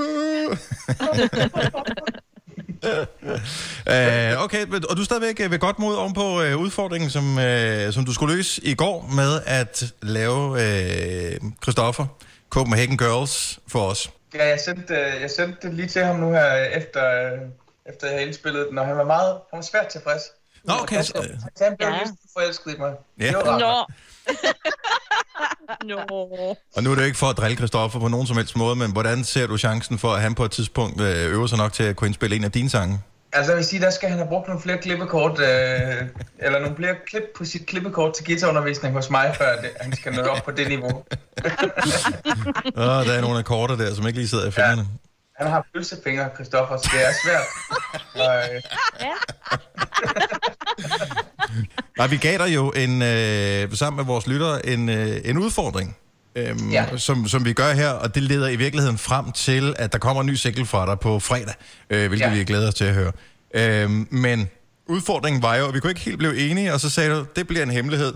Uh, 2.85 4.45
okay, 4.45 4.67
og 4.91 4.97
du 4.97 5.01
er 5.01 5.05
stadigvæk 5.05 5.41
øh, 5.41 5.51
ved 5.51 5.59
godt 5.59 5.79
mod 5.79 5.95
oven 5.95 6.15
på 6.15 6.43
uh, 6.43 6.57
udfordringen, 6.57 7.11
som, 7.11 7.37
uh, 7.37 7.93
som 7.93 8.05
du 8.05 8.13
skulle 8.15 8.37
løse 8.37 8.65
i 8.65 8.75
går 8.75 9.11
med 9.15 9.41
at 9.47 9.85
lave 10.03 10.51
uh, 10.51 11.53
Christoffer, 11.63 12.07
Copenhagen 12.51 12.99
Girls, 12.99 13.59
for 13.69 13.81
os. 13.91 14.11
Ja, 14.35 14.49
jeg 14.49 14.61
sendte, 14.61 14.95
jeg 14.95 15.31
sendte 15.31 15.69
det 15.69 15.75
lige 15.75 15.89
til 15.89 16.05
ham 16.05 16.17
nu 16.17 16.31
her, 16.31 16.55
efter, 16.55 17.31
efter 17.87 18.07
jeg 18.07 18.15
havde 18.15 18.27
indspillet 18.27 18.67
den, 18.71 18.79
og 18.79 18.87
han 18.87 18.97
var 18.97 19.05
meget 19.05 19.33
han 19.51 19.57
var 19.57 19.63
svært 19.63 19.87
tilfreds. 19.87 20.23
Nå, 20.65 20.75
okay. 20.83 21.03
Så, 21.03 21.13
Så 21.57 21.65
han 21.65 21.77
blev 21.77 21.89
lige 21.91 22.17
forelsket 22.33 22.75
i 22.75 22.79
mig. 22.79 22.95
Ja. 23.21 23.27
Det 23.27 23.37
var 23.37 23.43
rart. 23.43 23.61
Nå. 23.61 23.95
Nå. 25.85 25.97
og 26.77 26.83
nu 26.83 26.91
er 26.91 26.95
det 26.95 27.03
jo 27.03 27.07
ikke 27.07 27.19
for 27.19 27.27
at 27.27 27.37
drille 27.37 27.57
Christoffer 27.57 28.01
på 28.01 28.09
nogen 28.09 28.27
som 28.27 28.37
helst 28.37 28.57
måde, 28.57 28.77
men 28.77 28.93
hvordan 28.93 29.25
ser 29.25 29.47
du 29.47 29.59
chancen 29.59 29.99
for, 29.99 30.13
at 30.13 30.21
han 30.23 30.35
på 30.35 30.45
et 30.45 30.51
tidspunkt 30.51 31.01
øh, 31.01 31.33
øver 31.33 31.47
sig 31.47 31.59
nok 31.59 31.73
til 31.73 31.83
at 31.83 31.97
kunne 31.97 32.09
indspille 32.09 32.37
en 32.37 32.45
af 32.45 32.53
dine 32.53 32.71
sange? 32.71 33.01
Altså 33.33 33.53
jeg 33.53 33.57
vil 33.57 33.65
sige, 33.65 33.81
der 33.81 33.91
skal 33.91 34.09
han 34.09 34.19
have 34.19 34.29
brugt 34.29 34.49
nogle 34.49 34.63
flere 34.63 34.79
klippekort, 34.79 35.41
øh, 35.41 35.47
eller 36.39 36.59
nogle 36.59 36.77
flere 36.77 36.95
klip 37.07 37.23
på 37.37 37.45
sit 37.45 37.67
klippekort 37.67 38.15
til 38.15 38.25
guitarundervisning 38.27 38.95
hos 38.95 39.11
mig, 39.11 39.35
før 39.39 39.61
det, 39.61 39.71
han 39.81 39.93
skal 39.93 40.13
nå 40.13 40.23
op 40.23 40.45
på 40.45 40.51
det 40.51 40.69
niveau. 40.69 40.91
Åh, 42.77 43.07
der 43.07 43.13
er 43.13 43.21
nogle 43.21 43.39
akkorder 43.39 43.77
der, 43.77 43.95
som 43.95 44.07
ikke 44.07 44.19
lige 44.19 44.29
sidder 44.29 44.49
i 44.49 44.51
fingrene. 44.51 44.87
Han 45.39 45.47
har 45.51 45.67
pølsefingre, 45.75 46.29
Christoffer, 46.35 46.77
så 46.77 46.91
det 46.93 47.07
er 47.07 47.13
svært. 47.25 47.47
Og, 48.27 48.37
øh, 48.55 48.63
Nej, 51.99 52.07
vi 52.07 52.17
gav 52.17 52.39
dig 52.39 52.55
jo 52.55 52.73
en, 52.77 53.03
øh, 53.03 53.73
sammen 53.73 53.97
med 53.97 54.05
vores 54.05 54.27
lyttere 54.27 54.67
en, 54.67 54.89
øh, 54.89 55.17
en 55.25 55.39
udfordring, 55.39 55.97
øhm, 56.37 56.71
ja. 56.71 56.85
Ja. 56.91 56.97
som, 56.97 57.29
som 57.29 57.45
vi 57.45 57.53
gør 57.53 57.73
her, 57.73 57.91
og 57.91 58.15
det 58.15 58.23
leder 58.23 58.49
i 58.49 58.57
virkeligheden 58.57 58.99
frem 58.99 59.33
til, 59.33 59.75
at 59.79 59.93
der 59.93 59.99
kommer 59.99 60.21
en 60.21 60.27
ny 60.27 60.35
single 60.35 60.67
fra 60.67 60.87
dig 60.87 61.01
på 61.01 61.21
fredag, 61.21 61.55
øh, 61.91 62.09
hvilket 62.09 62.27
ja. 62.27 62.31
Ja. 62.31 62.39
vi 62.39 62.45
glæder 62.45 62.69
os 62.69 62.75
til 62.75 62.85
at 62.85 62.95
høre. 62.95 63.13
Øhm, 63.55 64.09
men 64.11 64.49
udfordringen 64.87 65.43
var 65.43 65.57
jo, 65.57 65.69
at 65.69 65.75
vi 65.75 65.81
kunne 65.81 65.91
ikke 65.91 66.01
helt 66.01 66.19
blive 66.19 66.39
enige, 66.51 66.73
og 66.73 66.81
så 66.81 66.91
sagde 66.91 67.11
du, 67.11 67.27
det 67.37 67.47
bliver 67.47 67.63
en 67.63 67.71
hemmelighed. 67.71 68.15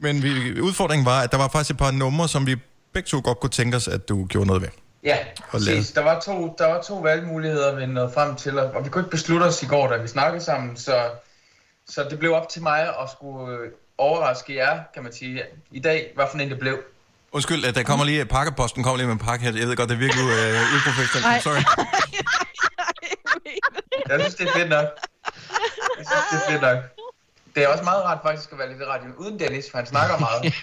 Men 0.00 0.22
vi, 0.22 0.60
udfordringen 0.60 1.06
var, 1.06 1.20
at 1.20 1.32
der 1.32 1.38
var 1.38 1.48
faktisk 1.48 1.70
et 1.70 1.76
par 1.76 1.90
numre, 1.90 2.28
som 2.28 2.46
vi 2.46 2.56
begge 2.94 3.06
to 3.06 3.20
godt 3.24 3.40
kunne 3.40 3.50
tænke 3.50 3.76
os, 3.76 3.88
at 3.88 4.08
du 4.08 4.26
gjorde 4.26 4.46
noget 4.46 4.62
ved. 4.62 4.68
Ja, 5.04 5.18
præcis. 5.50 5.92
Der 5.92 6.00
var, 6.00 6.20
to, 6.20 6.54
der 6.58 6.66
var 6.66 6.82
to 6.82 6.94
valgmuligheder, 6.94 7.74
vi 7.74 7.86
nåede 7.86 8.10
frem 8.14 8.36
til, 8.36 8.58
og 8.58 8.84
vi 8.84 8.90
kunne 8.90 9.02
ikke 9.02 9.10
beslutte 9.10 9.44
os 9.44 9.62
i 9.62 9.66
går, 9.66 9.86
da 9.88 9.96
vi 9.96 10.08
snakkede 10.08 10.44
sammen, 10.44 10.76
så, 10.76 11.10
så 11.86 12.06
det 12.10 12.18
blev 12.18 12.34
op 12.34 12.48
til 12.48 12.62
mig 12.62 12.80
at 12.80 13.10
skulle 13.12 13.58
øh, 13.58 13.70
overraske 13.98 14.54
jer, 14.54 14.82
kan 14.94 15.02
man 15.02 15.12
sige, 15.12 15.42
i 15.70 15.80
dag, 15.80 16.12
hvad 16.14 16.26
for 16.30 16.38
en 16.38 16.50
det 16.50 16.58
blev. 16.58 16.78
Undskyld, 17.32 17.64
at 17.64 17.74
der 17.74 17.82
kommer 17.82 18.04
lige, 18.04 18.24
pakkeposten 18.24 18.82
kommer 18.82 18.96
lige 18.96 19.06
med 19.06 19.12
en 19.12 19.18
pakke 19.18 19.44
her. 19.44 19.52
Jeg 19.58 19.68
ved 19.68 19.76
godt, 19.76 19.88
det 19.88 19.94
er 19.94 19.98
virkelig 19.98 20.24
øh, 20.24 20.74
uprofessionelt. 20.76 21.42
Sorry. 21.42 21.62
Jeg 24.08 24.20
synes, 24.20 24.34
det 24.34 24.48
er 24.48 24.52
fedt 24.52 24.68
nok. 24.68 24.86
Jeg 25.98 26.06
synes, 26.06 26.24
det 26.30 26.36
er 26.36 26.50
fedt 26.50 26.62
nok. 26.62 26.78
Det 27.54 27.62
er 27.64 27.68
også 27.68 27.84
meget 27.84 28.04
rart 28.04 28.18
faktisk 28.22 28.52
at 28.52 28.58
være 28.58 28.68
lidt 28.68 28.80
i 28.80 28.84
radioen 28.84 29.14
uden 29.14 29.38
Dennis, 29.38 29.70
for 29.70 29.78
han 29.78 29.86
snakker 29.86 30.18
meget. 30.18 30.42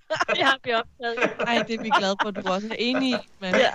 Det 0.36 0.44
har 0.44 0.58
vi 0.64 0.72
optaget. 0.72 1.30
Ej, 1.46 1.64
det 1.68 1.74
er 1.74 1.82
vi 1.82 1.90
glade 1.98 2.16
for, 2.22 2.28
at 2.28 2.36
du 2.36 2.50
også 2.52 2.66
er 2.70 2.74
enig 2.78 3.10
i. 3.10 3.16
Men... 3.40 3.54
Ja. 3.54 3.70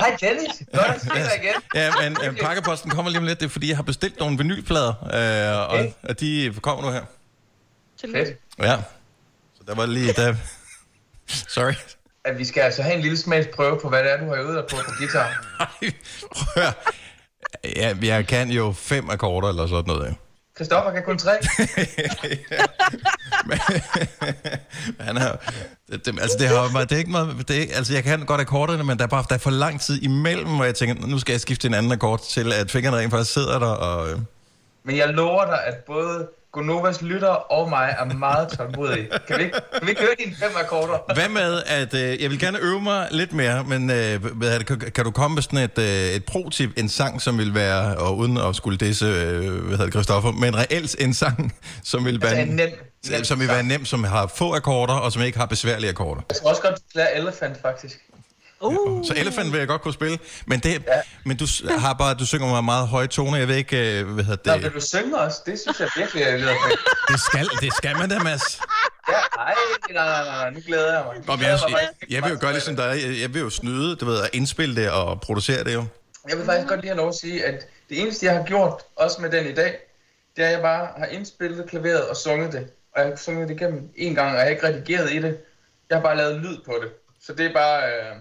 Hej 0.00 0.16
Dennis, 0.20 0.62
godt 0.72 0.86
at 0.86 1.00
se 1.00 1.08
dig 1.08 1.30
igen. 1.42 1.54
Ja, 1.74 1.90
men 2.02 2.16
øh, 2.24 2.36
pakkeposten 2.36 2.90
kommer 2.90 3.10
lige 3.10 3.18
om 3.18 3.24
lidt. 3.24 3.40
Det 3.40 3.46
er, 3.46 3.50
fordi 3.50 3.68
jeg 3.68 3.76
har 3.76 3.82
bestilt 3.82 4.18
nogle 4.20 4.38
vinylplader, 4.38 4.88
øh, 4.90 5.60
og, 5.60 5.68
Okay. 5.68 5.92
og 6.02 6.20
de 6.20 6.54
kommer 6.62 6.84
nu 6.84 6.90
her. 6.90 7.02
Fedt. 8.00 8.38
Ja. 8.58 8.76
Så 9.54 9.62
der 9.66 9.74
var 9.74 9.86
lige... 9.86 10.12
Der... 10.12 10.34
Sorry. 11.28 11.72
At 12.24 12.38
vi 12.38 12.44
skal 12.44 12.60
altså 12.60 12.82
have 12.82 12.94
en 12.94 13.00
lille 13.00 13.16
smagsprøve 13.16 13.80
på, 13.82 13.88
hvad 13.88 14.04
det 14.04 14.12
er, 14.12 14.16
du 14.16 14.26
har 14.28 14.34
øvet 14.34 14.54
dig 14.56 14.64
på 14.70 14.76
på 14.84 14.92
guitar. 14.98 15.28
Ej, 15.60 15.66
prøv 16.32 16.46
at 16.56 16.62
høre. 16.62 16.72
Ja, 17.76 17.94
jeg 18.02 18.26
kan 18.26 18.50
jo 18.50 18.72
fem 18.72 19.10
akkorder 19.10 19.48
eller 19.48 19.66
sådan 19.66 19.84
noget. 19.86 20.14
Ja. 20.58 20.64
Christoffer 20.64 20.92
kan 20.92 21.02
kun 21.02 21.18
tre. 21.18 21.32
Men, 23.48 23.58
han 25.00 25.16
er, 25.16 25.36
det, 25.90 26.06
det, 26.06 26.20
altså 26.20 26.36
det, 26.38 26.48
har, 26.48 26.80
det 26.80 26.92
er 26.92 26.96
ikke 26.96 27.10
meget, 27.10 27.48
det 27.48 27.62
er, 27.62 27.76
altså 27.76 27.94
jeg 27.94 28.04
kan 28.04 28.26
godt 28.26 28.40
akkorderne, 28.40 28.84
men 28.84 28.98
der 28.98 29.04
er 29.04 29.08
bare 29.08 29.24
der 29.28 29.34
er 29.34 29.38
for 29.38 29.50
lang 29.50 29.80
tid 29.80 30.02
imellem, 30.02 30.60
og 30.60 30.66
jeg 30.66 30.74
tænker, 30.74 31.06
nu 31.06 31.18
skal 31.18 31.32
jeg 31.32 31.40
skifte 31.40 31.68
en 31.68 31.74
anden 31.74 31.92
akkord 31.92 32.20
til, 32.30 32.52
at 32.52 32.70
fingrene 32.70 32.96
rent 32.96 33.10
faktisk 33.10 33.32
sidder 33.32 33.58
der, 33.58 33.66
og 33.66 34.10
øh, 34.10 34.18
Men 34.84 34.96
jeg 34.96 35.08
lover 35.08 35.44
dig, 35.44 35.64
at 35.66 35.74
både 35.86 36.28
Gonovas 36.56 37.02
lytter 37.02 37.28
og 37.28 37.68
mig 37.68 37.96
er 37.98 38.04
meget 38.04 38.48
tålmodige. 38.48 39.08
Kan 39.28 39.38
vi 39.38 39.42
ikke, 39.42 39.56
kan 39.72 39.86
vi 39.86 39.90
ikke 39.90 40.00
høre 40.00 40.14
dine 40.18 40.36
fem 40.36 40.50
akkorder? 40.56 41.14
Hvad 41.14 41.28
med, 41.28 41.62
at 41.66 41.94
øh, 41.94 42.22
jeg 42.22 42.30
vil 42.30 42.38
gerne 42.38 42.58
øve 42.58 42.80
mig 42.80 43.08
lidt 43.10 43.32
mere, 43.32 43.64
men 43.64 43.90
øh, 43.90 44.24
hvad 44.24 44.58
det, 44.58 44.66
kan, 44.66 44.78
kan 44.78 45.04
du 45.04 45.10
komme 45.10 45.34
med 45.34 45.42
sådan 45.42 45.58
et, 45.58 45.78
øh, 45.78 46.16
et 46.16 46.24
pro-tip, 46.24 46.70
en 46.76 46.88
sang, 46.88 47.22
som 47.22 47.38
vil 47.38 47.54
være, 47.54 47.96
og 47.96 48.16
uden 48.16 48.36
at 48.36 48.56
skulle 48.56 48.78
disse, 48.78 49.06
øh, 49.06 49.38
hvad 49.40 49.70
hedder 49.70 49.84
det, 49.84 49.92
Christoffer, 49.92 50.32
men 50.32 50.56
reelt 50.56 50.96
en 50.98 51.14
sang, 51.14 51.54
som 51.84 52.04
vil 52.04 52.22
være, 52.22 52.30
Altså 52.30 52.50
en 52.50 52.56
nem, 52.56 52.70
nem 53.10 53.24
som 53.24 53.40
vil 53.40 53.48
være 53.48 53.62
nem, 53.62 53.84
som 53.84 54.04
har 54.04 54.26
få 54.26 54.54
akkorder, 54.54 54.94
og 54.94 55.12
som 55.12 55.22
ikke 55.22 55.38
har 55.38 55.46
besværlige 55.46 55.90
akkorder. 55.90 56.22
Jeg 56.28 56.36
tror 56.36 56.50
også 56.50 56.62
godt, 56.62 56.74
du 56.74 56.80
skal 56.90 56.98
lære 56.98 57.16
Elephant, 57.16 57.60
faktisk. 57.62 57.96
Uh. 58.60 59.04
Så 59.04 59.14
Elephant 59.16 59.52
vil 59.52 59.58
jeg 59.58 59.68
godt 59.68 59.82
kunne 59.82 59.94
spille, 59.94 60.18
men, 60.46 60.60
det, 60.60 60.72
ja. 60.72 61.00
men 61.24 61.36
du 61.36 61.46
har 61.78 61.92
bare, 61.92 62.14
du 62.14 62.26
synger 62.26 62.52
med 62.52 62.62
meget 62.62 62.88
høje 62.88 63.06
toner, 63.06 63.38
jeg 63.38 63.48
ved 63.48 63.56
ikke, 63.56 64.00
øh, 64.00 64.08
hvad 64.08 64.24
hedder 64.24 64.50
Nå, 64.50 64.54
det, 64.54 64.64
vil 64.64 64.80
du 64.80 64.86
synge 64.86 65.18
også? 65.18 65.38
Det 65.46 65.60
synes 65.60 65.80
jeg 65.80 65.88
virkelig, 65.96 66.20
jeg 66.22 66.38
lyder 66.38 66.54
det 67.08 67.20
skal, 67.20 67.48
det 67.60 67.72
skal 67.72 67.96
man 67.96 68.08
da, 68.10 68.18
Mads. 68.18 68.60
Ja, 69.08 69.14
ej, 69.14 69.54
nej, 69.90 70.04
nej, 70.04 70.24
nej, 70.24 70.24
nej, 70.24 70.50
nu 70.50 70.60
glæder 70.66 70.92
jeg 70.92 71.04
mig. 71.06 71.26
Nå, 71.26 71.36
glæder 71.36 71.58
jeg, 71.68 71.88
jeg, 72.00 72.10
jeg 72.10 72.22
vil 72.22 72.30
jo 72.30 72.38
gøre 72.40 72.52
ligesom 72.52 72.76
dig, 72.76 72.98
jeg, 73.04 73.20
jeg 73.20 73.34
vil 73.34 73.40
jo 73.40 73.50
snyde, 73.50 73.96
du 73.96 74.04
ved, 74.04 74.22
at 74.22 74.30
indspille 74.32 74.76
det 74.76 74.90
og 74.90 75.20
producere 75.20 75.64
det 75.64 75.74
jo. 75.74 75.84
Jeg 76.28 76.38
vil 76.38 76.44
faktisk 76.44 76.68
godt 76.68 76.80
lige 76.80 76.90
have 76.90 76.96
lov 76.96 77.08
at 77.08 77.14
sige, 77.14 77.44
at 77.44 77.66
det 77.88 78.00
eneste, 78.00 78.26
jeg 78.26 78.34
har 78.34 78.44
gjort, 78.44 78.82
også 78.96 79.22
med 79.22 79.30
den 79.30 79.46
i 79.46 79.54
dag, 79.54 79.76
det 80.36 80.44
er, 80.44 80.46
at 80.46 80.52
jeg 80.52 80.62
bare 80.62 80.88
har 80.96 81.06
indspillet 81.06 81.70
klaveret 81.70 82.08
og 82.08 82.16
sunget 82.16 82.52
det. 82.52 82.70
Og 82.94 83.00
jeg 83.00 83.08
har 83.08 83.16
sunget 83.16 83.48
det 83.48 83.54
igennem 83.54 83.90
en 83.96 84.14
gang, 84.14 84.28
og 84.30 84.34
jeg 84.34 84.42
har 84.42 84.50
ikke 84.50 84.66
redigeret 84.66 85.12
i 85.12 85.18
det. 85.18 85.38
Jeg 85.90 85.96
har 85.98 86.02
bare 86.02 86.16
lavet 86.16 86.40
lyd 86.40 86.56
på 86.64 86.74
det. 86.82 86.90
Så 87.22 87.32
det 87.32 87.46
er 87.46 87.52
bare, 87.52 87.82
øh, 87.82 88.16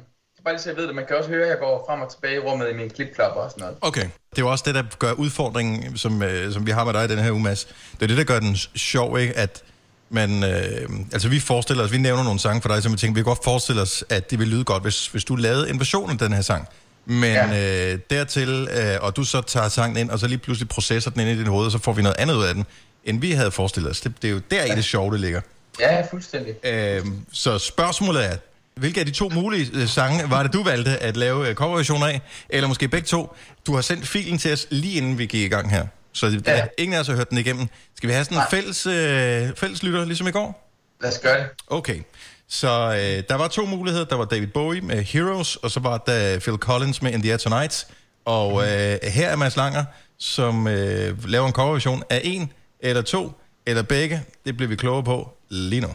bare 0.46 0.54
lige 0.54 0.62
så 0.62 0.70
jeg 0.70 0.78
ved 0.78 0.88
det. 0.88 0.96
Man 0.96 1.06
kan 1.08 1.18
også 1.18 1.30
høre, 1.30 1.44
at 1.44 1.50
jeg 1.50 1.58
går 1.60 1.86
frem 1.88 2.02
og 2.02 2.12
tilbage 2.12 2.36
i 2.36 2.40
rummet 2.40 2.70
i 2.72 2.74
min 2.74 2.90
klipklapper 2.90 3.42
og 3.42 3.50
sådan 3.52 3.62
noget. 3.62 3.78
Okay. 3.82 4.02
Det 4.02 4.38
er 4.38 4.42
jo 4.42 4.52
også 4.52 4.64
det, 4.68 4.76
der 4.76 4.84
gør 5.00 5.12
udfordringen, 5.12 5.98
som, 5.98 6.24
øh, 6.24 6.54
som 6.54 6.66
vi 6.66 6.72
har 6.72 6.84
med 6.84 6.94
dig 6.94 7.06
i 7.06 7.08
den 7.08 7.20
her 7.20 7.32
uge, 7.32 7.42
Mads. 7.42 7.66
Det 7.94 8.02
er 8.02 8.08
det, 8.08 8.18
der 8.18 8.24
gør 8.24 8.40
den 8.40 8.56
sjov, 8.76 9.20
ikke? 9.20 9.38
At 9.38 9.64
man, 10.10 10.44
øh, 10.44 10.90
altså 11.14 11.30
vi 11.30 11.40
forestiller 11.40 11.84
os, 11.84 11.92
vi 11.92 11.98
nævner 11.98 12.24
nogle 12.24 12.40
sange 12.40 12.62
for 12.62 12.70
dig, 12.70 12.84
som 12.84 12.92
vi 12.92 12.98
tænker, 12.98 13.14
vi 13.14 13.20
kan 13.20 13.26
godt 13.26 13.44
forestille 13.44 13.82
os, 13.82 14.04
at 14.10 14.32
det 14.32 14.40
vil 14.40 14.48
lyde 14.48 14.64
godt, 14.64 14.84
hvis, 14.84 15.08
hvis 15.08 15.24
du 15.24 15.36
lavede 15.36 15.70
en 15.70 15.80
version 15.80 16.10
af 16.10 16.18
den 16.18 16.34
her 16.34 16.42
sang. 16.42 16.68
Men 17.06 17.24
ja. 17.24 17.94
øh, 17.94 18.00
dertil, 18.10 18.68
øh, 18.72 18.98
og 19.02 19.16
du 19.16 19.24
så 19.24 19.42
tager 19.42 19.70
sangen 19.70 19.98
ind, 19.98 20.10
og 20.10 20.20
så 20.20 20.28
lige 20.28 20.38
pludselig 20.38 20.70
processer 20.70 21.12
den 21.12 21.22
ind 21.22 21.30
i 21.30 21.38
dit 21.38 21.48
hoved, 21.48 21.66
og 21.66 21.72
så 21.72 21.80
får 21.80 21.94
vi 21.94 22.02
noget 22.02 22.16
andet 22.20 22.36
ud 22.36 22.44
af 22.44 22.54
den, 22.54 22.66
end 23.04 23.22
vi 23.22 23.32
havde 23.32 23.52
forestillet 23.52 23.92
os. 23.92 24.02
Det, 24.02 24.14
det 24.22 24.28
er 24.28 24.32
jo 24.32 24.42
der 24.52 24.64
i 24.64 24.70
det 24.70 24.86
sjove, 24.86 25.12
det 25.12 25.20
ligger. 25.20 25.42
Ja, 25.80 26.02
fuldstændig. 26.12 26.66
Øh, 26.66 27.06
så 27.32 27.58
spørgsmålet 27.60 28.26
er, 28.26 28.36
hvilke 28.76 29.00
af 29.00 29.06
de 29.06 29.12
to 29.12 29.30
mulige 29.30 29.70
øh, 29.74 29.88
sange 29.88 30.30
var 30.30 30.44
det, 30.44 30.54
du 30.54 30.64
valgte 30.64 30.98
at 30.98 31.18
lave 31.18 31.50
øh, 31.50 31.56
coverversioner 31.56 32.08
af? 32.08 32.22
Eller 32.50 32.68
måske 32.68 32.88
begge 32.88 33.06
to. 33.06 33.36
Du 33.68 33.76
har 33.76 33.82
sendt 33.82 34.08
filen 34.08 34.38
til 34.38 34.54
os 34.54 34.68
lige 34.70 34.98
inden 34.98 35.18
vi 35.18 35.26
gik 35.26 35.42
i 35.42 35.48
gang 35.48 35.72
her. 35.72 35.88
Så 36.14 36.30
det, 36.30 36.48
ja. 36.48 36.66
ingen 36.78 36.96
af 36.96 37.00
os 37.00 37.08
har 37.08 37.16
hørt 37.16 37.30
den 37.30 37.38
igennem. 37.38 37.68
Skal 37.96 38.10
vi 38.10 38.14
have 38.14 38.26
sådan 38.26 38.38
en 38.38 38.44
fælles, 38.52 38.86
øh, 38.86 39.56
fælles 39.56 39.84
lytter, 39.84 40.06
ligesom 40.06 40.28
i 40.28 40.32
går? 40.32 40.72
Lad 41.02 41.12
os 41.12 41.20
gøre 41.20 41.40
det. 41.40 41.48
Okay. 41.68 42.00
Så 42.48 42.68
øh, 42.68 43.24
der 43.30 43.36
var 43.36 43.48
to 43.48 43.66
muligheder. 43.66 44.06
Der 44.06 44.16
var 44.16 44.26
David 44.26 44.48
Bowie 44.48 44.82
med 44.82 45.04
Heroes, 45.04 45.56
og 45.56 45.72
så 45.72 45.80
var 45.80 45.98
der 45.98 46.40
Phil 46.40 46.58
Collins 46.58 47.02
med 47.02 47.12
In 47.12 47.22
the 47.22 47.32
Air 47.32 47.38
Tonight. 47.38 47.88
Og 48.26 48.62
øh, 48.62 48.98
her 49.04 49.30
er 49.30 49.36
Mads 49.36 49.56
Langer, 49.56 49.84
som 50.18 50.68
øh, 50.68 51.30
laver 51.30 51.48
en 51.48 51.54
coverversion 51.54 52.04
af 52.10 52.22
en, 52.24 52.52
eller 52.80 53.02
to, 53.02 53.32
eller 53.66 53.84
begge. 53.84 54.24
Det 54.46 54.58
bliver 54.58 54.70
vi 54.70 54.76
klogere 54.76 55.04
på 55.04 55.34
lige 55.50 55.82
nu. 55.82 55.90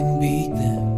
Can 0.00 0.18
beat 0.18 0.48
them 0.56 0.89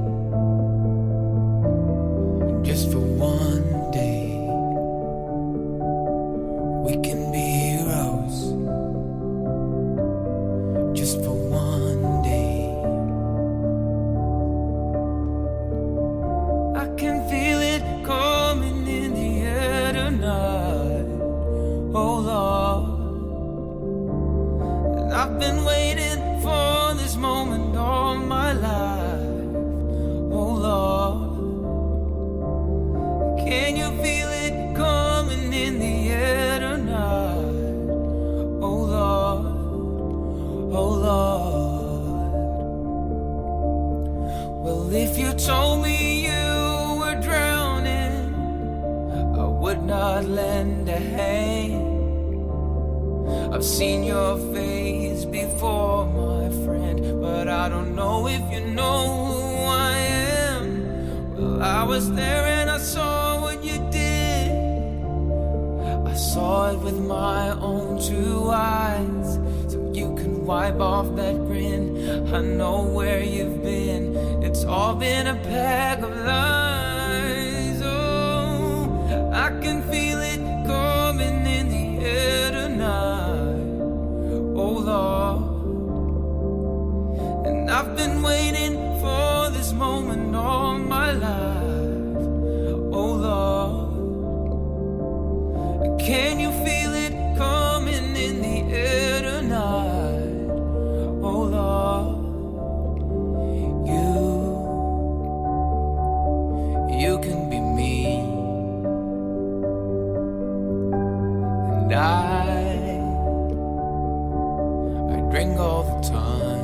drink 115.33 115.59
all 115.59 115.83
the 115.83 116.09
time. 116.11 116.61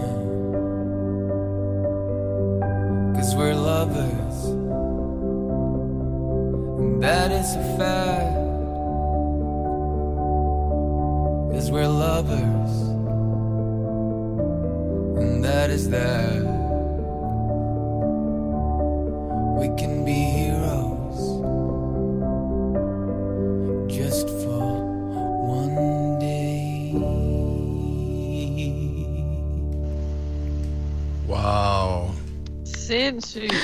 Cause 3.14 3.34
we're 3.34 3.54
lovers, 3.54 4.38
and 6.78 7.02
that 7.02 7.30
is 7.32 7.56
a 7.56 7.64
fact. 7.78 8.34
Cause 11.50 11.70
we're 11.70 11.88
lovers, 11.88 12.72
and 15.18 15.42
that 15.42 15.70
is 15.70 15.88
that. 15.88 16.47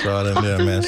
Sådan 0.04 0.36
der, 0.36 0.64
Mads. 0.64 0.86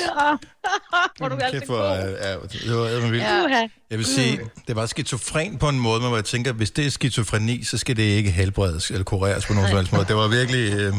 Hvor 1.18 1.26
er 1.26 1.28
du 1.28 1.36
Kæft, 1.50 1.66
hvor, 1.66 1.78
er- 1.78 2.16
er- 2.32 2.38
det 2.40 2.70
var 2.70 2.76
eddermame 2.76 3.10
vildt. 3.10 3.24
Ja. 3.24 3.68
Jeg 3.90 3.98
vil 3.98 4.06
sige, 4.06 4.40
det 4.68 4.76
var 4.76 4.86
skizofren 4.86 5.58
på 5.58 5.68
en 5.68 5.78
måde, 5.78 6.00
men 6.00 6.08
hvor 6.08 6.16
jeg 6.16 6.24
tænker, 6.24 6.52
hvis 6.52 6.70
det 6.70 6.86
er 6.86 6.90
skizofreni, 6.90 7.64
så 7.64 7.78
skal 7.78 7.96
det 7.96 8.02
ikke 8.02 8.30
helbredes 8.30 8.90
eller 8.90 9.04
kureres 9.04 9.46
på 9.46 9.52
nogen 9.54 9.68
som 9.68 9.76
helst 9.78 9.92
måde. 9.92 10.04
Det 10.04 10.16
var 10.16 10.28
virkelig... 10.28 10.72
Øh... 10.80 10.94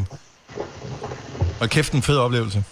Og 1.62 1.70
kæft, 1.70 1.94
en 1.94 2.02
fed 2.02 2.18
oplevelse. 2.18 2.64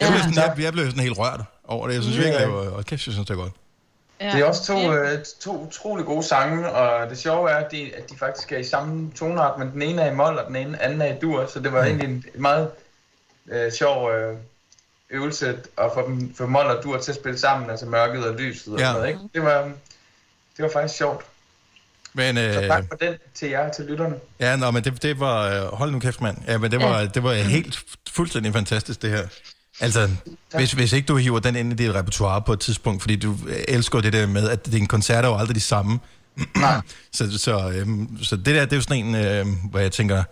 Jeg 0.00 0.08
blev, 0.08 0.20
sådan, 0.20 0.34
jeg, 0.34 0.64
jeg 0.64 0.72
blev 0.72 0.84
sådan 0.86 1.02
helt 1.02 1.18
rørt 1.18 1.40
over 1.68 1.86
det. 1.88 1.94
Jeg 1.94 2.02
synes 2.02 2.18
Ja. 2.18 2.22
virkelig, 2.22 2.46
det 2.46 2.54
var... 2.54 2.70
Og 2.70 2.84
kæft, 2.84 3.06
jeg 3.06 3.12
synes, 3.12 3.26
det 3.28 3.36
var 3.36 3.42
godt. 3.42 3.52
Det 4.20 4.40
er 4.40 4.44
også 4.44 4.66
to, 4.66 4.92
øh, 4.94 5.18
to 5.40 5.66
utrolig 5.66 6.04
gode 6.06 6.22
sange, 6.22 6.68
og 6.72 7.10
det 7.10 7.18
sjove 7.18 7.50
er, 7.50 7.56
at 7.56 7.70
de, 7.72 7.90
at 7.96 8.10
de 8.10 8.18
faktisk 8.18 8.52
er 8.52 8.58
i 8.58 8.64
samme 8.64 9.10
tonart, 9.16 9.58
men 9.58 9.70
den 9.72 9.82
ene 9.82 10.02
er 10.02 10.12
i 10.12 10.14
mol, 10.14 10.38
og 10.38 10.44
den 10.48 10.56
ene 10.56 10.82
anden 10.82 11.02
er 11.02 11.06
i 11.14 11.18
dur, 11.22 11.46
så 11.52 11.60
det 11.60 11.72
var 11.72 11.80
Mm. 11.80 11.86
egentlig 11.86 12.08
en 12.08 12.24
en 12.34 12.42
meget 12.42 12.68
øh, 13.52 13.72
sjov 13.72 14.10
øh, 14.10 14.36
øvelse 15.12 15.48
at 15.78 15.90
få, 15.94 16.06
dem, 16.08 16.34
få 16.34 16.46
mol 16.46 16.64
og 16.66 16.82
dur 16.84 16.98
til 16.98 17.10
at 17.12 17.16
spille 17.16 17.38
sammen, 17.38 17.70
altså 17.70 17.86
mørket 17.86 18.26
og 18.26 18.34
lyset 18.34 18.72
og 18.74 18.78
Ja. 18.78 18.84
sådan 18.84 18.94
noget, 18.96 19.08
ikke? 19.08 19.20
Det 19.34 19.42
var, 19.42 19.62
det 20.56 20.62
var 20.62 20.70
faktisk 20.72 20.98
sjovt. 20.98 21.24
Men, 22.14 22.36
Så 22.36 22.42
øh, 22.42 22.66
tak 22.66 22.84
for 22.88 22.96
den 22.96 23.14
til 23.34 23.48
jer, 23.48 23.72
til 23.72 23.84
lytterne. 23.84 24.14
ja, 24.40 24.56
nå, 24.56 24.70
men 24.70 24.84
det, 24.84 25.02
det 25.02 25.20
var... 25.20 25.48
øh, 25.48 25.72
Hold 25.72 25.90
nu 25.90 25.98
kæft, 25.98 26.20
mand. 26.20 26.36
Ja, 26.48 26.58
men 26.58 26.70
det 26.70 26.80
var, 26.80 27.04
det 27.04 27.22
var 27.22 27.32
helt 27.34 27.78
fuldstændig 28.12 28.52
fantastisk, 28.52 29.02
det 29.02 29.10
her. 29.10 29.26
Altså, 29.80 30.10
hvis, 30.54 30.72
hvis 30.72 30.92
ikke 30.92 31.06
du 31.06 31.16
hiver 31.16 31.38
den 31.38 31.56
ind 31.56 31.72
i 31.72 31.76
dit 31.86 31.94
repertoire 31.94 32.42
på 32.42 32.52
et 32.52 32.60
tidspunkt, 32.60 33.02
fordi 33.02 33.16
du 33.16 33.36
elsker 33.68 34.00
det 34.00 34.12
der 34.12 34.26
med, 34.26 34.48
at 34.48 34.66
dine 34.66 34.86
koncerter 34.86 35.28
er 35.28 35.32
jo 35.32 35.38
aldrig 35.38 35.54
de 35.54 35.60
samme. 35.60 36.00
så, 37.12 37.38
så, 37.38 37.70
øhm, 37.74 38.18
så 38.22 38.36
det 38.36 38.46
der, 38.46 38.64
det 38.64 38.72
er 38.72 38.76
jo 38.76 38.82
sådan 38.82 39.04
en, 39.06 39.14
øh, 39.14 39.46
hvor 39.70 39.78
jeg 39.78 39.92
tænker, 39.92 40.22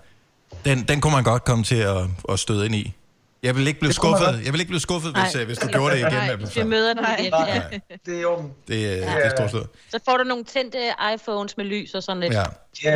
den, 0.64 0.82
den 0.82 1.00
kunne 1.00 1.12
man 1.12 1.24
godt 1.24 1.44
komme 1.44 1.64
til 1.64 1.76
at, 1.76 1.96
at 2.28 2.38
støde 2.38 2.66
ind 2.66 2.74
i. 2.74 2.94
Jeg 3.43 3.57
vil 3.57 3.66
ikke 3.66 3.80
blive 3.80 3.93
skuffet, 3.93 4.26
godt. 4.26 4.45
jeg 4.45 4.53
vil 4.53 4.61
ikke 4.61 4.68
blive 4.70 4.80
skuffet, 4.80 5.12
hvis, 5.12 5.34
Nej. 5.34 5.41
øh, 5.43 5.47
hvis 5.47 5.59
du 5.59 5.68
gjorde 5.68 5.95
det 5.95 6.01
igen. 6.01 6.12
Nej, 6.12 6.34
vi 6.55 6.62
møder 6.62 6.95
igen. 7.18 7.32
Ja. 7.47 7.62
Det 8.07 8.22
er 8.22 8.26
orden. 8.26 8.51
Det, 8.68 8.74
øh, 8.74 8.80
det 8.80 9.26
er 9.26 9.30
storslået. 9.30 9.66
Så 9.91 9.99
får 10.09 10.16
du 10.16 10.24
nogle 10.24 10.45
tændte 10.45 10.78
iPhones 11.14 11.57
med 11.57 11.64
lys 11.64 11.95
og 11.95 12.03
sådan 12.03 12.20
lidt. 12.20 12.32
Ja. 12.34 12.43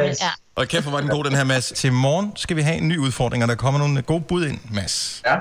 Yes. 0.08 0.20
Ja. 0.20 0.28
Og 0.56 0.68
kæft, 0.68 0.82
hvor 0.84 0.92
var 0.92 1.00
den 1.00 1.08
god, 1.10 1.24
den 1.24 1.34
her, 1.34 1.44
Mads. 1.44 1.72
Til 1.76 1.92
morgen 1.92 2.32
skal 2.36 2.56
vi 2.56 2.62
have 2.62 2.76
en 2.76 2.88
ny 2.88 2.98
udfordring, 2.98 3.42
og 3.42 3.48
der 3.48 3.54
kommer 3.54 3.80
nogle 3.80 4.02
gode 4.02 4.20
bud 4.20 4.46
ind, 4.46 4.58
Mads. 4.72 5.22
Ja, 5.26 5.36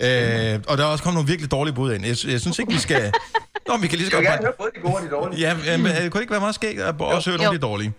ja. 0.00 0.54
Øh, 0.54 0.60
og 0.68 0.78
der 0.78 0.84
er 0.84 0.88
også 0.88 1.04
kommet 1.04 1.14
nogle 1.16 1.28
virkelig 1.28 1.50
dårlige 1.50 1.74
bud 1.74 1.92
ind. 1.94 2.02
Jeg, 2.06 2.16
jeg 2.32 2.40
synes 2.40 2.58
ikke, 2.58 2.72
vi 2.72 2.78
skal... 2.78 3.12
Nå, 3.68 3.76
vi 3.76 3.86
kan 3.88 3.98
lige 3.98 4.10
så 4.10 4.16
Jeg 4.16 4.20
vil 4.20 4.28
godt... 4.28 4.40
gerne 4.40 4.46
høre 4.46 4.54
både 4.58 4.70
de 4.74 4.80
gode 4.80 4.94
og 4.94 5.02
de 5.02 5.10
dårlige. 5.10 5.40
Ja, 5.40 5.74
øh, 5.74 5.80
men, 5.80 5.92
øh, 5.92 5.98
kunne 5.98 6.10
det 6.10 6.20
ikke 6.20 6.30
være 6.30 6.40
meget 6.40 6.54
skægt 6.54 6.80
at 6.80 6.94
også 7.00 7.30
høre 7.30 7.38
nogle 7.38 7.52
af 7.54 7.58
de 7.60 7.62
dårlige? 7.66 7.92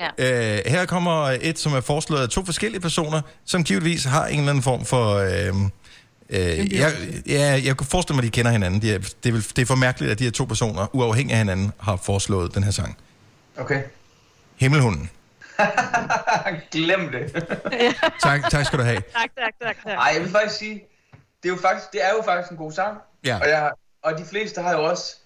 Ja. 0.00 0.56
Øh, 0.56 0.62
her 0.66 0.86
kommer 0.86 1.38
et, 1.40 1.58
som 1.58 1.72
er 1.72 1.80
foreslået 1.80 2.22
af 2.22 2.28
to 2.28 2.44
forskellige 2.44 2.80
personer, 2.80 3.20
som 3.44 3.64
givetvis 3.64 4.04
har 4.04 4.26
en 4.26 4.38
eller 4.38 4.50
anden 4.50 4.62
form 4.62 4.84
for... 4.84 5.14
Øh, 5.14 5.54
øh, 6.30 6.74
jeg, 6.74 6.92
ja, 7.26 7.60
jeg 7.64 7.76
kunne 7.76 7.86
forestille 7.86 8.16
mig, 8.16 8.22
at 8.22 8.32
de 8.32 8.36
kender 8.36 8.50
hinanden. 8.50 8.82
De 8.82 8.94
er, 8.94 8.98
det, 8.98 9.34
er, 9.34 9.52
det 9.56 9.62
er 9.62 9.66
for 9.66 9.74
mærkeligt, 9.74 10.12
at 10.12 10.18
de 10.18 10.24
her 10.24 10.30
to 10.30 10.44
personer, 10.44 10.86
uafhængig 10.92 11.32
af 11.32 11.38
hinanden, 11.38 11.72
har 11.80 11.96
foreslået 11.96 12.54
den 12.54 12.62
her 12.62 12.70
sang. 12.70 12.96
Okay. 13.58 13.82
Himmelhunden. 14.56 15.10
Glem 16.72 17.10
det. 17.12 17.46
Tak, 18.22 18.50
tak 18.50 18.66
skal 18.66 18.78
du 18.78 18.84
have. 18.84 19.00
Tak, 19.00 19.30
tak, 19.38 19.52
tak, 19.62 19.76
tak. 19.84 19.98
Ej, 19.98 20.10
jeg 20.14 20.22
vil 20.22 20.30
faktisk 20.30 20.58
sige, 20.58 20.74
det 21.42 21.48
er 21.48 21.52
jo 21.52 21.58
faktisk, 21.62 21.92
det 21.92 22.04
er 22.04 22.10
jo 22.10 22.22
faktisk 22.24 22.50
en 22.50 22.56
god 22.56 22.72
sang. 22.72 22.98
Ja. 23.24 23.38
Og 23.40 23.48
jeg, 23.48 23.70
og 24.02 24.18
de 24.18 24.24
fleste 24.24 24.62
har 24.62 24.72
jo 24.72 24.84
også 24.84 25.16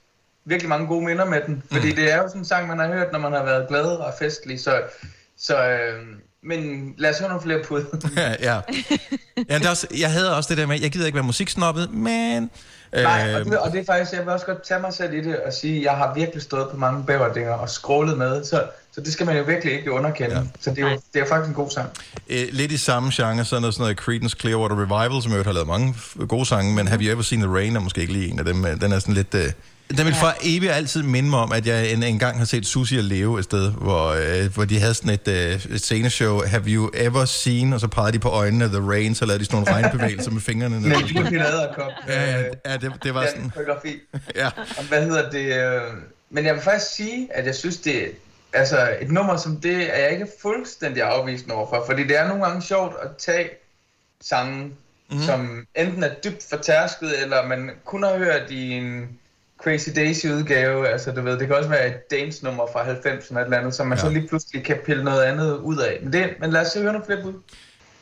virkelig 0.45 0.69
mange 0.69 0.87
gode 0.87 1.05
minder 1.05 1.25
med 1.25 1.41
den. 1.47 1.63
Fordi 1.73 1.89
Mm. 1.91 1.97
det 1.97 2.13
er 2.13 2.17
jo 2.17 2.29
sådan 2.29 2.41
en 2.41 2.45
sang, 2.45 2.69
man 2.69 2.79
har 2.79 2.87
hørt, 2.87 3.13
når 3.13 3.19
man 3.19 3.33
har 3.33 3.45
været 3.45 3.69
glad 3.69 3.85
og 3.85 4.15
festlig. 4.19 4.61
Så, 4.61 4.81
så 5.39 5.57
øh, 5.69 6.03
men 6.47 6.95
lad 6.99 7.11
os 7.11 7.19
høre 7.19 7.29
nogle 7.29 7.43
flere 7.43 7.61
bud. 7.69 7.85
ja, 8.17 8.35
ja. 8.41 8.61
ja 9.49 9.59
det 9.59 9.67
er 9.67 9.71
også, 9.71 9.87
jeg 9.99 10.11
havde 10.11 10.37
også 10.37 10.49
det 10.49 10.59
der 10.59 10.67
med, 10.67 10.81
jeg 10.81 10.91
gider 10.91 11.07
ikke 11.07 11.17
være 11.17 11.25
musiksnobbet, 11.25 11.91
men... 11.93 12.51
Nej, 12.93 13.35
og 13.35 13.41
Øh, 13.41 13.45
det, 13.45 13.59
og 13.59 13.73
det 13.73 13.81
er 13.81 13.85
faktisk, 13.85 14.13
jeg 14.13 14.21
vil 14.21 14.29
også 14.29 14.47
godt 14.47 14.63
tage 14.67 14.81
mig 14.81 14.93
selv 14.95 15.13
i 15.15 15.21
det 15.21 15.37
og 15.37 15.53
sige, 15.53 15.83
jeg 15.83 15.93
har 15.93 16.15
virkelig 16.15 16.43
stået 16.43 16.69
på 16.71 16.77
mange 16.77 17.05
bæverdinger 17.05 17.51
og 17.53 17.69
scrollet 17.69 18.19
med, 18.19 18.45
så, 18.45 18.63
så 18.95 19.01
det 19.01 19.13
skal 19.13 19.27
man 19.27 19.37
jo 19.37 19.43
virkelig 19.43 19.75
ikke 19.75 19.93
underkende. 19.93 20.37
Ja. 20.37 20.43
Så 20.61 20.71
det 20.71 20.79
er, 20.85 20.91
jo, 20.91 21.01
det 21.15 21.23
er 21.23 21.27
faktisk 21.27 21.49
en 21.49 21.55
god 21.55 21.71
sang. 21.71 21.89
øh, 22.29 22.43
lidt 22.53 22.73
i 22.73 22.77
samme 22.77 23.11
genre, 23.15 23.45
så 23.45 23.57
er 23.57 23.61
der 23.61 23.71
sådan 23.71 23.83
noget 23.83 23.97
Creedence 23.97 24.37
Clearwater 24.41 24.77
Revival, 24.83 25.23
som 25.23 25.33
jo 25.33 25.43
har 25.43 25.53
lavet 25.53 25.69
mange 25.69 25.95
gode 26.29 26.47
sange, 26.47 26.75
men 26.75 26.89
Have 26.89 27.01
You 27.03 27.13
Ever 27.13 27.23
Seen 27.23 27.41
The 27.43 27.53
Rain 27.55 27.77
er 27.77 27.81
måske 27.81 28.01
ikke 28.01 28.13
lige 28.13 28.29
en 28.29 28.39
af 28.39 28.45
dem. 28.45 28.65
øh, 28.65 28.81
Den 28.81 28.93
er 28.93 28.99
sådan 28.99 29.15
lidt... 29.15 29.35
Øh, 29.35 29.53
den 29.91 30.07
vil 30.07 30.15
for 30.15 30.35
evigt 30.43 30.73
altid 30.73 31.03
minde 31.03 31.31
mig 31.31 31.39
om, 31.39 31.53
at 31.53 31.67
jeg 31.67 31.93
en, 31.93 32.03
en 32.03 32.19
gang 32.19 32.39
har 32.39 32.45
set 32.45 32.67
Susie 32.67 32.99
og 32.99 33.05
Leo 33.05 33.37
et 33.37 33.45
sted, 33.45 33.71
hvor, 33.73 34.09
øh, 34.09 34.55
hvor 34.55 34.65
de 34.65 34.81
havde 34.81 34.95
sådan 34.95 35.11
et, 35.11 35.29
øh, 35.29 35.75
et 35.75 35.81
sceneshow, 35.81 36.41
Have 36.47 36.63
You 36.67 36.91
Ever 36.95 37.25
Seen, 37.25 37.73
og 37.73 37.81
så 37.81 37.89
pegede 37.89 38.13
de 38.13 38.19
på 38.19 38.29
øjnene, 38.29 38.69
The 38.69 38.91
Rain, 38.91 39.15
så 39.15 39.27
lavede 39.27 39.41
de 39.41 39.45
sådan 39.45 39.57
nogle 39.57 39.73
regnbevægelser 39.83 40.31
med 40.31 40.41
fingrene. 40.41 40.81
Men 40.81 40.91
det 40.91 41.17
er 41.17 41.27
en 41.27 41.35
æderkop. 41.35 41.93
Ja, 42.09 42.39
ja, 42.39 42.45
ja 42.67 42.77
det, 42.77 42.93
det 43.03 43.15
var 43.15 43.27
sådan... 43.27 43.51
Koreografi. 43.51 44.01
Ja. 44.37 44.47
Og 44.79 44.85
hvad 44.89 45.05
hedder 45.05 45.31
det? 45.31 45.55
Øh, 45.57 45.81
men 46.31 46.45
jeg 46.45 46.55
vil 46.55 46.63
faktisk 46.63 46.95
sige, 46.95 47.29
at 47.35 47.47
jeg 47.47 47.55
synes, 47.55 47.77
det 47.77 48.13
altså 48.53 48.97
et 49.01 49.11
nummer 49.11 49.37
som 49.37 49.57
det, 49.57 49.97
er 49.97 50.03
jeg 50.03 50.13
ikke 50.13 50.29
fuldstændig 50.43 51.03
afvisende 51.03 51.55
overfor. 51.55 51.85
Fordi 51.87 52.03
det 52.03 52.19
er 52.19 52.29
nogle 52.29 52.45
gange 52.45 52.63
sjovt 52.63 52.95
at 53.03 53.11
tage 53.19 53.49
sange, 54.21 54.71
mm. 55.11 55.19
som 55.19 55.67
enten 55.75 56.03
er 56.03 56.15
dybt 56.25 56.47
fortærsket, 56.51 57.23
eller 57.23 57.47
man 57.47 57.71
kun 57.85 58.03
har 58.03 58.17
hørt 58.17 58.51
i 58.51 58.71
en 58.71 59.19
Crazy 59.65 59.89
Daisy 59.97 60.27
udgave. 60.27 60.89
Altså 60.89 61.11
du 61.11 61.23
ved, 61.23 61.39
det 61.39 61.47
kan 61.47 61.57
også 61.57 61.69
være 61.69 61.89
et 61.89 62.11
dance 62.11 62.45
nummer 62.45 62.65
fra 62.73 62.81
90'erne 62.81 63.29
eller 63.29 63.41
et 63.41 63.45
eller 63.45 63.59
andet, 63.59 63.75
som 63.75 63.87
man 63.87 63.99
ja. 63.99 64.05
så 64.05 64.11
lige 64.11 64.29
pludselig 64.29 64.65
kan 64.65 64.77
pille 64.87 65.05
noget 65.05 65.23
andet 65.23 65.57
ud 65.57 65.77
af. 65.77 65.99
Men, 66.03 66.13
det, 66.13 66.31
men 66.41 66.51
lad 66.51 66.61
os 66.61 66.67
se 66.67 66.81
høre 66.81 66.93
nogle 66.93 67.07
flere 67.07 67.23
bud. 67.23 67.33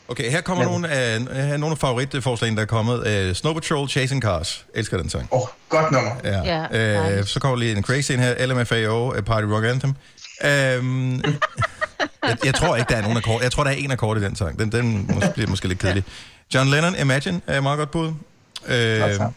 Okay, 0.09 0.31
her 0.31 0.41
kommer 0.41 0.65
nogle 0.65 0.89
af, 0.89 1.21
her 1.21 1.53
er 1.53 1.57
nogle 1.57 1.73
af 1.73 1.79
favoritforslagene, 1.79 2.57
der 2.57 2.63
er 2.63 2.67
kommet. 2.67 3.29
Uh, 3.29 3.35
Snow 3.35 3.53
Patrol, 3.55 3.89
Chasing 3.89 4.23
Cars. 4.23 4.67
Elsker 4.75 4.97
den 4.97 5.09
sang. 5.09 5.29
Åh, 5.33 5.41
oh, 5.41 5.47
godt 5.69 5.93
nummer. 5.93 6.11
Ja. 6.25 6.43
Ja, 6.45 6.67
ja 6.73 7.19
uh, 7.21 7.27
så 7.27 7.41
kommer 7.41 7.59
lige 7.59 7.77
en 7.77 7.83
crazy 7.83 8.13
en 8.13 8.19
her. 8.19 8.47
LMFAO, 8.47 9.17
uh, 9.17 9.21
Party 9.21 9.47
Rock 9.47 9.65
Anthem. 9.65 9.91
Um, 9.91 11.15
jeg, 12.29 12.37
jeg, 12.45 12.55
tror 12.55 12.77
ikke, 12.77 12.89
der 12.91 12.97
er 12.97 13.03
nogen 13.03 13.17
akkord. 13.17 13.43
Jeg 13.43 13.53
tror, 13.53 13.65
der 13.65 13.71
er 13.71 13.75
en 13.75 13.91
akkord 13.91 14.19
i 14.19 14.23
den 14.23 14.37
sang. 14.37 14.59
Den, 14.59 14.73
den 14.73 15.11
mås- 15.11 15.33
bliver 15.33 15.51
måske 15.51 15.69
lidt 15.69 15.79
kedelig. 15.79 16.05
John 16.55 16.71
Lennon, 16.71 16.95
Imagine, 16.95 17.41
er 17.47 17.61
meget 17.61 17.79
godt 17.79 17.91
bud. 17.91 18.09
Uh, 18.65 19.33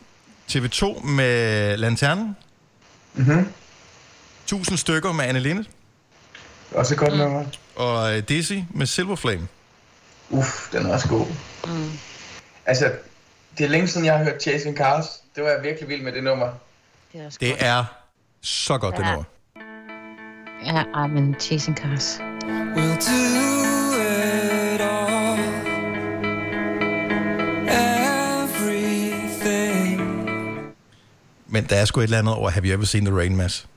TV2 0.52 1.06
med 1.06 1.78
Lanternen. 1.78 2.36
Mm-hmm. 3.14 3.48
1000 4.44 4.78
stykker 4.78 5.12
med 5.12 5.26
Anne 5.26 5.40
Linnet. 5.40 5.70
Også 6.72 6.94
et 6.94 7.00
godt 7.00 7.14
mm. 7.14 7.20
nummer. 7.20 7.46
Og 7.76 8.14
uh, 8.14 8.18
Dizzy 8.18 8.54
med 8.70 8.86
Silver 8.86 9.16
Flame. 9.16 9.48
Uff, 10.30 10.72
den 10.72 10.86
er 10.86 10.94
også 10.94 11.08
god. 11.08 11.26
Mm. 11.68 11.92
Altså, 12.66 12.92
det 13.58 13.64
er 13.64 13.70
længe 13.70 13.88
siden, 13.88 14.06
jeg 14.06 14.18
har 14.18 14.24
hørt 14.24 14.42
Chasing 14.42 14.78
Cars. 14.78 15.06
Det 15.36 15.44
var 15.44 15.50
jeg 15.50 15.64
virkelig 15.64 15.90
vild 15.90 16.02
med 16.02 16.12
det 16.12 16.24
nummer. 16.24 16.50
Det 17.14 17.22
er 17.22 17.30
Det 17.40 17.56
er 17.60 17.86
så 18.42 18.78
godt, 18.78 18.98
det 18.98 19.04
Ja. 19.04 19.12
nummer. 19.12 19.24
Ja, 20.66 21.08
men 21.08 21.36
Chasing 21.40 21.78
Cars. 21.78 22.20
We'll 22.76 23.10
do 23.10 23.65
Men 31.56 31.64
der 31.70 31.76
er 31.76 31.86
sgu 31.86 32.00
et 32.00 32.04
eller 32.04 32.20
andet 32.20 32.34
over 32.36 32.50
Have 32.50 32.66
You 32.68 32.74
Ever 32.76 32.86
Seen 32.86 33.06
The 33.06 33.16
Rain, 33.18 33.36
Mads? 33.36 33.68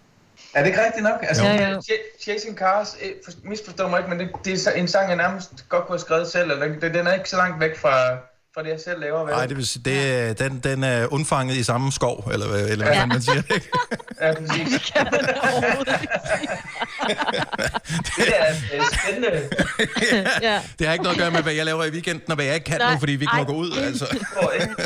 Er 0.54 0.60
det 0.62 0.66
ikke 0.68 0.84
rigtigt 0.84 1.02
nok? 1.02 1.18
Altså, 1.22 1.44
ja, 1.44 1.70
ja. 1.70 1.76
Chasing 2.22 2.58
Cars, 2.58 2.96
eh, 3.00 3.10
for- 3.24 3.32
misforstå 3.44 3.88
mig 3.88 3.98
ikke, 3.98 4.10
men 4.10 4.18
det, 4.20 4.28
det 4.44 4.52
er 4.52 4.56
så- 4.58 4.70
en 4.72 4.88
sang, 4.88 5.08
jeg 5.08 5.16
nærmest 5.16 5.50
godt 5.68 5.86
kunne 5.86 5.94
have 5.94 6.00
skrevet 6.00 6.28
selv. 6.28 6.50
Eller, 6.50 6.66
det, 6.80 6.94
den 6.94 7.06
er 7.06 7.12
ikke 7.14 7.30
så 7.30 7.36
langt 7.36 7.60
væk 7.60 7.78
fra, 7.78 8.16
fra 8.54 8.62
det, 8.62 8.68
jeg 8.70 8.80
selv 8.84 9.00
laver. 9.00 9.28
Nej, 9.30 9.46
det 9.46 9.56
vil 9.56 9.66
sige, 9.66 9.82
det, 9.84 10.12
er- 10.12 10.32
den, 10.32 10.60
den 10.60 10.84
er 10.84 11.06
undfanget 11.12 11.56
i 11.56 11.62
samme 11.62 11.92
skov, 11.92 12.28
eller, 12.32 12.48
hvad- 12.48 12.68
eller 12.68 12.84
hvad 12.84 12.94
Ja. 12.94 13.00
ja. 13.00 13.06
man 13.06 13.22
siger. 13.22 13.42
Ikke? 13.54 13.68
Ja, 14.20 14.32
præcis. 14.34 14.72
det 14.72 14.82
kan 14.92 15.06
man 15.12 15.20
Det 18.16 18.28
er 18.38 18.50
øh, 18.74 18.82
spændende. 19.02 19.48
ja. 20.42 20.62
Det 20.78 20.86
har 20.86 20.92
ikke 20.92 21.02
noget 21.02 21.16
at 21.16 21.20
gøre 21.22 21.30
med, 21.30 21.42
hvad 21.42 21.52
jeg 21.52 21.64
laver 21.64 21.84
i 21.84 21.90
weekenden, 21.90 22.30
og 22.30 22.34
hvad 22.34 22.44
jeg 22.44 22.54
ikke 22.54 22.64
kan 22.64 22.78
Nej, 22.78 22.92
nu, 22.92 22.98
fordi 22.98 23.12
vi 23.12 23.22
ikke 23.24 23.36
må 23.36 23.44
gå 23.44 23.52
ud. 23.52 23.70
Altså. 23.78 24.06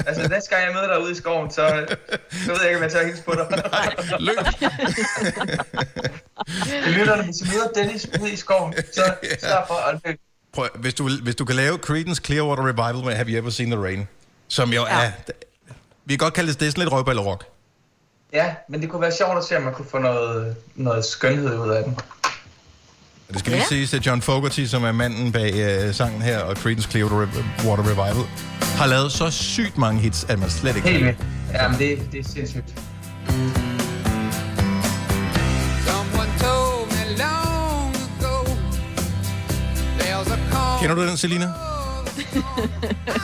Altså, 0.07 0.29
næste 0.29 0.51
gang 0.51 0.65
jeg 0.67 0.73
møder 0.75 0.87
dig 0.95 1.03
ude 1.03 1.13
i 1.13 1.15
skoven, 1.15 1.51
så, 1.51 1.87
så 2.31 2.51
ved 2.51 2.57
jeg 2.61 2.67
ikke, 2.69 2.77
om 2.77 2.83
jeg 2.83 2.93
tager 2.93 3.07
hilse 3.07 3.23
på 3.23 3.33
dig. 3.35 3.63
Løb. 4.21 4.37
Lytterne, 6.99 7.23
hvis 7.25 7.41
I 7.41 7.45
møder 7.45 7.69
Dennis 7.75 8.07
ude 8.23 8.33
i 8.33 8.37
skoven, 8.37 8.75
så 8.93 9.15
sørg 9.41 9.65
for 9.67 9.75
at 9.89 10.01
løbe. 10.05 10.19
Prøv, 10.53 10.69
hvis, 10.75 10.95
du, 10.95 11.09
hvis 11.23 11.35
du 11.35 11.45
kan 11.45 11.57
lave 11.57 11.79
Creedence 11.79 12.23
Clearwater 12.25 12.67
Revival 12.67 13.05
med 13.05 13.15
Have 13.15 13.29
You 13.29 13.39
Ever 13.39 13.51
Seen 13.51 13.71
The 13.71 13.81
Rain, 13.81 14.09
som 14.49 14.73
jo 14.73 14.87
ja. 14.87 15.05
er... 15.05 15.11
Vi 16.05 16.13
kan 16.13 16.19
godt 16.19 16.35
kalde 16.35 16.53
det, 16.53 16.61
det 16.61 16.67
er 16.67 16.71
sådan 16.71 16.83
lidt 16.83 16.93
røvballerok. 16.93 17.45
Ja, 18.33 18.55
men 18.69 18.81
det 18.81 18.91
kunne 18.91 19.03
være 19.03 19.13
sjovt 19.13 19.39
at 19.39 19.45
se, 19.45 19.57
om 19.57 19.63
man 19.63 19.75
kunne 19.75 19.89
få 19.91 19.99
noget, 19.99 20.57
noget 20.75 21.05
skønhed 21.05 21.59
ud 21.59 21.71
af 21.71 21.85
den. 21.85 21.99
Det 23.29 23.39
skal 23.39 23.53
lige 23.53 23.65
siges, 23.69 23.95
at 23.95 24.07
John 24.07 24.23
Fogerty, 24.23 24.65
som 24.65 24.85
er 24.85 24.93
manden 24.93 25.33
bag 25.33 25.87
uh, 25.89 25.95
sangen 25.95 26.23
her, 26.23 26.39
og 26.39 26.57
Creedence 26.57 26.91
Clearwater 26.91 27.27
Water 27.65 27.83
Revival, 27.83 28.27
har 28.77 28.87
lavet 28.87 29.13
så 29.13 29.31
sygt 29.31 29.79
mange 29.79 30.01
hits, 30.01 30.25
at 30.25 30.39
man 30.39 30.51
slet 30.51 30.77
ikke 30.77 30.89
Helt 30.89 30.99
kan. 30.99 31.07
vildt. 31.07 31.21
Ja, 31.53 31.69
men 31.69 31.79
det, 31.79 32.13
det 32.13 32.21
er 32.21 32.25
sindssygt. 32.29 32.75
Kender 40.83 40.95
du 40.97 41.07
den, 41.07 41.17
Selina? 41.17 41.45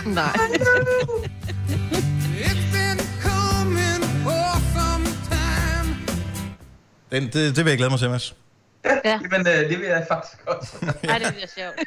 Nej. 0.07 0.37
Den, 7.11 7.23
det, 7.23 7.57
det 7.57 7.65
vil 7.65 7.71
jeg 7.71 7.79
glæde 7.79 7.91
mig 7.91 7.99
til, 7.99 8.11
Mads. 8.11 8.35
Ja. 9.05 9.19
Men 9.33 9.41
øh, 9.41 9.71
det 9.71 9.79
vil 9.79 9.87
jeg 9.87 10.07
faktisk 10.09 10.39
også. 10.47 10.73
Ej, 11.09 11.19
det 11.19 11.35
bliver 11.35 11.47
sjovt. 11.57 11.79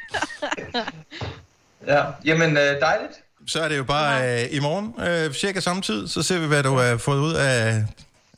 ja, 1.86 2.04
jamen 2.24 2.56
øh, 2.56 2.80
dejligt. 2.80 3.12
Så 3.46 3.60
er 3.60 3.68
det 3.68 3.76
jo 3.76 3.84
bare 3.84 4.42
øh, 4.42 4.48
i 4.50 4.60
morgen, 4.60 4.94
øh, 5.08 5.34
cirka 5.34 5.60
samme 5.60 5.82
tid, 5.82 6.08
så 6.08 6.22
ser 6.22 6.38
vi, 6.38 6.46
hvad 6.46 6.62
du 6.62 6.76
har 6.76 6.96
fået 6.96 7.20
ud 7.20 7.34
af, 7.34 7.84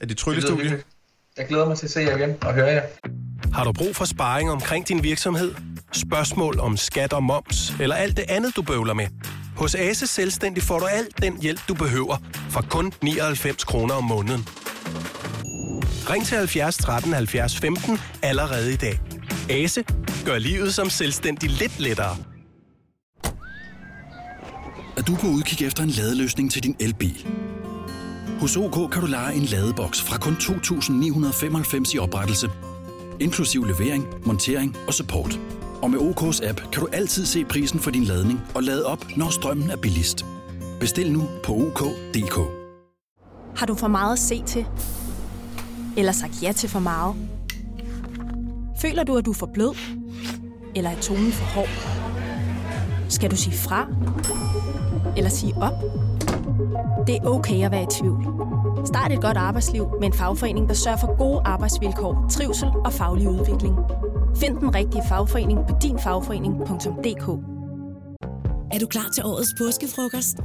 af 0.00 0.08
dit 0.08 0.16
tryllestudie. 0.16 0.82
Jeg 1.36 1.46
glæder 1.48 1.68
mig 1.68 1.78
til 1.78 1.86
at 1.86 1.90
se 1.90 2.00
jer 2.00 2.16
igen 2.16 2.36
og 2.42 2.54
høre 2.54 2.66
jer. 2.66 2.82
Har 3.52 3.64
du 3.64 3.72
brug 3.72 3.96
for 3.96 4.04
sparring 4.04 4.50
omkring 4.50 4.88
din 4.88 5.02
virksomhed? 5.02 5.54
Spørgsmål 5.94 6.60
om 6.60 6.76
skat 6.76 7.12
og 7.12 7.22
moms, 7.22 7.72
eller 7.80 7.96
alt 7.96 8.16
det 8.16 8.24
andet, 8.28 8.56
du 8.56 8.62
bøvler 8.62 8.94
med? 8.94 9.06
Hos 9.56 9.74
Ase 9.74 10.06
Selvstændig 10.06 10.62
får 10.62 10.78
du 10.78 10.86
alt 10.86 11.22
den 11.22 11.42
hjælp, 11.42 11.60
du 11.68 11.74
behøver, 11.74 12.16
for 12.50 12.60
kun 12.70 12.92
99 13.02 13.64
kroner 13.64 13.94
om 13.94 14.04
måneden. 14.04 14.48
Ring 16.10 16.26
til 16.26 16.38
70 16.38 16.76
13 16.76 17.12
70 17.12 17.58
15 17.58 17.98
allerede 18.22 18.72
i 18.72 18.76
dag. 18.76 19.00
Ase 19.50 19.84
gør 20.24 20.38
livet 20.38 20.74
som 20.74 20.90
selvstændig 20.90 21.50
lidt 21.50 21.80
lettere. 21.80 22.16
Er 24.96 25.02
du 25.02 25.16
på 25.16 25.26
udkig 25.26 25.66
efter 25.66 25.82
en 25.82 25.90
ladeløsning 25.90 26.52
til 26.52 26.62
din 26.62 26.76
elbil? 26.80 27.26
Hos 28.40 28.56
OK 28.56 28.92
kan 28.92 29.00
du 29.00 29.06
lege 29.06 29.34
en 29.34 29.44
ladeboks 29.44 30.02
fra 30.02 30.18
kun 30.18 30.32
2.995 30.32 31.94
i 31.94 31.98
oprettelse, 31.98 32.50
inklusiv 33.20 33.64
levering, 33.64 34.06
montering 34.26 34.76
og 34.86 34.94
support. 34.94 35.38
Og 35.84 35.90
med 35.90 35.98
OK's 35.98 36.48
app 36.48 36.60
kan 36.72 36.82
du 36.82 36.88
altid 36.92 37.26
se 37.26 37.44
prisen 37.44 37.80
for 37.80 37.90
din 37.90 38.04
ladning 38.04 38.40
og 38.54 38.62
lade 38.62 38.86
op, 38.86 39.06
når 39.16 39.30
strømmen 39.30 39.70
er 39.70 39.76
billigst. 39.76 40.24
Bestil 40.80 41.12
nu 41.12 41.22
på 41.44 41.52
OK.dk. 41.52 42.38
Har 43.56 43.66
du 43.66 43.74
for 43.74 43.88
meget 43.88 44.12
at 44.12 44.18
se 44.18 44.42
til? 44.46 44.66
Eller 45.96 46.12
sagt 46.12 46.42
ja 46.42 46.52
til 46.52 46.68
for 46.68 46.78
meget? 46.78 47.14
Føler 48.80 49.04
du, 49.04 49.16
at 49.16 49.24
du 49.24 49.30
er 49.30 49.34
for 49.34 49.50
blød? 49.54 49.76
Eller 50.74 50.90
er 50.90 51.00
tonen 51.00 51.32
for 51.32 51.44
hård? 51.44 51.68
Skal 53.08 53.30
du 53.30 53.36
sige 53.36 53.56
fra? 53.56 53.86
Eller 55.16 55.30
sige 55.30 55.54
op? 55.56 55.82
Det 57.06 57.16
er 57.16 57.26
okay 57.26 57.64
at 57.64 57.70
være 57.70 57.82
i 57.82 57.86
tvivl. 58.00 58.24
Start 58.86 59.12
et 59.12 59.20
godt 59.20 59.36
arbejdsliv 59.36 59.86
med 60.00 60.06
en 60.06 60.14
fagforening, 60.14 60.68
der 60.68 60.74
sørger 60.74 60.98
for 60.98 61.18
gode 61.18 61.40
arbejdsvilkår, 61.44 62.26
trivsel 62.30 62.68
og 62.84 62.92
faglig 62.92 63.28
udvikling. 63.28 63.74
Find 64.36 64.56
den 64.56 64.74
rigtige 64.74 65.02
fagforening 65.08 65.58
på 65.68 65.74
dinfagforening.dk 65.82 67.28
Er 68.74 68.78
du 68.78 68.86
klar 68.86 69.10
til 69.14 69.24
årets 69.24 69.54
påskefrokost? 69.58 70.36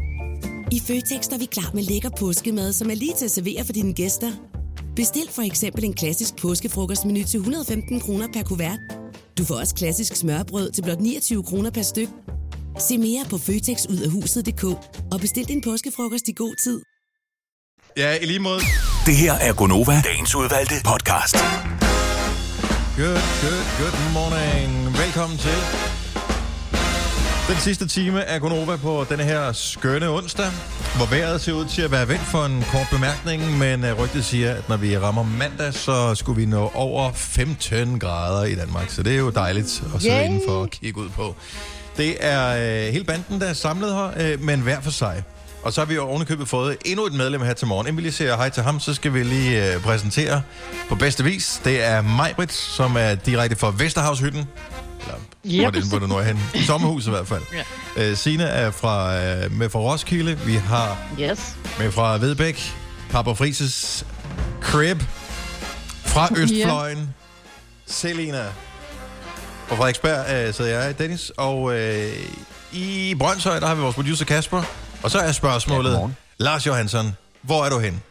I 0.71 0.79
Føtex 0.79 1.27
er 1.27 1.37
vi 1.37 1.45
klar 1.45 1.71
med 1.73 1.83
lækker 1.83 2.09
påskemad, 2.19 2.73
som 2.73 2.89
er 2.89 2.95
lige 2.95 3.13
til 3.17 3.25
at 3.25 3.31
servere 3.31 3.65
for 3.65 3.73
dine 3.73 3.93
gæster. 3.93 4.31
Bestil 4.95 5.29
for 5.29 5.41
eksempel 5.41 5.83
en 5.83 5.93
klassisk 5.93 6.41
påskefrokostmenu 6.41 7.23
til 7.23 7.37
115 7.37 7.99
kroner 7.99 8.27
per 8.33 8.43
kuvert. 8.43 8.79
Du 9.37 9.43
får 9.45 9.55
også 9.55 9.75
klassisk 9.75 10.15
smørbrød 10.15 10.71
til 10.71 10.81
blot 10.81 11.01
29 11.01 11.43
kroner 11.43 11.71
per 11.71 11.81
styk. 11.81 12.09
Se 12.79 12.97
mere 12.97 13.25
på 13.29 13.37
føtexudafhuset.dk 13.37 14.63
og 15.11 15.19
bestil 15.19 15.47
din 15.47 15.61
påskefrokost 15.61 16.27
i 16.27 16.33
god 16.33 16.55
tid. 16.63 16.88
Ja, 17.97 18.15
i 18.21 18.25
lige 18.25 18.39
måde. 18.39 18.59
Det 19.05 19.15
her 19.15 19.33
er 19.33 19.53
Gonova, 19.53 20.01
dagens 20.05 20.35
udvalgte 20.35 20.75
podcast. 20.85 21.35
Good, 22.97 23.21
good, 23.41 23.65
good 23.79 24.13
morning. 24.13 24.97
Velkommen 24.97 25.37
til 25.37 25.51
den 27.47 27.57
sidste 27.57 27.87
time 27.87 28.25
af 28.25 28.41
Gonova 28.41 28.75
på 28.75 29.05
denne 29.09 29.23
her 29.23 29.51
skønne 29.51 30.09
onsdag, 30.09 30.45
hvor 30.95 31.05
vejret 31.05 31.41
ser 31.41 31.53
ud 31.53 31.65
til 31.65 31.81
at 31.81 31.91
være 31.91 32.07
vendt 32.07 32.21
for 32.23 32.45
en 32.45 32.63
kort 32.71 32.87
bemærkning, 32.91 33.57
men 33.57 33.83
øh, 33.83 33.99
rygtet 33.99 34.25
siger, 34.25 34.53
at 34.53 34.69
når 34.69 34.77
vi 34.77 34.97
rammer 34.97 35.23
mandag, 35.23 35.73
så 35.73 36.15
skulle 36.15 36.39
vi 36.41 36.45
nå 36.45 36.71
over 36.73 37.11
15 37.13 37.99
grader 37.99 38.43
i 38.45 38.55
Danmark. 38.55 38.89
Så 38.89 39.03
det 39.03 39.13
er 39.13 39.17
jo 39.17 39.29
dejligt 39.29 39.83
at 39.95 40.01
sidde 40.01 40.15
Yay! 40.15 40.25
indenfor 40.25 40.51
og 40.51 40.69
kigge 40.69 40.99
ud 41.01 41.09
på. 41.09 41.35
Det 41.97 42.17
er 42.19 42.47
øh, 42.87 42.93
hele 42.93 43.03
banden, 43.05 43.41
der 43.41 43.47
er 43.47 43.53
samlet 43.53 43.93
her, 43.93 44.11
øh, 44.17 44.41
men 44.41 44.59
hver 44.59 44.81
for 44.81 44.91
sig. 44.91 45.23
Og 45.63 45.73
så 45.73 45.81
har 45.81 45.85
vi 45.85 45.93
jo 45.95 46.03
ovenikøbet 46.07 46.47
fået 46.47 46.77
endnu 46.85 47.05
et 47.05 47.13
medlem 47.13 47.41
her 47.41 47.53
til 47.53 47.67
morgen. 47.67 47.87
Inden 47.87 47.97
vi 47.97 48.01
lige 48.01 48.11
siger 48.13 48.35
hej 48.35 48.49
til 48.49 48.63
ham, 48.63 48.79
så 48.79 48.93
skal 48.93 49.13
vi 49.13 49.23
lige 49.23 49.73
øh, 49.75 49.81
præsentere 49.81 50.41
på 50.89 50.95
bedste 50.95 51.23
vis. 51.23 51.61
Det 51.65 51.83
er 51.83 52.01
Majbrit, 52.01 52.51
som 52.53 52.95
er 52.97 53.15
direkte 53.15 53.55
fra 53.55 53.73
Vesterhavshytten. 53.77 54.47
Eller 55.01 55.15
Yep. 55.45 55.61
hvor, 55.61 55.69
det, 55.71 55.83
hvor 55.89 55.99
det 55.99 56.09
nu 56.09 56.15
er 56.17 56.23
henne. 56.23 56.41
I 56.55 56.63
sommerhus 56.71 57.07
i 57.07 57.09
hvert 57.09 57.27
fald. 57.27 57.41
Ja. 57.97 58.09
Øh, 58.11 58.17
Sina 58.17 58.43
er 58.43 58.71
fra, 58.71 59.15
øh, 59.17 59.51
med 59.51 59.69
fra 59.69 59.79
Roskilde. 59.79 60.37
Vi 60.45 60.53
har 60.55 60.97
Yes. 61.21 61.55
med 61.79 61.91
fra 61.91 62.17
Vedbæk. 62.17 62.73
Papa 63.11 63.31
Frises 63.31 64.05
Crib. 64.61 65.01
Fra 66.05 66.29
Østfløjen. 66.37 67.09
Selina. 67.85 68.43
På 69.69 69.75
Frederiksberg 69.75 70.47
øh, 70.47 70.53
sidder 70.53 70.79
jeg, 70.83 70.99
Dennis. 70.99 71.31
Og 71.37 71.77
øh, 71.79 72.11
i 72.71 73.15
Brøndshøj, 73.19 73.59
der 73.59 73.67
har 73.67 73.75
vi 73.75 73.81
vores 73.81 73.95
producer 73.95 74.25
Kasper. 74.25 74.63
Og 75.03 75.11
så 75.11 75.19
er 75.19 75.31
spørgsmålet, 75.31 75.93
ja, 75.93 76.07
Lars 76.37 76.67
Johansson, 76.67 77.05
hvor 77.41 77.65
er 77.65 77.69
du 77.69 77.79
hen? 77.79 78.01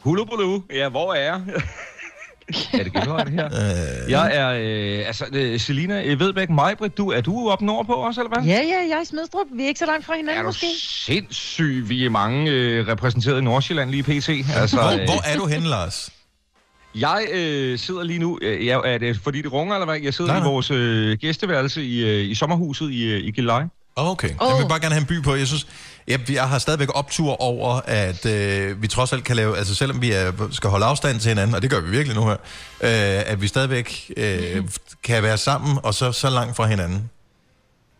Hulubulu. 0.00 0.62
Ja, 0.74 0.88
hvor 0.88 1.14
er 1.14 1.20
jeg? 1.22 1.40
er 2.80 2.82
det 2.84 2.92
genhøjde 2.92 3.30
her? 3.30 3.46
Øh, 3.46 4.10
Jeg 4.10 4.30
er, 4.36 4.48
øh, 5.00 5.06
altså, 5.06 5.24
øh, 5.32 5.60
Selina 5.60 6.02
øh, 6.02 6.20
Vedbæk 6.20 6.50
Majbrit, 6.50 6.96
du, 6.98 7.08
er 7.10 7.20
du 7.20 7.50
oppe 7.50 7.64
nordpå 7.66 7.92
også, 7.92 8.20
eller 8.20 8.34
hvad? 8.34 8.44
Ja, 8.48 8.60
ja, 8.62 8.88
jeg 8.88 8.96
er 8.98 9.02
i 9.02 9.04
Smidstrup. 9.04 9.46
Vi 9.54 9.62
er 9.64 9.68
ikke 9.68 9.78
så 9.78 9.86
langt 9.86 10.06
fra 10.06 10.14
hinanden, 10.16 10.38
Er 10.38 10.42
du 10.42 10.48
måske. 10.48 10.66
sindssyg? 10.80 11.84
Vi 11.88 12.04
er 12.06 12.10
mange 12.10 12.50
øh, 12.50 12.88
repræsenteret 12.88 13.38
i 13.38 13.44
Nordsjælland 13.44 13.90
lige 13.90 14.02
pt. 14.02 14.08
Altså, 14.08 14.76
Hvor, 14.76 14.90
øh, 14.90 15.04
hvor 15.04 15.22
er 15.32 15.36
du 15.36 15.46
henne, 15.46 15.68
Lars? 15.68 16.10
Jeg 16.94 17.26
øh, 17.32 17.78
sidder 17.78 18.02
lige 18.02 18.18
nu, 18.18 18.38
øh, 18.42 18.66
jeg, 18.66 18.80
er 18.84 18.98
det 18.98 19.18
fordi 19.24 19.42
det 19.42 19.52
runger, 19.52 19.74
eller 19.74 19.86
hvad? 19.86 20.00
Jeg 20.00 20.14
sidder 20.14 20.30
nej, 20.32 20.40
nej. 20.40 20.48
i 20.48 20.50
vores 20.52 20.70
øh, 20.70 21.18
gæsteværelse 21.18 21.82
i, 21.84 22.04
øh, 22.04 22.30
i 22.30 22.34
sommerhuset 22.34 22.90
i, 22.90 23.04
øh, 23.04 23.20
i 23.20 23.30
Gilleleje. 23.30 23.68
Okay, 23.96 24.30
oh. 24.40 24.48
jeg 24.50 24.58
vil 24.62 24.68
bare 24.68 24.80
gerne 24.80 24.94
have 24.94 25.00
en 25.00 25.06
by 25.06 25.22
på. 25.22 25.34
Jeg 25.34 25.46
synes, 25.46 25.66
jeg, 26.08 26.30
jeg 26.30 26.48
har 26.48 26.58
stadigvæk 26.58 26.88
optur 26.94 27.42
over, 27.42 27.80
at 27.84 28.26
øh, 28.26 28.82
vi 28.82 28.88
trods 28.88 29.12
alt 29.12 29.24
kan 29.24 29.36
lave, 29.36 29.58
altså 29.58 29.74
selvom 29.74 30.02
vi 30.02 30.12
er, 30.12 30.32
skal 30.50 30.70
holde 30.70 30.86
afstand 30.86 31.20
til 31.20 31.28
hinanden, 31.28 31.54
og 31.54 31.62
det 31.62 31.70
gør 31.70 31.80
vi 31.80 31.90
virkelig 31.90 32.16
nu 32.16 32.24
her, 32.26 32.36
øh, 32.80 33.32
at 33.32 33.42
vi 33.42 33.46
stadigvæk 33.46 34.12
øh, 34.16 34.64
kan 35.02 35.22
være 35.22 35.38
sammen, 35.38 35.78
og 35.82 35.94
så 35.94 36.12
så 36.12 36.30
langt 36.30 36.56
fra 36.56 36.66
hinanden. 36.66 37.10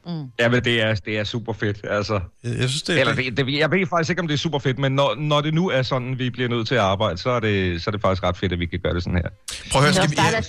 Mm. 0.06 0.30
Ja, 0.38 0.48
men 0.48 0.64
det 0.64 0.82
er, 0.82 0.94
det 0.94 1.18
er 1.18 1.24
super 1.24 1.52
fedt, 1.52 1.80
altså. 1.90 2.20
Jeg, 2.44 2.58
jeg 2.58 2.68
synes, 2.68 2.82
det 2.82 2.96
er 2.96 3.00
Eller 3.00 3.14
det, 3.14 3.36
det, 3.36 3.58
jeg 3.58 3.70
ved 3.70 3.86
faktisk 3.86 4.10
ikke, 4.10 4.22
om 4.22 4.28
det 4.28 4.34
er 4.34 4.38
super 4.38 4.58
fedt, 4.58 4.78
men 4.78 4.92
når, 4.92 5.14
når 5.14 5.40
det 5.40 5.54
nu 5.54 5.68
er 5.68 5.82
sådan, 5.82 6.18
vi 6.18 6.30
bliver 6.30 6.48
nødt 6.48 6.68
til 6.68 6.74
at 6.74 6.80
arbejde, 6.80 7.18
så 7.18 7.30
er, 7.30 7.40
det, 7.40 7.82
så 7.82 7.90
er 7.90 7.92
det 7.92 8.00
faktisk 8.00 8.22
ret 8.22 8.36
fedt, 8.36 8.52
at 8.52 8.58
vi 8.58 8.66
kan 8.66 8.78
gøre 8.78 8.94
det 8.94 9.02
sådan 9.02 9.18
her. 9.18 9.28
Prøv 9.72 9.82
at 9.82 9.84
høre, 9.84 9.94
skal 9.94 10.10
vi... 10.10 10.16
Jeg 10.16 10.44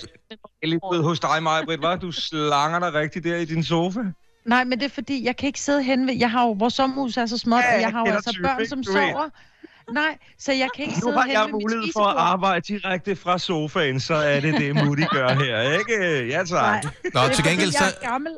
er 0.62 0.66
lidt 0.66 0.82
ved 0.92 1.02
hos 1.02 1.20
dig, 1.20 1.42
Maja 1.42 1.64
Britt, 1.64 1.82
var 1.82 1.96
Du 1.96 2.12
slanger 2.12 2.78
dig 2.78 2.94
rigtigt 2.94 3.24
der 3.24 3.36
i 3.36 3.44
din 3.44 3.64
sofa. 3.64 4.00
Nej, 4.46 4.64
men 4.64 4.78
det 4.78 4.84
er 4.84 4.90
fordi, 4.90 5.24
jeg 5.24 5.36
kan 5.36 5.46
ikke 5.46 5.60
sidde 5.60 5.82
hen 5.82 6.06
ved... 6.06 6.14
Jeg 6.14 6.30
har 6.30 6.42
jo... 6.46 6.50
Vores 6.52 6.74
sommerhus 6.74 7.16
er 7.16 7.26
så 7.26 7.38
småt, 7.38 7.58
Ja, 7.64 7.74
og 7.74 7.80
jeg 7.80 7.90
har 7.90 8.00
jo 8.06 8.12
altså 8.12 8.30
typen, 8.32 8.44
børn, 8.44 8.60
ikke? 8.60 8.68
som 8.68 8.84
sover. 8.84 9.28
Nej, 9.92 10.16
så 10.38 10.52
jeg 10.52 10.68
kan 10.76 10.84
ikke 10.84 10.94
Nu 10.96 11.00
sidde 11.00 11.12
har 11.18 11.22
hen 11.22 11.32
jeg 11.32 11.48
mulighed 11.52 11.92
for 11.92 12.04
at 12.04 12.16
arbejde 12.16 12.60
direkte 12.60 13.16
fra 13.16 13.38
sofaen, 13.38 14.00
så 14.00 14.14
er 14.14 14.40
det 14.40 14.54
det, 14.60 14.84
Mutti 14.84 15.04
gør 15.04 15.28
her, 15.28 15.78
ikke? 15.78 16.26
Ja, 16.26 16.38
tak. 16.44 16.48
Nej. 16.50 16.82
Nå, 17.14 17.20
Det 17.20 17.30
er 17.30 17.32
til 17.34 17.44
gengæld 17.44 17.72
fordi, 17.72 17.84
jeg 17.84 17.90
så- 17.90 17.96
er 18.02 18.08
gammel, 18.10 18.32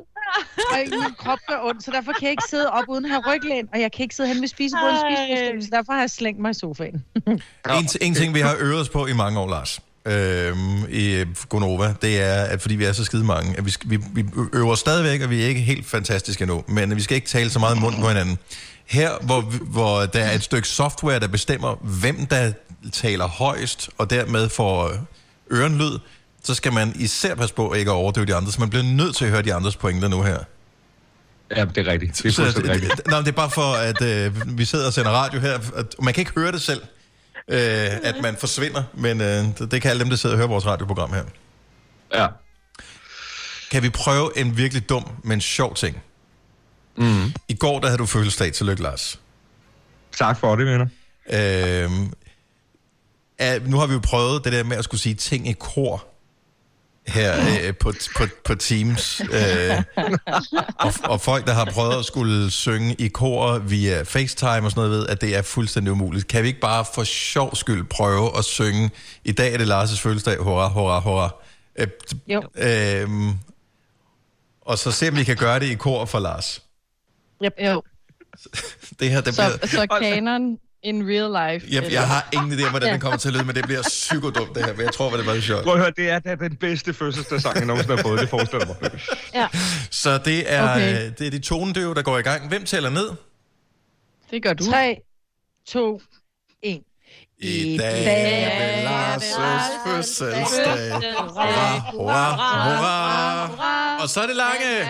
og 0.73 0.79
min 0.91 1.15
krop 1.19 1.39
gør 1.49 1.59
ondt, 1.63 1.85
så 1.85 1.91
derfor 1.91 2.13
kan 2.13 2.23
jeg 2.23 2.31
ikke 2.31 2.43
sidde 2.51 2.71
op 2.71 2.85
uden 2.89 3.05
at 3.05 3.11
have 3.11 3.23
ryglæn, 3.35 3.69
og 3.75 3.81
jeg 3.81 3.93
kan 3.93 4.03
ikke 4.03 4.15
sidde 4.15 4.29
hen 4.29 4.41
ved 4.41 4.49
spisebordet 4.49 4.93
og 4.93 4.99
spise 4.99 5.67
så 5.67 5.69
derfor 5.77 5.93
har 5.93 6.01
jeg 6.01 6.11
slængt 6.11 6.41
mig 6.41 6.51
i 6.51 6.55
sofaen. 6.55 7.05
En, 7.27 7.89
en 8.01 8.15
ting, 8.15 8.35
vi 8.35 8.41
har 8.41 8.57
øvet 8.61 8.81
os 8.81 8.89
på 8.89 9.07
i 9.07 9.13
mange 9.13 9.41
år, 9.41 9.49
Lars, 9.49 9.81
øhm, 10.09 10.85
i 10.91 11.25
Gonova, 11.49 11.95
det 12.03 12.23
er, 12.23 12.43
at 12.43 12.61
fordi 12.61 12.75
vi 12.75 12.85
er 12.85 12.93
så 12.93 13.05
skide 13.05 13.25
mange, 13.25 13.59
at 13.59 13.67
vi, 13.67 13.75
vi, 13.85 13.97
vi 14.13 14.25
øver 14.53 14.75
stadigvæk, 14.75 15.23
og 15.23 15.31
vi 15.31 15.43
er 15.43 15.47
ikke 15.47 15.61
helt 15.61 15.87
fantastiske 15.87 16.43
endnu, 16.43 16.65
men 16.69 16.97
vi 16.97 17.03
skal 17.03 17.15
ikke 17.15 17.29
tale 17.29 17.51
så 17.51 17.59
meget 17.59 17.77
i 17.77 17.81
munden 17.81 18.01
på 18.01 18.09
hinanden. 18.09 18.39
Her, 18.87 19.11
hvor, 19.23 19.41
hvor 19.65 20.07
der 20.07 20.21
er 20.21 20.35
et 20.35 20.43
stykke 20.43 20.69
software, 20.69 21.21
der 21.21 21.29
bestemmer, 21.29 21.75
hvem 21.83 22.27
der 22.27 22.53
taler 22.93 23.27
højst, 23.27 23.91
og 23.99 24.11
dermed 24.11 24.49
får 24.49 24.93
ørenlyd, 25.53 25.99
så 26.43 26.55
skal 26.55 26.73
man 26.73 26.93
især 26.97 27.35
passe 27.35 27.55
på 27.55 27.75
ikke 27.75 27.91
at 27.91 27.95
overdøve 27.95 28.27
de 28.27 28.35
andre, 28.35 28.53
så 28.53 28.61
man 28.61 28.71
bliver 28.71 28.83
nødt 28.83 29.17
til 29.17 29.25
at 29.25 29.31
høre 29.31 29.43
de 29.43 29.55
andres 29.55 29.77
pointer 29.77 30.09
nu 30.09 30.23
her. 30.23 30.39
Ja, 31.57 31.65
det 31.65 31.87
er 31.87 31.93
rigtigt. 31.93 32.17
Det 32.23 32.27
er 32.27 32.33
Så 32.33 32.43
rigtigt. 32.43 32.93
nej, 33.11 33.19
det 33.19 33.29
er 33.29 33.33
bare 33.33 33.51
for, 33.51 33.73
at 33.73 34.03
øh, 34.03 34.59
vi 34.59 34.65
sidder 34.65 34.87
og 34.87 34.93
sender 34.93 35.11
radio 35.11 35.41
her, 35.41 35.59
og 35.75 35.85
man 36.03 36.15
kan 36.15 36.21
ikke 36.21 36.33
høre 36.37 36.53
det 36.53 36.63
selv, 36.63 36.81
øh, 37.49 37.91
at 38.03 38.15
man 38.23 38.37
forsvinder, 38.37 38.83
men 38.95 39.21
øh, 39.21 39.45
det, 39.71 39.83
kan 39.83 39.91
alle 39.91 40.01
dem, 40.01 40.11
der 40.11 40.17
sidder 40.17 40.35
og 40.35 40.39
hører 40.39 40.49
vores 40.49 40.67
radioprogram 40.67 41.13
her. 41.13 41.25
Ja. 42.15 42.27
Kan 43.71 43.83
vi 43.83 43.91
prøve 43.91 44.39
en 44.39 44.57
virkelig 44.57 44.89
dum, 44.89 45.05
men 45.25 45.41
sjov 45.41 45.75
ting? 45.75 46.03
Mm. 46.97 47.33
I 47.49 47.55
går, 47.55 47.81
der 47.81 47.87
havde 47.87 47.99
du 47.99 48.07
fødselsdag. 48.07 48.53
Tillykke, 48.53 48.83
Lars. 48.83 49.21
Tak 50.17 50.39
for 50.39 50.57
det, 50.57 50.67
venner. 50.67 50.87
Er, 53.39 53.61
nu 53.61 53.79
har 53.79 53.87
vi 53.87 53.93
jo 53.93 54.01
prøvet 54.01 54.45
det 54.45 54.53
der 54.53 54.65
med 54.65 54.77
at 54.77 54.85
skulle 54.85 55.01
sige 55.01 55.15
ting 55.15 55.49
i 55.49 55.53
kor 55.53 56.08
her 57.09 57.35
øh, 57.67 57.75
på, 57.75 57.93
på, 58.17 58.25
på 58.45 58.55
Teams. 58.55 59.21
Øh, 59.21 59.83
og, 60.79 60.93
og 61.05 61.21
folk, 61.21 61.47
der 61.47 61.53
har 61.53 61.65
prøvet 61.65 61.99
at 61.99 62.05
skulle 62.05 62.51
synge 62.51 62.95
i 62.99 63.09
kor 63.09 63.59
via 63.59 64.03
FaceTime 64.03 64.67
og 64.67 64.71
sådan 64.71 64.75
noget, 64.77 64.91
ved, 64.91 65.07
at 65.07 65.21
det 65.21 65.37
er 65.37 65.43
fuldstændig 65.43 65.93
umuligt. 65.93 66.29
Kan 66.29 66.43
vi 66.43 66.49
ikke 66.49 66.61
bare 66.61 66.85
for 66.95 67.05
sjov 67.05 67.57
skyld 67.57 67.85
prøve 67.85 68.39
at 68.39 68.45
synge, 68.45 68.91
i 69.25 69.33
dag 69.33 69.53
er 69.55 69.59
det 69.59 69.67
Lars' 69.67 70.01
fødselsdag, 70.01 70.37
hurra, 70.39 70.69
hurra, 70.69 71.01
hurra. 71.01 71.35
Øh, 71.79 71.87
Jo. 72.29 72.43
øh, 72.57 73.09
og 74.63 74.79
så 74.79 74.91
se, 74.91 75.09
om 75.09 75.17
vi 75.17 75.25
kan 75.25 75.37
gøre 75.37 75.59
det 75.61 75.67
i 75.67 75.75
kor 75.75 76.05
for 76.05 76.19
Lars. 76.19 76.63
Yep. 77.45 77.53
Jo. 77.67 77.83
Det 79.01 79.11
her, 79.11 79.21
det 79.21 79.35
Så, 79.35 79.59
bliver... 79.61 79.67
så 79.87 79.87
kanon 80.01 80.59
in 80.83 81.09
real 81.09 81.53
life. 81.53 81.67
Jeg, 81.75 81.93
jeg 81.93 82.09
har 82.09 82.29
ingen 82.37 82.53
idé 82.59 82.65
om, 82.65 82.71
hvordan 82.71 82.93
den 82.93 83.01
kommer 83.01 83.19
til 83.19 83.29
at 83.29 83.35
lyde, 83.35 83.45
men 83.45 83.55
det 83.55 83.65
bliver 83.65 83.83
psykodumt 83.83 84.55
det 84.55 84.65
her, 84.65 84.73
men 84.73 84.83
jeg 84.85 84.93
tror, 84.93 85.13
at 85.13 85.19
det 85.19 85.27
var 85.27 85.41
sjovt. 85.41 85.65
Prøv 85.65 85.73
at 85.75 85.79
høre, 85.81 85.93
det 85.97 86.11
er 86.11 86.19
da 86.19 86.35
den 86.35 86.57
bedste 86.57 86.95
fødselsdagssang, 86.95 87.57
jeg 87.57 87.67
nogensinde 87.67 87.97
har 87.97 88.03
fået, 88.03 88.21
det 88.21 88.29
forestiller 88.29 88.67
mig. 88.67 88.77
Ja. 89.35 89.49
Så 89.91 90.19
det 90.19 90.53
er, 90.53 90.73
Okay. 90.75 91.13
det 91.19 91.27
er 91.27 91.31
de 91.31 91.39
tonedøve, 91.39 91.95
der 91.95 92.03
går 92.03 92.19
i 92.19 92.23
gang. 92.23 92.49
Hvem 92.49 92.65
tæller 92.65 92.91
ned? 92.91 93.11
Det 94.31 94.43
gør 94.43 94.53
du. 94.53 94.65
3, 94.71 94.97
2, 95.69 96.01
1. 96.63 96.81
I 97.41 97.77
dag 97.77 98.43
er 98.43 99.19
det 99.19 99.25
Lars' 99.25 99.89
fødselsdag. 99.89 100.47
Hurra, 101.23 101.79
hurra, 101.93 102.35
hurra. 102.69 104.03
Og 104.03 104.09
så 104.09 104.21
er 104.23 104.27
det 104.27 104.37
lange. 104.37 104.85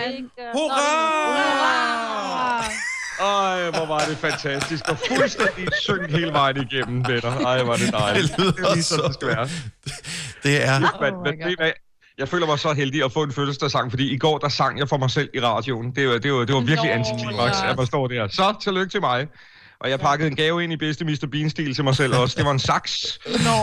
Hurra! 0.53 2.09
Ej, 3.19 3.69
hvor 3.71 3.85
var 3.85 3.99
det 3.99 4.17
fantastisk. 4.17 4.89
Og 4.89 4.97
fuldstændig 4.97 5.67
synk 5.81 6.11
hele 6.11 6.31
vejen 6.31 6.57
igennem, 6.71 7.07
venner. 7.07 7.45
Ej, 7.45 7.63
var 7.63 7.75
det 7.75 7.93
dejligt. 7.93 8.31
Det 8.31 8.39
lyder 8.39 8.51
det 8.51 8.65
er 8.65 8.73
lige 8.73 8.83
sådan, 8.83 9.05
det 9.05 9.13
skal 9.13 9.27
være. 9.27 9.49
Det 10.43 10.65
er... 10.67 10.79
Men, 11.01 11.13
men 11.23 11.49
I 11.51 11.55
hvad? 11.57 11.71
jeg 12.19 12.27
føler 12.27 12.47
mig 12.47 12.59
så 12.59 12.73
heldig 12.73 13.03
at 13.03 13.11
få 13.11 13.23
en 13.23 13.33
fødselsdagssang, 13.33 13.91
fordi 13.91 14.13
i 14.13 14.17
går, 14.17 14.37
der 14.37 14.49
sang 14.49 14.79
jeg 14.79 14.89
for 14.89 14.97
mig 14.97 15.11
selv 15.11 15.29
i 15.33 15.39
radioen. 15.39 15.91
Det 15.95 16.07
var, 16.07 16.17
det 16.17 16.33
var, 16.33 16.39
det 16.39 16.55
var 16.55 16.61
virkelig 16.61 16.91
Nå, 16.91 16.97
antiklimaks, 16.99 17.57
at 17.61 17.77
man 17.77 17.85
står 17.85 18.07
der. 18.07 18.27
Så 18.27 18.55
tillykke 18.61 18.91
til 18.91 19.01
mig. 19.01 19.27
Og 19.81 19.89
jeg 19.89 19.99
pakkede 19.99 20.29
en 20.29 20.35
gave 20.35 20.63
ind 20.63 20.73
i 20.73 20.77
bedste 20.77 21.05
Mr. 21.05 21.27
Bean-stil 21.31 21.75
til 21.75 21.83
mig 21.83 21.95
selv 21.95 22.15
også. 22.15 22.35
Det 22.37 22.45
var 22.45 22.51
en 22.51 22.59
saks. 22.59 22.91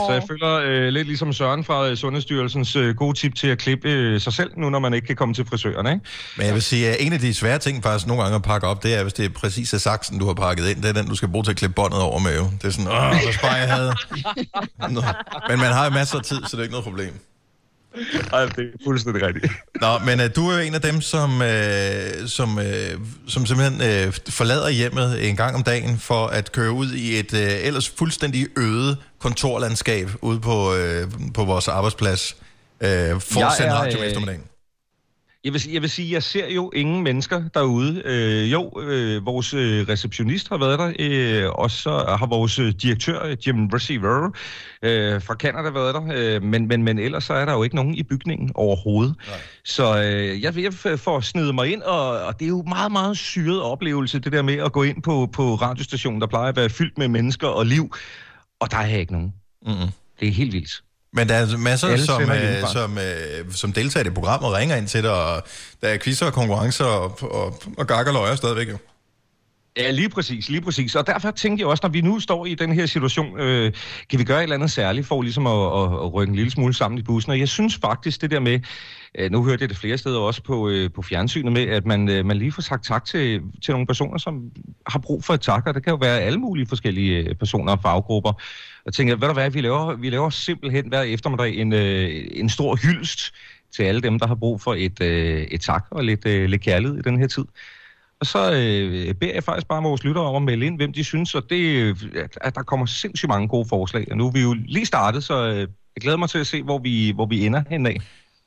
Så 0.07 0.09
jeg 0.11 0.23
føler 0.31 0.55
øh, 0.55 0.89
lidt 0.89 1.07
ligesom 1.07 1.33
Søren 1.33 1.65
fra 1.65 1.89
øh, 1.89 1.97
Sundhedsstyrelsens 1.97 2.77
øh, 2.77 2.97
gode 2.97 3.19
tip 3.19 3.35
til 3.35 3.49
at 3.49 3.59
klippe 3.59 3.91
øh, 3.91 4.21
sig 4.21 4.33
selv, 4.33 4.51
nu 4.57 4.71
når 4.71 4.79
man 4.79 4.95
ikke 4.95 5.07
kan 5.07 5.17
komme 5.17 5.35
til 5.35 5.45
frisøren, 5.45 5.87
ikke? 5.87 6.01
Men 6.37 6.47
jeg 6.47 6.55
vil 6.55 6.63
sige, 6.63 6.89
at 6.89 6.97
en 7.01 7.13
af 7.13 7.19
de 7.19 7.35
svære 7.35 7.59
ting 7.59 7.83
faktisk 7.83 8.07
nogle 8.07 8.23
gange 8.23 8.37
at 8.37 8.43
pakke 8.43 8.67
op, 8.67 8.83
det 8.83 8.95
er, 8.95 9.03
hvis 9.03 9.13
det 9.13 9.25
er 9.25 9.29
præcis 9.29 9.75
af 9.75 9.81
saksen, 9.81 10.19
du 10.19 10.27
har 10.27 10.35
pakket 10.35 10.69
ind. 10.69 10.83
Det 10.83 10.89
er 10.89 10.93
den, 10.93 11.09
du 11.09 11.15
skal 11.15 11.29
bruge 11.29 11.45
til 11.45 11.51
at 11.51 11.57
klippe 11.57 11.75
båndet 11.75 12.01
over 12.01 12.19
med. 12.19 12.37
Jo. 12.37 12.51
Det 12.63 12.65
er 12.65 12.71
sådan, 12.71 12.89
åh, 12.89 13.23
hvor 13.23 13.33
sparer 13.33 13.57
jeg 13.57 13.75
havde. 13.75 13.95
Nå. 14.95 15.03
Men 15.49 15.59
man 15.59 15.73
har 15.73 15.85
jo 15.85 15.91
masser 15.91 16.19
af 16.19 16.25
tid, 16.25 16.37
så 16.37 16.49
det 16.51 16.59
er 16.59 16.63
ikke 16.63 16.73
noget 16.73 16.85
problem. 16.85 17.15
Ej, 18.33 18.45
det 18.45 18.59
er 18.59 18.85
fuldstændig 18.85 19.27
rigtigt. 19.27 19.53
Nå, 19.81 19.99
men 19.99 20.21
uh, 20.21 20.27
du 20.37 20.49
er 20.49 20.55
jo 20.55 20.61
en 20.61 20.75
af 20.75 20.81
dem, 20.81 21.01
som, 21.01 21.41
uh, 21.41 21.47
som, 22.27 22.57
uh, 22.57 22.65
som 23.29 23.47
simpelthen 23.47 24.07
uh, 24.09 24.15
forlader 24.29 24.69
hjemmet 24.69 25.29
en 25.29 25.37
gang 25.37 25.55
om 25.55 25.63
dagen 25.63 25.99
for 25.99 26.27
at 26.27 26.53
køre 26.53 26.73
ud 26.73 26.93
i 26.93 27.19
et 27.19 27.33
uh, 27.33 27.39
ellers 27.41 27.89
fuldstændig 27.89 28.47
øde 28.57 28.97
kontorlandskab 29.19 30.09
ude 30.23 30.41
på, 30.41 30.73
uh, 30.73 31.33
på 31.35 31.45
vores 31.45 31.69
arbejdsplads 31.69 32.37
uh, 32.81 32.87
for 32.87 33.37
at 33.37 33.37
Jeg 33.37 33.53
sende 33.57 33.71
er, 33.71 33.75
radio 33.75 33.99
om 33.99 34.05
øh, 34.05 34.09
eftermiddagen. 34.09 34.43
Jeg 35.47 35.53
vil, 35.53 35.61
sige- 35.61 35.75
jeg 35.75 35.83
vil 35.83 35.91
sige, 35.91 36.13
jeg 36.13 36.23
ser 36.23 36.49
jo 36.49 36.71
ingen 36.75 37.03
mennesker 37.03 37.43
derude. 37.55 38.03
Øh, 38.05 38.53
jo, 38.53 38.81
øh, 38.83 39.27
vores 39.27 39.55
øh, 39.55 39.89
receptionist 39.89 40.49
har 40.49 40.59
været 40.59 40.79
der, 40.79 40.93
øh, 40.99 41.51
og 41.51 41.71
så 41.71 41.91
har 42.19 42.27
vores 42.27 42.59
øh, 42.59 42.73
direktør, 42.83 43.25
øh, 43.25 43.37
Jim 43.47 43.67
Receiver, 43.67 44.31
øh, 44.83 45.23
fra 45.23 45.35
Canada 45.35 45.71
været 45.71 45.95
der, 45.95 46.03
øh, 46.15 46.43
men, 46.43 46.69
men, 46.69 46.83
men 46.83 46.99
ellers 46.99 47.25
så 47.25 47.35
er 47.35 47.45
der 47.45 47.53
jo 47.53 47.63
ikke 47.63 47.77
nogen 47.77 47.95
i 47.95 48.03
bygningen 48.03 48.51
overhovedet. 48.55 49.15
Nej. 49.29 49.37
Så 49.65 50.03
øh, 50.03 50.43
jeg, 50.43 50.57
jeg 50.63 50.99
får 50.99 51.21
snedet 51.21 51.55
mig 51.55 51.73
ind, 51.73 51.83
og, 51.83 52.09
og 52.11 52.39
det 52.39 52.45
er 52.45 52.49
jo 52.49 52.63
meget, 52.63 52.93
meget 52.93 53.17
syret 53.17 53.63
oplevelse, 53.63 54.19
det 54.19 54.33
der 54.33 54.43
med 54.43 54.55
at 54.55 54.73
gå 54.73 54.83
ind 54.83 55.03
på, 55.03 55.29
på 55.33 55.55
radiostationen, 55.55 56.21
der 56.21 56.27
plejer 56.27 56.49
at 56.49 56.57
være 56.57 56.71
fyldt 56.71 56.99
med 56.99 57.09
mennesker 57.09 57.47
og 57.49 57.67
liv, 57.67 57.95
og 58.61 58.71
der 58.71 58.77
er 58.77 58.97
ikke 58.97 59.13
nogen. 59.13 59.33
Mm-hmm. 59.67 59.89
Det 60.21 60.29
er 60.29 60.33
helt 60.33 60.53
vildt. 60.53 60.83
Men 61.17 61.29
der 61.29 61.35
er 61.35 61.39
altså 61.39 61.57
masser, 61.57 61.89
Alle 61.89 62.05
som, 62.05 62.23
øh, 62.23 62.69
som, 62.73 62.99
øh, 62.99 63.53
som 63.53 63.73
deltager 63.73 64.05
i 64.05 64.07
det 64.07 64.15
program 64.15 64.45
og 64.45 64.53
ringer 64.53 64.77
ind 64.77 64.89
til 64.89 65.03
dig, 65.03 65.13
og 65.13 65.43
der 65.81 65.89
er 65.89 65.99
quizzer 65.99 66.27
og 66.27 66.33
konkurrencer 66.33 66.85
og, 66.85 67.19
og, 67.23 67.63
og 67.79 67.87
gakker 67.87 68.13
løjer 68.13 68.35
stadigvæk 68.35 68.69
jo. 68.69 68.79
Ja, 69.77 69.91
lige 69.91 70.09
præcis, 70.09 70.49
lige 70.49 70.61
præcis. 70.61 70.95
Og 70.95 71.07
derfor 71.07 71.31
tænkte 71.31 71.61
jeg 71.61 71.69
også, 71.69 71.81
når 71.83 71.91
vi 71.91 72.01
nu 72.01 72.21
står 72.21 72.47
i 72.47 72.55
den 72.55 72.73
her 72.73 72.87
situation, 72.87 73.41
øh, 73.41 73.73
kan 74.11 74.19
vi 74.19 74.25
gøre 74.25 74.39
et 74.39 74.43
eller 74.43 74.57
andet 74.57 74.71
særligt 74.71 75.07
for 75.07 75.23
ligesom 75.23 75.47
at, 75.47 75.53
at, 75.53 75.93
at 76.05 76.15
rykke 76.15 76.31
en 76.31 76.37
lille 76.37 76.51
smule 76.51 76.75
sammen 76.75 76.99
i 76.99 77.03
bussen. 77.03 77.33
Og 77.33 77.39
jeg 77.39 77.49
synes 77.49 77.79
faktisk 77.83 78.21
det 78.21 78.31
der 78.31 78.41
med, 78.41 78.61
øh, 79.19 79.31
nu 79.31 79.45
hørte 79.45 79.63
jeg 79.63 79.69
det 79.69 79.77
flere 79.77 79.99
steder 79.99 80.19
også 80.19 80.43
på, 80.43 80.69
øh, 80.69 80.91
på 80.95 81.03
fjernsynet 81.03 81.53
med, 81.53 81.63
at 81.63 81.87
man, 81.87 82.09
øh, 82.09 82.27
man 82.27 82.37
lige 82.37 82.53
får 82.53 82.63
sagt 82.63 82.85
tak 82.85 83.05
til, 83.05 83.41
til 83.65 83.73
nogle 83.73 83.87
personer, 83.87 84.19
som 84.19 84.41
har 84.87 84.99
brug 84.99 85.25
for 85.25 85.35
et 85.35 85.41
tak, 85.41 85.67
og 85.67 85.75
det 85.75 85.85
kan 85.85 85.91
jo 85.91 85.97
være 85.97 86.21
alle 86.21 86.39
mulige 86.39 86.67
forskellige 86.67 87.17
øh, 87.17 87.35
personer 87.35 87.73
og 87.73 87.83
faggrupper. 87.83 88.33
Og 88.87 88.91
jeg 88.91 88.95
tænker, 88.95 89.17
hvad 89.17 89.29
der 89.29 89.35
hvad, 89.35 89.51
vi 89.51 89.61
laver, 89.61 89.97
vi 89.97 90.11
laver 90.11 90.31
simpelthen 90.31 90.89
hver 90.89 91.03
eftermiddag 91.03 91.55
en, 91.55 91.73
øh, 91.73 92.27
en 92.31 92.49
stor 92.49 92.77
hyldest 92.77 93.35
til 93.77 93.83
alle 93.83 94.01
dem, 94.01 94.19
der 94.19 94.27
har 94.27 94.35
brug 94.35 94.61
for 94.61 94.75
et, 94.75 95.03
øh, 95.03 95.43
et 95.43 95.61
tak 95.61 95.87
og 95.91 96.05
lidt, 96.05 96.27
øh, 96.27 96.49
lidt 96.49 96.63
kærlighed 96.63 96.99
i 96.99 97.03
den 97.03 97.19
her 97.19 97.27
tid. 97.27 97.45
Og 98.21 98.27
så 98.27 98.53
øh, 98.53 99.15
beder 99.15 99.35
jeg 99.35 99.45
faktisk 99.45 99.69
bare 99.69 99.83
vores 99.83 100.05
lyttere 100.05 100.25
om 100.25 100.37
at 100.37 100.43
melde 100.43 100.67
ind, 100.67 100.77
hvem 100.77 100.93
de 100.93 101.05
synes, 101.05 101.35
og 101.35 101.51
det, 101.51 101.97
at 102.41 102.55
der 102.55 102.63
kommer 102.63 102.87
sindssygt 102.87 103.29
mange 103.29 103.49
gode 103.49 103.69
forslag. 103.69 104.07
Og 104.11 104.17
nu 104.17 104.27
er 104.27 104.31
vi 104.33 104.41
jo 104.41 104.53
lige 104.53 104.87
startet, 104.87 105.25
så 105.25 105.47
øh, 105.47 105.59
jeg 105.97 106.01
glæder 106.01 106.17
mig 106.17 106.31
til 106.31 106.39
at 106.39 106.47
se, 106.47 106.63
hvor 106.63 106.79
vi, 106.79 107.13
hvor 107.15 107.27
vi 107.27 107.47
ender 107.47 107.63
henad. 107.71 107.95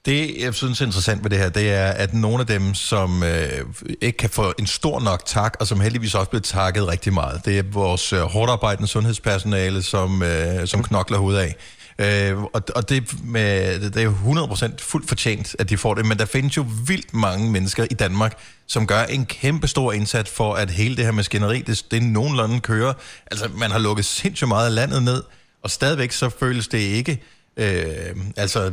Det, 0.05 0.35
jeg 0.39 0.53
synes 0.53 0.81
er 0.81 0.85
interessant 0.85 1.23
ved 1.23 1.29
det 1.29 1.39
her, 1.39 1.49
det 1.49 1.73
er, 1.73 1.87
at 1.91 2.13
nogle 2.13 2.39
af 2.39 2.47
dem, 2.47 2.73
som 2.73 3.23
øh, 3.23 3.65
ikke 4.01 4.17
kan 4.17 4.29
få 4.29 4.53
en 4.59 4.67
stor 4.67 4.99
nok 4.99 5.25
tak, 5.25 5.57
og 5.59 5.67
som 5.67 5.79
heldigvis 5.79 6.15
også 6.15 6.29
bliver 6.29 6.41
takket 6.41 6.87
rigtig 6.87 7.13
meget, 7.13 7.45
det 7.45 7.59
er 7.59 7.63
vores 7.71 8.13
øh, 8.13 8.21
hårdt 8.21 8.51
arbejdende 8.51 8.87
sundhedspersonale, 8.87 9.83
som, 9.83 10.23
øh, 10.23 10.67
som 10.67 10.83
knokler 10.83 11.17
hovedet 11.17 11.39
af. 11.39 11.55
Øh, 11.99 12.43
og, 12.43 12.61
og 12.75 12.89
det, 12.89 13.23
med, 13.23 13.79
det 13.79 13.97
er 13.97 14.03
jo 14.03 14.11
100% 14.11 14.77
fuldt 14.79 15.07
fortjent, 15.07 15.55
at 15.59 15.69
de 15.69 15.77
får 15.77 15.93
det, 15.93 16.05
men 16.05 16.17
der 16.17 16.25
findes 16.25 16.57
jo 16.57 16.65
vildt 16.87 17.13
mange 17.13 17.51
mennesker 17.51 17.85
i 17.91 17.93
Danmark, 17.93 18.37
som 18.67 18.87
gør 18.87 19.03
en 19.03 19.25
kæmpe 19.25 19.67
stor 19.67 19.91
indsats 19.91 20.31
for, 20.31 20.53
at 20.53 20.69
hele 20.69 20.95
det 20.97 21.05
her 21.05 21.11
maskineri, 21.11 21.61
det, 21.61 21.85
det 21.91 22.03
nogenlunde 22.03 22.59
kører. 22.59 22.93
Altså, 23.31 23.49
man 23.55 23.71
har 23.71 23.79
lukket 23.79 24.05
sindssygt 24.05 24.47
meget 24.47 24.65
af 24.65 24.75
landet 24.75 25.03
ned, 25.03 25.23
og 25.63 25.71
stadigvæk 25.71 26.11
så 26.11 26.29
føles 26.29 26.67
det 26.67 26.77
ikke... 26.77 27.23
Øh, 27.57 28.15
altså, 28.37 28.71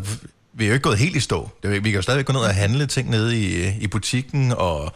vi 0.57 0.65
er 0.65 0.69
jo 0.69 0.75
ikke 0.75 0.83
gået 0.83 0.99
helt 0.99 1.17
i 1.17 1.21
stå. 1.21 1.51
Det, 1.63 1.85
vi 1.85 1.91
kan 1.91 1.97
jo 1.97 2.03
stadigvæk 2.03 2.27
gå 2.27 2.33
ned 2.33 2.41
og 2.41 2.55
handle 2.55 2.87
ting 2.87 3.11
nede 3.11 3.41
i, 3.41 3.67
øh, 3.67 3.79
i 3.79 3.87
butikken, 3.87 4.53
og 4.53 4.93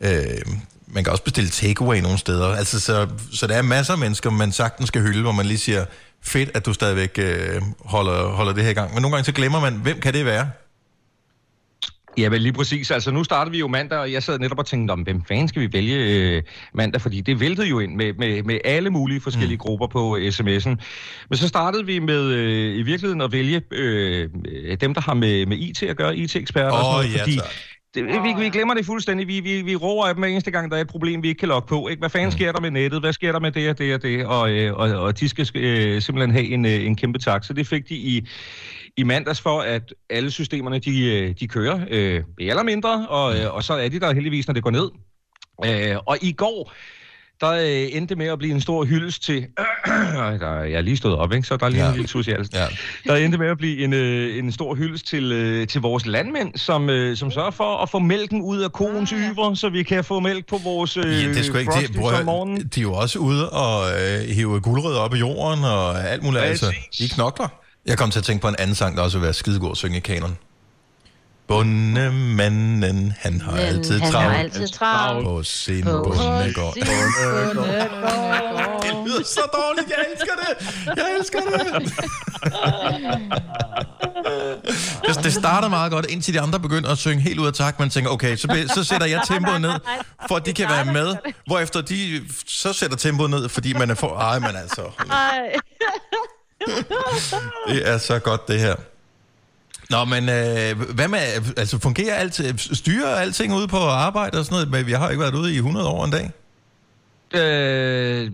øh, 0.00 0.40
man 0.86 1.04
kan 1.04 1.10
også 1.10 1.24
bestille 1.24 1.50
takeaway 1.50 1.98
nogle 1.98 2.18
steder. 2.18 2.48
Altså, 2.56 2.80
så, 2.80 3.08
så 3.32 3.46
der 3.46 3.54
er 3.54 3.62
masser 3.62 3.92
af 3.92 3.98
mennesker, 3.98 4.30
man 4.30 4.52
sagtens 4.52 4.88
skal 4.88 5.02
hylde, 5.02 5.22
hvor 5.22 5.32
man 5.32 5.46
lige 5.46 5.58
siger, 5.58 5.84
fedt, 6.22 6.50
at 6.54 6.66
du 6.66 6.72
stadigvæk 6.72 7.18
øh, 7.18 7.62
holder, 7.84 8.28
holder 8.28 8.52
det 8.52 8.62
her 8.62 8.70
i 8.70 8.74
gang. 8.74 8.94
Men 8.94 9.02
nogle 9.02 9.16
gange 9.16 9.24
så 9.24 9.32
glemmer 9.32 9.60
man, 9.60 9.74
hvem 9.74 10.00
kan 10.00 10.14
det 10.14 10.24
være? 10.24 10.50
Ja, 12.18 12.30
men 12.30 12.40
lige 12.40 12.52
præcis. 12.52 12.90
Altså, 12.90 13.10
nu 13.10 13.24
starter 13.24 13.50
vi 13.50 13.58
jo 13.58 13.68
mandag, 13.68 13.98
og 13.98 14.12
jeg 14.12 14.22
sad 14.22 14.38
netop 14.38 14.58
og 14.58 14.66
tænkte 14.66 14.92
om, 14.92 15.00
hvem 15.00 15.24
fanden 15.28 15.48
skal 15.48 15.62
vi 15.62 15.72
vælge 15.72 15.96
øh, 15.96 16.42
mandag? 16.74 17.00
Fordi 17.00 17.20
det 17.20 17.40
væltede 17.40 17.68
jo 17.68 17.78
ind 17.78 17.94
med, 17.94 18.12
med, 18.18 18.42
med 18.42 18.58
alle 18.64 18.90
mulige 18.90 19.20
forskellige 19.20 19.56
mm. 19.56 19.58
grupper 19.58 19.86
på 19.86 20.16
sms'en. 20.16 20.74
Men 21.28 21.36
så 21.36 21.48
startede 21.48 21.86
vi 21.86 21.98
med 21.98 22.24
øh, 22.24 22.76
i 22.76 22.82
virkeligheden 22.82 23.20
at 23.20 23.32
vælge 23.32 23.62
øh, 23.70 24.28
dem, 24.80 24.94
der 24.94 25.00
har 25.00 25.14
med, 25.14 25.46
med 25.46 25.56
IT 25.58 25.82
at 25.82 25.96
gøre, 25.96 26.16
IT-eksperter 26.16 26.70
og 26.70 26.84
sådan 26.84 26.92
noget, 26.92 27.14
ja, 27.14 27.22
fordi 27.22 27.36
tak. 27.36 27.46
det, 27.94 28.04
vi, 28.04 28.44
vi 28.44 28.48
glemmer 28.48 28.74
det 28.74 28.86
fuldstændig. 28.86 29.28
Vi, 29.28 29.40
vi, 29.40 29.62
vi 29.62 29.76
råber 29.76 30.04
af 30.04 30.14
dem 30.14 30.22
hver 30.22 30.30
eneste 30.30 30.50
gang, 30.50 30.70
der 30.70 30.76
er 30.76 30.80
et 30.80 30.88
problem, 30.88 31.22
vi 31.22 31.28
ikke 31.28 31.38
kan 31.38 31.48
logge 31.48 31.68
på. 31.68 31.88
Ikke? 31.88 32.00
Hvad 32.00 32.10
fanden 32.10 32.32
sker 32.32 32.52
der 32.52 32.60
med 32.60 32.70
nettet? 32.70 33.00
Hvad 33.00 33.12
sker 33.12 33.32
der 33.32 33.40
med 33.40 33.52
det 33.52 33.70
og 33.70 33.78
det 33.78 33.94
og 33.94 34.02
det? 34.02 34.26
Og, 34.26 34.50
øh, 34.50 34.74
og, 34.74 34.90
og 34.90 35.20
de 35.20 35.28
skal 35.28 35.48
øh, 35.54 36.02
simpelthen 36.02 36.30
have 36.30 36.46
en, 36.46 36.64
øh, 36.64 36.86
en 36.86 36.96
kæmpe 36.96 37.18
tak. 37.18 37.44
Så 37.44 37.52
det 37.52 37.66
fik 37.66 37.88
de 37.88 37.94
i, 37.94 38.28
i 38.96 39.02
mandags 39.02 39.40
for, 39.40 39.60
at 39.60 39.94
alle 40.10 40.30
systemerne 40.30 40.78
de, 40.78 41.04
øh, 41.04 41.34
de 41.40 41.48
kører, 41.48 41.80
øh, 41.90 42.22
mere 42.38 42.50
eller 42.50 42.62
mindre, 42.62 43.06
og, 43.08 43.38
øh, 43.38 43.54
og 43.54 43.64
så 43.64 43.74
er 43.74 43.88
de 43.88 44.00
der 44.00 44.14
heldigvis, 44.14 44.46
når 44.46 44.54
det 44.54 44.62
går 44.62 44.70
ned. 44.70 44.90
Øh, 45.64 45.96
og 46.06 46.18
i 46.22 46.32
går, 46.32 46.72
der 47.40 47.50
øh, 47.50 47.96
endte 47.96 48.08
det 48.08 48.18
med 48.18 48.26
at 48.26 48.38
blive 48.38 48.54
en 48.54 48.60
stor 48.60 48.84
hyldest 48.84 49.22
til... 49.22 49.46
der, 50.40 50.62
jeg 50.62 50.72
er 50.72 50.80
lige 50.80 50.96
stået 50.96 51.16
op, 51.16 51.32
ikke? 51.32 51.46
så 51.46 51.56
der 51.56 51.66
er 51.66 51.70
lige 51.70 51.82
ja. 51.82 51.88
en 51.88 51.94
lille 51.94 52.08
tus 52.08 52.26
i 52.26 52.30
halsen. 52.30 52.56
Ja. 52.56 52.66
Der 53.06 53.16
endte 53.16 53.38
med 53.38 53.46
at 53.46 53.58
blive 53.58 53.84
en, 53.84 53.92
øh, 53.92 54.38
en 54.38 54.52
stor 54.52 54.74
hyldest 54.74 55.06
til, 55.06 55.32
øh, 55.32 55.66
til 55.66 55.80
vores 55.80 56.06
landmænd, 56.06 56.56
som, 56.56 56.90
øh, 56.90 57.16
som 57.16 57.30
sørger 57.30 57.50
for 57.50 57.82
at 57.82 57.90
få 57.90 57.98
mælken 57.98 58.42
ud 58.42 58.58
af 58.58 58.72
koens 58.72 59.10
yber, 59.10 59.54
så 59.54 59.68
vi 59.68 59.82
kan 59.82 60.04
få 60.04 60.20
mælk 60.20 60.46
på 60.46 60.60
vores 60.64 60.96
øh, 60.96 61.04
Ja, 61.04 61.28
det 61.28 61.38
er 61.38 61.42
sgu 61.42 61.58
ikke 61.58 61.72
frosties 61.72 61.90
det. 61.90 62.00
Prøv, 62.00 62.14
om 62.14 62.24
morgenen. 62.24 62.70
de 62.74 62.80
er 62.80 62.82
jo 62.82 62.92
også 62.92 63.18
ude 63.18 63.50
og 63.50 63.90
øh, 63.90 64.20
hive 64.28 64.60
guldrødder 64.60 65.00
op 65.00 65.14
i 65.14 65.18
jorden 65.18 65.64
og 65.64 66.08
alt 66.08 66.22
muligt. 66.22 66.42
Altså, 66.44 66.74
de 66.98 67.08
knokler. 67.08 67.63
Jeg 67.86 67.98
kom 67.98 68.10
til 68.10 68.18
at 68.18 68.24
tænke 68.24 68.42
på 68.42 68.48
en 68.48 68.56
anden 68.58 68.76
sang, 68.76 68.96
der 68.96 69.02
også 69.02 69.18
vil 69.18 69.24
være 69.24 69.34
skidegod 69.34 69.70
at 69.70 69.76
synge 69.76 69.96
i 69.96 70.00
kanon. 70.00 70.38
Bundemanden, 71.48 73.14
han 73.18 73.40
har 73.40 73.50
Men 73.52 73.60
altid 73.60 74.00
han 74.00 74.12
travlt. 74.12 74.28
har 74.30 74.36
altid 74.42 74.68
travlt. 74.68 75.24
På 75.26 75.42
sin 75.42 75.84
bundegård. 75.84 76.74
Det 76.74 76.84
lyder 79.06 79.22
så 79.24 79.40
dårligt, 79.54 79.88
jeg 79.88 80.04
elsker 80.12 80.32
det! 80.34 80.96
Jeg 80.96 81.06
elsker 81.18 81.38
det! 81.40 81.92
det, 85.16 85.24
det 85.24 85.32
starter 85.32 85.68
meget 85.68 85.92
godt, 85.92 86.06
indtil 86.06 86.34
de 86.34 86.40
andre 86.40 86.60
begynder 86.60 86.90
at 86.90 86.98
synge 86.98 87.20
helt 87.22 87.38
ud 87.38 87.46
af 87.46 87.52
takt. 87.52 87.78
Man 87.78 87.90
tænker, 87.90 88.10
okay, 88.10 88.36
så, 88.36 88.48
be- 88.48 88.68
så 88.68 88.84
sætter 88.84 89.06
jeg 89.06 89.20
tempoet 89.26 89.60
ned, 89.60 89.72
for 90.28 90.36
at 90.36 90.46
de 90.46 90.52
kan 90.52 90.68
være 90.68 90.84
med. 90.84 91.16
Hvorefter 91.46 91.80
de 91.80 92.20
så 92.46 92.72
sætter 92.72 92.96
tempoet 92.96 93.30
ned, 93.30 93.48
fordi 93.48 93.72
man 93.72 93.90
er 93.90 93.94
for... 93.94 94.16
Ej, 94.18 94.38
men 94.38 94.56
altså, 94.56 94.82
Ej. 95.10 95.40
Det 97.68 97.88
er 97.88 97.98
så 97.98 98.18
godt 98.18 98.48
det 98.48 98.60
her. 98.60 98.74
Nå, 99.90 100.04
men 100.04 100.22
øh, 100.28 100.94
hvad 100.94 101.08
med, 101.08 101.18
altså 101.56 101.78
fungerer 101.78 102.14
alt, 102.14 102.60
styrer 102.76 103.08
alting 103.16 103.54
ude 103.54 103.68
på 103.68 103.76
arbejde 103.76 104.38
og 104.38 104.44
sådan 104.44 104.54
noget? 104.54 104.70
Men 104.70 104.86
vi 104.86 104.92
har 104.92 105.10
ikke 105.10 105.20
været 105.20 105.34
ude 105.34 105.52
i 105.54 105.56
100 105.56 105.88
år 105.88 106.04
en 106.04 106.10
dag. 106.10 106.30
Øh, 107.36 108.30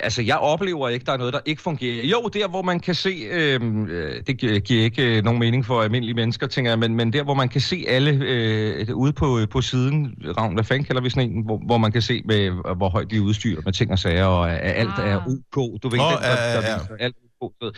altså, 0.00 0.22
jeg 0.22 0.36
oplever 0.38 0.88
ikke, 0.88 1.06
der 1.06 1.12
er 1.12 1.16
noget, 1.16 1.32
der 1.32 1.40
ikke 1.46 1.62
fungerer. 1.62 2.06
Jo, 2.06 2.30
der 2.34 2.48
hvor 2.48 2.62
man 2.62 2.80
kan 2.80 2.94
se, 2.94 3.08
øh, 3.30 3.60
øh, 3.88 4.22
det 4.26 4.36
gi- 4.38 4.58
giver 4.60 4.84
ikke 4.84 5.16
øh, 5.16 5.24
nogen 5.24 5.40
mening 5.40 5.66
for 5.66 5.82
almindelige 5.82 6.14
mennesker, 6.14 6.46
tænker 6.46 6.70
jeg, 6.70 6.78
men, 6.78 6.94
men 6.94 7.12
der 7.12 7.22
hvor 7.22 7.34
man 7.34 7.48
kan 7.48 7.60
se 7.60 7.84
alle 7.88 8.10
øh, 8.24 8.94
ude 8.94 9.12
på, 9.12 9.40
på 9.50 9.60
siden, 9.60 10.14
Ravn, 10.38 10.54
hvad 10.54 10.64
fanden 10.64 10.84
kalder 10.84 11.02
vi 11.02 11.10
sådan 11.10 11.30
en, 11.30 11.44
hvor, 11.44 11.60
hvor 11.66 11.78
man 11.78 11.92
kan 11.92 12.02
se, 12.02 12.22
med, 12.24 12.50
hvor 12.76 12.88
højt 12.88 13.10
de 13.10 13.16
er 13.16 13.20
udstyret 13.20 13.64
med 13.64 13.72
ting 13.72 13.90
og 13.92 13.98
sager, 13.98 14.24
og 14.24 14.52
at 14.52 14.72
alt 14.80 14.98
er 14.98 15.16
OK. 15.26 15.82
Du 15.82 15.88
ved, 15.88 16.00
Åh, 16.00 16.12
den, 16.12 16.22
der, 16.22 16.28
ja, 16.30 16.56
der 16.60 16.68
ja. 16.68 16.78
alt 17.04 17.16
ved. 17.62 17.72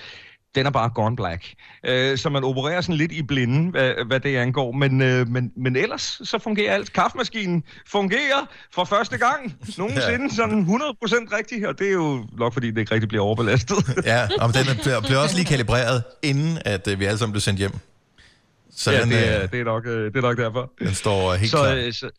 Den 0.55 0.67
er 0.67 0.71
bare 0.71 0.91
gone 0.95 1.17
black. 1.17 1.55
Øh, 1.87 2.19
så 2.19 2.29
man 2.31 2.45
opererer 2.45 2.81
sådan 2.81 2.95
lidt 2.95 3.13
i 3.13 3.23
blinde, 3.23 3.71
hvad, 3.71 3.93
hvad 4.07 4.21
det 4.21 4.37
angår. 4.37 4.73
Men, 4.73 5.03
øh, 5.03 5.29
men, 5.29 5.53
men 5.57 5.77
ellers 5.77 6.21
så 6.25 6.39
fungerer 6.39 6.75
alt. 6.75 6.93
Kaffemaskinen 6.93 7.63
fungerer 7.87 8.47
for 8.75 8.85
første 8.85 9.19
gang 9.19 9.55
nogensinde 9.79 10.25
ja. 10.25 10.35
sådan 10.35 10.63
100% 10.65 11.37
rigtigt, 11.39 11.67
og 11.67 11.79
det 11.79 11.89
er 11.89 11.93
jo 11.93 12.27
nok 12.39 12.53
fordi, 12.53 12.71
det 12.71 12.79
ikke 12.79 12.95
rigtig 12.95 13.09
bliver 13.09 13.25
overbelastet. 13.25 13.77
Ja, 14.05 14.23
og 14.41 14.55
den 14.55 14.69
er- 14.69 14.83
bliver, 14.83 15.01
bliver 15.01 15.19
også 15.19 15.37
lige 15.37 15.47
kalibreret, 15.47 16.05
inden 16.23 16.59
at 16.65 16.89
øh, 16.89 17.01
vi 17.01 17.05
alle 17.05 17.19
sammen 17.19 17.33
bliver 17.33 17.41
sendt 17.41 17.59
hjem. 17.59 17.73
Så 18.77 18.93
ja, 18.93 19.01
den, 19.03 19.11
det, 19.11 19.35
er, 19.37 19.43
øh, 19.43 19.51
det, 19.53 19.61
er 19.61 19.65
nok, 19.65 19.87
øh, 19.87 20.05
det 20.05 20.17
er 20.17 20.21
nok 20.21 20.37
derfor. 20.39 20.73
den 20.79 20.95
står 20.95 21.35
helt 21.35 21.51
så, 21.51 21.57
klar. 21.57 21.75
øh, 21.75 21.93
så, 21.93 22.11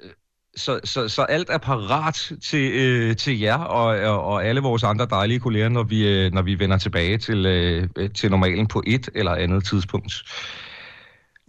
så, 0.55 0.79
så, 0.83 1.07
så 1.07 1.21
alt 1.21 1.49
er 1.49 1.57
parat 1.57 2.31
til, 2.43 2.71
øh, 2.71 3.15
til 3.15 3.39
jer 3.39 3.57
og, 3.57 3.99
og, 3.99 4.23
og 4.23 4.45
alle 4.45 4.61
vores 4.61 4.83
andre 4.83 5.07
dejlige 5.09 5.39
kolleger, 5.39 5.69
når 5.69 5.83
vi, 5.83 6.07
øh, 6.07 6.33
når 6.33 6.41
vi 6.41 6.59
vender 6.59 6.77
tilbage 6.77 7.17
til, 7.17 7.45
øh, 7.45 7.87
til 8.15 8.31
normalen 8.31 8.67
på 8.67 8.83
et 8.87 9.09
eller 9.15 9.35
andet 9.35 9.65
tidspunkt. 9.65 10.13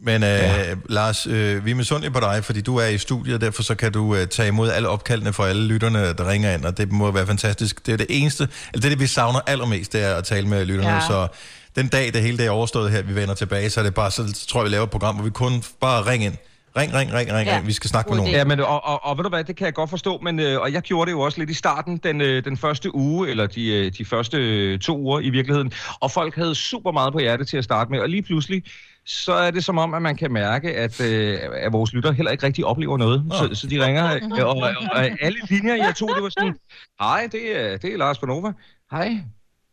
Men 0.05 0.23
øh, 0.23 0.29
ja. 0.29 0.75
Lars, 0.89 1.27
øh, 1.27 1.65
vi 1.65 1.71
er 1.71 1.75
misundelige 1.75 2.13
på 2.13 2.21
dig, 2.21 2.45
fordi 2.45 2.61
du 2.61 2.77
er 2.77 2.87
i 2.87 2.99
studiet, 2.99 3.35
og 3.35 3.41
derfor 3.41 3.63
så 3.63 3.75
kan 3.75 3.93
du 3.93 4.15
øh, 4.15 4.27
tage 4.27 4.49
imod 4.49 4.71
alle 4.71 4.89
opkaldene 4.89 5.33
fra 5.33 5.49
alle 5.49 5.67
lytterne, 5.67 5.99
der 5.99 6.29
ringer 6.29 6.55
ind, 6.55 6.65
og 6.65 6.79
det 6.79 6.93
må 6.93 7.11
være 7.11 7.27
fantastisk. 7.27 7.87
Det 7.87 7.93
er 7.93 7.97
det 7.97 8.07
eneste, 8.09 8.43
eller 8.43 8.81
det 8.81 8.85
er 8.85 8.89
det, 8.89 9.01
vi 9.01 9.07
savner 9.07 9.41
allermest, 9.47 9.93
det 9.93 10.05
er 10.05 10.15
at 10.15 10.25
tale 10.25 10.49
med 10.49 10.65
lytterne. 10.65 10.91
Ja. 10.91 10.95
Ja. 10.95 11.07
Så 11.07 11.29
den 11.77 11.89
dag, 11.89 12.13
det 12.13 12.23
hele 12.23 12.39
det 12.39 12.47
er 12.47 12.51
overstået 12.51 12.91
her, 12.91 13.03
vi 13.03 13.15
vender 13.15 13.35
tilbage, 13.35 13.71
så 13.71 13.81
er 13.81 13.85
det 13.85 13.95
bare, 13.95 14.11
så 14.11 14.47
tror 14.49 14.61
jeg, 14.61 14.65
vi 14.65 14.71
laver 14.71 14.85
et 14.85 14.91
program, 14.91 15.15
hvor 15.15 15.25
vi 15.25 15.31
kun 15.31 15.63
bare 15.81 16.07
ringer 16.07 16.27
ind 16.27 16.37
Ring, 16.77 16.95
ring, 16.95 17.13
ring, 17.13 17.33
ring, 17.33 17.47
Ja. 17.49 17.57
ring. 17.57 17.67
Vi 17.67 17.73
skal 17.73 17.91
snakke 17.91 18.11
med 18.11 18.17
nogen. 18.17 18.33
Ja, 18.33 18.45
men, 18.45 18.61
og, 18.61 18.85
og, 18.85 19.05
og 19.05 19.19
ved 19.19 19.23
du 19.23 19.29
hvad, 19.29 19.45
det 19.45 19.57
kan 19.57 19.65
jeg 19.65 19.75
godt 19.75 19.91
forstå, 19.91 20.19
men, 20.19 20.41
øh, 20.41 20.61
og 20.61 20.73
jeg 20.73 20.83
gjorde 20.83 21.07
det 21.07 21.13
jo 21.13 21.21
også 21.21 21.39
lidt 21.39 21.51
i 21.51 21.55
starten, 21.55 21.97
den, 21.97 22.21
øh, 22.21 22.45
den 22.45 22.57
første 22.57 22.95
uge, 22.95 23.29
eller 23.29 23.47
de, 23.47 23.67
øh, 23.87 23.93
de 23.99 24.05
første 24.05 24.79
to 24.79 24.99
uger 24.99 25.21
i 25.21 25.31
virkeligheden, 25.31 25.73
og 26.01 26.11
folk 26.11 26.35
havde 26.37 26.55
super 26.55 26.93
meget 26.93 27.13
på 27.13 27.19
hjertet 27.19 27.49
til 27.49 27.57
at 27.57 27.65
starte 27.65 27.91
med, 27.91 28.01
og 28.01 28.09
lige 28.09 28.23
pludselig, 28.23 28.63
så 29.07 29.33
er 29.33 29.51
det 29.51 29.65
som 29.65 29.79
om, 29.79 29.95
at 29.95 30.03
man 30.03 30.17
kan 30.17 30.33
mærke, 30.33 30.77
at, 30.77 31.01
øh, 31.01 31.39
at 31.55 31.73
vores 31.73 31.93
lytter 31.93 32.13
heller 32.13 32.33
ikke 32.33 32.47
rigtig 32.47 32.65
oplever 32.65 32.97
noget. 32.99 33.25
Så, 33.31 33.55
så 33.61 33.67
de 33.67 33.85
ringer, 33.87 34.15
øh, 34.15 34.21
og, 34.47 34.57
og, 34.57 34.71
og 34.93 35.05
alle 35.21 35.39
linjer, 35.49 35.75
jeg 35.75 35.95
tog, 35.97 36.11
det 36.15 36.23
var 36.23 36.29
sådan, 36.29 36.57
hej, 37.01 37.29
det 37.33 37.61
er, 37.61 37.77
det 37.77 37.93
er 37.93 37.97
Lars 37.99 38.19
Bonova. 38.19 38.53
Hej. 38.91 39.19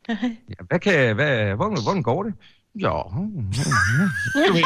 Ja, 0.09 0.15
hvad 0.67 0.79
kan, 0.79 1.15
hvad, 1.15 1.55
hvordan, 1.55 1.83
hvordan 1.83 2.03
går 2.03 2.23
det? 2.23 2.33
Ja. 2.79 2.87
Du 2.87 4.53
ved, 4.53 4.63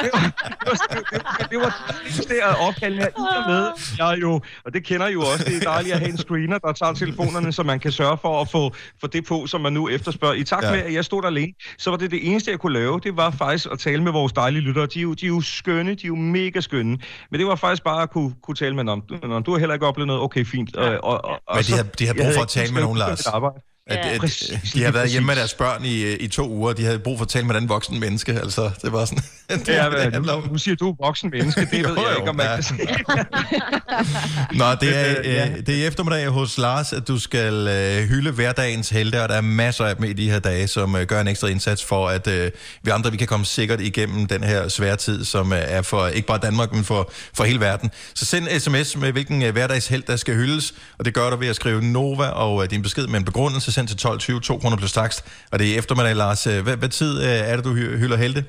det 0.00 0.68
var 0.68 1.48
det 1.50 1.58
var 1.58 1.74
det, 2.16 2.28
det 2.28 2.38
er 2.42 2.54
opkaldende 2.68 3.02
her 3.02 3.08
i 3.10 3.12
og 3.16 3.50
med. 3.50 3.68
Jeg 3.98 4.12
er 4.12 4.16
jo, 4.16 4.40
og 4.64 4.74
det 4.74 4.84
kender 4.84 5.06
I 5.06 5.12
jo 5.12 5.20
også, 5.20 5.44
det 5.44 5.56
er 5.56 5.60
dejligt 5.60 5.94
at 5.94 6.00
have 6.00 6.10
en 6.10 6.16
screener, 6.18 6.58
der 6.58 6.72
tager 6.72 6.92
telefonerne, 6.92 7.52
så 7.52 7.62
man 7.62 7.80
kan 7.80 7.92
sørge 7.92 8.18
for 8.22 8.40
at 8.40 8.48
få 8.50 8.74
for 9.00 9.06
det 9.06 9.26
på, 9.26 9.46
som 9.46 9.60
man 9.60 9.72
nu 9.72 9.88
efterspørger. 9.88 10.34
I 10.34 10.44
takt 10.44 10.64
Ja. 10.64 10.70
med, 10.70 10.78
at 10.80 10.94
jeg 10.94 11.04
stod 11.04 11.22
der 11.22 11.28
alene, 11.28 11.52
så 11.78 11.90
var 11.90 11.96
det 11.96 12.10
det 12.10 12.30
eneste, 12.30 12.50
jeg 12.50 12.58
kunne 12.58 12.72
lave, 12.72 13.00
det 13.02 13.16
var 13.16 13.30
faktisk 13.30 13.66
at 13.72 13.78
tale 13.78 14.02
med 14.02 14.12
vores 14.12 14.32
dejlige 14.32 14.62
lyttere. 14.62 14.86
De 14.86 14.98
er 14.98 15.02
jo, 15.02 15.14
de 15.14 15.24
er 15.24 15.28
jo 15.28 15.40
skønne, 15.40 15.90
de 15.94 16.04
er 16.04 16.08
jo 16.08 16.14
mega 16.16 16.60
skønne. 16.60 16.98
Men 17.30 17.40
det 17.40 17.46
var 17.46 17.54
faktisk 17.54 17.84
bare 17.84 18.02
at 18.02 18.10
kunne, 18.10 18.34
kunne 18.42 18.54
tale 18.54 18.74
med 18.74 18.84
dem 18.84 19.42
du 19.42 19.50
har 19.52 19.58
heller 19.58 19.74
ikke 19.74 19.86
oplevet 19.86 20.06
noget, 20.06 20.22
okay, 20.22 20.44
fint. 20.44 20.76
Og, 20.76 20.98
og, 21.04 21.24
og, 21.24 21.30
og 21.30 21.40
Men 21.54 21.58
de 21.58 21.64
så- 21.64 21.76
har, 21.76 21.82
de 21.82 22.06
har 22.06 22.14
brug 22.14 22.26
for 22.34 22.42
at 22.42 22.48
tale 22.48 22.72
med 22.72 22.82
nogen, 22.82 22.98
Lars. 22.98 23.26
arbejde. 23.26 23.56
At, 23.86 23.96
Ja. 23.96 24.14
at, 24.14 24.20
Præcis, 24.20 24.72
de 24.74 24.82
har 24.82 24.90
været 24.92 25.10
hjemme 25.10 25.26
med 25.26 25.34
præcis. 25.34 25.40
deres 25.40 25.54
børn 25.54 25.84
i, 25.84 26.12
i 26.12 26.28
to 26.28 26.48
uger, 26.50 26.72
de 26.72 26.84
havde 26.84 26.98
brug 26.98 27.18
for 27.18 27.24
at 27.24 27.28
tale 27.28 27.46
med 27.46 27.54
den 27.54 27.68
voksen 27.68 28.00
menneske. 28.00 28.32
Altså, 28.32 28.70
det 28.82 28.92
var 28.92 29.04
sådan... 29.04 29.24
det, 29.50 29.66
det 29.66 29.74
hvad, 29.90 30.00
handler 30.02 30.20
nu, 30.20 30.42
om. 30.42 30.48
nu 30.52 30.58
siger 30.58 30.74
du 30.76 30.90
er 30.90 30.94
voksen 31.00 31.30
menneske, 31.30 31.60
det 31.60 31.82
Jo, 31.82 31.88
ved 31.88 31.96
jeg 31.96 32.04
jo, 32.12 32.16
ikke, 32.16 32.30
om 32.30 32.36
man 32.36 32.46
ja. 32.46 32.54
kan 32.54 32.62
sige. 32.62 32.78
Nå, 34.58 34.64
det 34.80 34.96
er, 34.96 35.14
Øh, 35.24 35.56
det 35.66 35.68
er 35.68 35.74
i 35.74 35.86
eftermiddag 35.86 36.28
hos 36.28 36.58
Lars, 36.58 36.92
at 36.92 37.08
du 37.08 37.18
skal 37.18 37.54
øh, 37.68 38.08
hylde 38.08 38.30
hverdagens 38.30 38.90
helte, 38.90 39.22
og 39.22 39.28
der 39.28 39.34
er 39.34 39.40
masser 39.40 39.84
af 39.84 39.96
dem 39.96 40.04
i 40.04 40.12
de 40.12 40.30
her 40.30 40.38
dage, 40.38 40.68
som 40.68 40.96
øh, 40.96 41.02
gør 41.02 41.20
en 41.20 41.28
ekstra 41.28 41.48
indsats 41.48 41.84
for, 41.84 42.08
at 42.08 42.26
øh, 42.26 42.50
vi 42.82 42.90
andre 42.90 43.10
vi 43.10 43.16
kan 43.16 43.26
komme 43.26 43.46
sikkert 43.46 43.80
igennem 43.80 44.26
den 44.26 44.44
her 44.44 44.68
svære 44.68 44.96
tid, 44.96 45.24
som 45.24 45.52
øh, 45.52 45.58
er 45.62 45.82
for 45.82 46.06
ikke 46.06 46.26
bare 46.28 46.38
Danmark, 46.42 46.72
men 46.72 46.84
for, 46.84 47.10
for 47.34 47.44
hele 47.44 47.60
verden. 47.60 47.90
Så 48.14 48.24
send 48.24 48.48
en 48.50 48.60
sms 48.60 48.96
med, 48.96 49.12
hvilken 49.12 49.42
øh, 49.42 49.52
hverdagshelt, 49.52 50.06
der 50.06 50.16
skal 50.16 50.34
hyldes, 50.34 50.74
og 50.98 51.04
det 51.04 51.14
gør 51.14 51.30
du 51.30 51.36
ved 51.36 51.48
at 51.48 51.56
skrive 51.56 51.82
Nova 51.84 52.26
og 52.26 52.62
øh, 52.64 52.70
din 52.70 52.82
besked 52.82 53.06
med 53.06 53.18
en 53.18 53.24
begrundelse, 53.24 53.72
send 53.72 53.88
til 53.88 54.08
12.20, 54.36 54.40
2 54.40 54.58
kroner 54.58 54.76
plus 54.76 54.92
takst, 54.92 55.24
og 55.52 55.58
det 55.58 55.68
er 55.68 55.74
i 55.74 55.78
eftermiddag, 55.78 56.16
Lars. 56.16 56.46
Øh, 56.46 56.62
Hvad, 56.62 56.76
hvad 56.76 56.88
tid 56.88 57.22
øh, 57.22 57.28
er 57.28 57.56
det, 57.56 57.64
du 57.64 57.74
hy- 57.74 57.96
hylder 57.98 58.16
helte? 58.16 58.44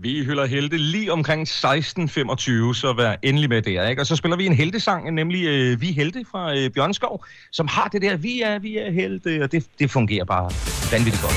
Vi 0.00 0.24
hylder 0.24 0.46
helte 0.46 0.76
lige 0.76 1.12
omkring 1.12 1.48
16.25, 1.48 1.54
så 2.74 2.94
vær 2.96 3.16
endelig 3.22 3.48
med 3.48 3.62
der. 3.62 3.88
Ikke? 3.88 4.02
Og 4.02 4.06
så 4.06 4.16
spiller 4.16 4.36
vi 4.36 4.46
en 4.46 4.52
heltesang, 4.52 5.10
nemlig 5.10 5.44
øh, 5.44 5.80
Vi 5.80 5.92
Helte 5.92 6.24
fra 6.30 6.56
øh, 6.56 6.70
Bjørnskov, 6.70 7.24
som 7.52 7.68
har 7.68 7.88
det 7.88 8.02
der, 8.02 8.16
vi 8.16 8.42
er, 8.42 8.58
vi 8.58 8.78
er 8.78 8.90
helte, 8.90 9.42
og 9.42 9.52
det, 9.52 9.66
det 9.78 9.90
fungerer 9.90 10.24
bare 10.24 10.50
vanvittigt 10.92 11.22
godt. 11.22 11.34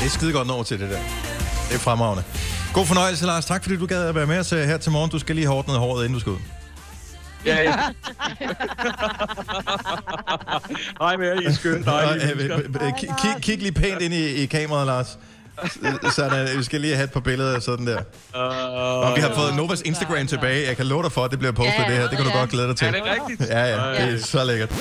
Det 0.00 0.06
er 0.06 0.18
skide 0.18 0.32
godt 0.32 0.50
over 0.50 0.62
til 0.62 0.80
det 0.80 0.90
der. 0.90 0.98
Det 1.68 1.74
er 1.74 1.78
fremragende. 1.78 2.22
God 2.74 2.86
fornøjelse, 2.86 3.26
Lars. 3.26 3.44
Tak 3.44 3.62
fordi 3.62 3.76
du 3.76 3.86
gad 3.86 4.08
at 4.08 4.14
være 4.14 4.26
med 4.26 4.38
os 4.38 4.52
øh, 4.52 4.58
her 4.58 4.76
til 4.78 4.92
morgen. 4.92 5.10
Du 5.10 5.18
skal 5.18 5.34
lige 5.34 5.46
have 5.46 5.58
ordnet 5.58 5.76
håret, 5.76 6.04
inden 6.04 6.14
du 6.14 6.20
skal 6.20 6.32
ud. 6.32 6.55
Ja, 7.44 7.62
ja. 7.62 7.76
Hej 11.00 11.16
med 11.16 11.26
jer, 11.26 11.40
I 11.40 11.44
er 11.44 11.52
skønne, 11.52 11.84
dejlige 11.84 12.34
mennesker. 12.34 13.38
kig 13.42 13.58
lige 13.58 13.72
pænt 13.72 14.02
ind 14.02 14.14
i, 14.14 14.42
i 14.42 14.46
kameraet, 14.46 14.86
Lars. 14.86 15.18
S- 16.10 16.14
Sådan, 16.14 16.58
vi 16.58 16.64
skal 16.64 16.80
lige 16.80 16.94
have 16.94 17.04
et 17.04 17.12
par 17.12 17.20
billeder 17.20 17.60
sådan 17.60 17.86
der. 17.86 17.98
Og 19.04 19.16
vi 19.16 19.20
har 19.20 19.32
fået 19.34 19.56
Novas 19.56 19.80
Instagram 19.84 20.26
tilbage. 20.26 20.66
Jeg 20.68 20.76
kan 20.76 20.86
love 20.86 21.02
dig 21.02 21.12
for, 21.12 21.24
at 21.24 21.30
det 21.30 21.38
bliver 21.38 21.52
postet 21.52 21.74
Ja, 21.78 21.82
ja. 21.82 21.88
det 21.90 21.96
her. 21.98 22.08
Det 22.08 22.16
kan 22.16 22.26
du 22.26 22.32
Ja. 22.34 22.38
godt 22.38 22.50
glæde 22.50 22.68
dig 22.68 22.76
til. 22.76 22.86
Er 22.86 22.90
det 22.92 23.02
rigtigt? 23.04 23.50
Ja, 23.50 23.64
ja. 23.64 24.06
Det 24.06 24.14
er 24.14 24.24
så 24.26 24.44
lækkert. 24.44 24.72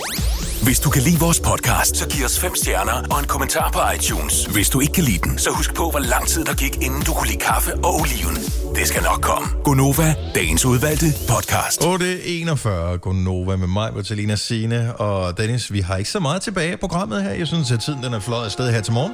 Hvis 0.63 0.80
du 0.80 0.89
kan 0.89 1.01
lide 1.01 1.19
vores 1.19 1.39
podcast, 1.39 1.97
så 1.97 2.07
giv 2.09 2.26
os 2.26 2.39
fem 2.39 2.55
stjerner 2.55 3.03
og 3.11 3.19
en 3.19 3.26
kommentar 3.26 3.71
på 3.71 3.80
iTunes. 3.95 4.45
Hvis 4.45 4.69
du 4.69 4.80
ikke 4.80 4.93
kan 4.93 5.03
lide 5.03 5.17
den, 5.17 5.38
så 5.38 5.49
husk 5.49 5.73
på, 5.76 5.89
hvor 5.89 5.99
lang 5.99 6.28
tid 6.28 6.45
der 6.45 6.53
gik, 6.53 6.76
inden 6.82 7.01
du 7.03 7.13
kunne 7.13 7.28
lide 7.28 7.39
kaffe 7.39 7.73
og 7.76 7.95
oliven. 7.95 8.36
Det 8.76 8.88
skal 8.88 9.03
nok 9.03 9.21
komme. 9.21 9.47
Gonova, 9.63 10.15
dagens 10.36 10.65
udvalgte 10.65 11.05
podcast. 11.30 11.84
8.41, 11.84 12.69
Gonova 12.97 13.55
med 13.55 13.67
mig, 13.67 13.95
Vitalina 13.95 14.36
Sine 14.36 14.95
og 14.95 15.38
Dennis. 15.38 15.73
Vi 15.73 15.80
har 15.80 15.97
ikke 15.97 16.09
så 16.09 16.19
meget 16.19 16.41
tilbage 16.41 16.73
i 16.73 16.76
programmet 16.76 17.23
her. 17.23 17.32
Jeg 17.32 17.47
synes, 17.47 17.71
at 17.71 17.80
tiden 17.80 18.03
den 18.03 18.13
er 18.13 18.19
fløjet 18.19 18.45
afsted 18.45 18.71
her 18.71 18.82
til 18.82 18.93
morgen. 18.93 19.13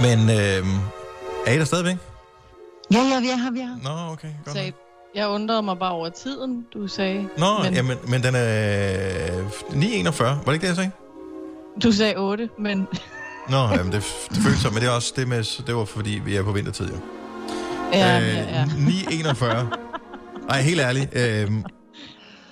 Men 0.00 0.18
øh, 0.30 0.66
er 1.46 1.52
I 1.52 1.58
der 1.58 1.64
stadigvæk? 1.64 1.96
Ja, 2.92 2.98
ja, 2.98 3.20
vi 3.20 3.28
er 3.28 3.36
her, 3.36 3.50
vi 3.50 3.60
er 3.60 3.64
her. 3.66 4.06
Nå, 4.06 4.12
okay. 4.12 4.28
Godt. 4.44 4.56
Sagde, 4.56 4.72
jeg 5.14 5.28
undrede 5.28 5.62
mig 5.62 5.78
bare 5.78 5.92
over 5.92 6.08
tiden, 6.08 6.66
du 6.74 6.88
sagde. 6.88 7.28
Nå, 7.38 7.46
men... 7.58 7.64
men, 7.64 7.74
Jamen, 7.74 7.98
men 8.08 8.22
den 8.22 8.34
er 8.34 9.50
9.41. 9.70 10.24
Var 10.24 10.42
det 10.46 10.52
ikke 10.52 10.62
det, 10.62 10.68
jeg 10.68 10.76
sagde? 10.76 10.90
Du 11.82 11.92
sagde 11.92 12.16
8, 12.16 12.48
men... 12.58 12.86
Nå, 13.48 13.56
jamen, 13.58 13.92
det, 13.92 14.04
det 14.28 14.36
føles 14.42 14.58
som, 14.60 14.72
men 14.72 14.82
det 14.82 14.88
er 14.88 14.92
også 14.92 15.12
det 15.16 15.28
med, 15.28 15.64
det 15.66 15.74
var 15.74 15.84
fordi, 15.84 16.20
vi 16.24 16.36
er 16.36 16.42
på 16.42 16.52
vintertid, 16.52 16.86
jo. 16.88 16.96
Ja, 17.92 18.20
Øh, 18.20 18.26
ja, 18.26 18.58
ja. 18.58 18.64
9.41. 18.64 19.44
Ej, 20.48 20.60
helt 20.60 20.80
ærligt. 20.80 21.08
Øh, 21.16 21.50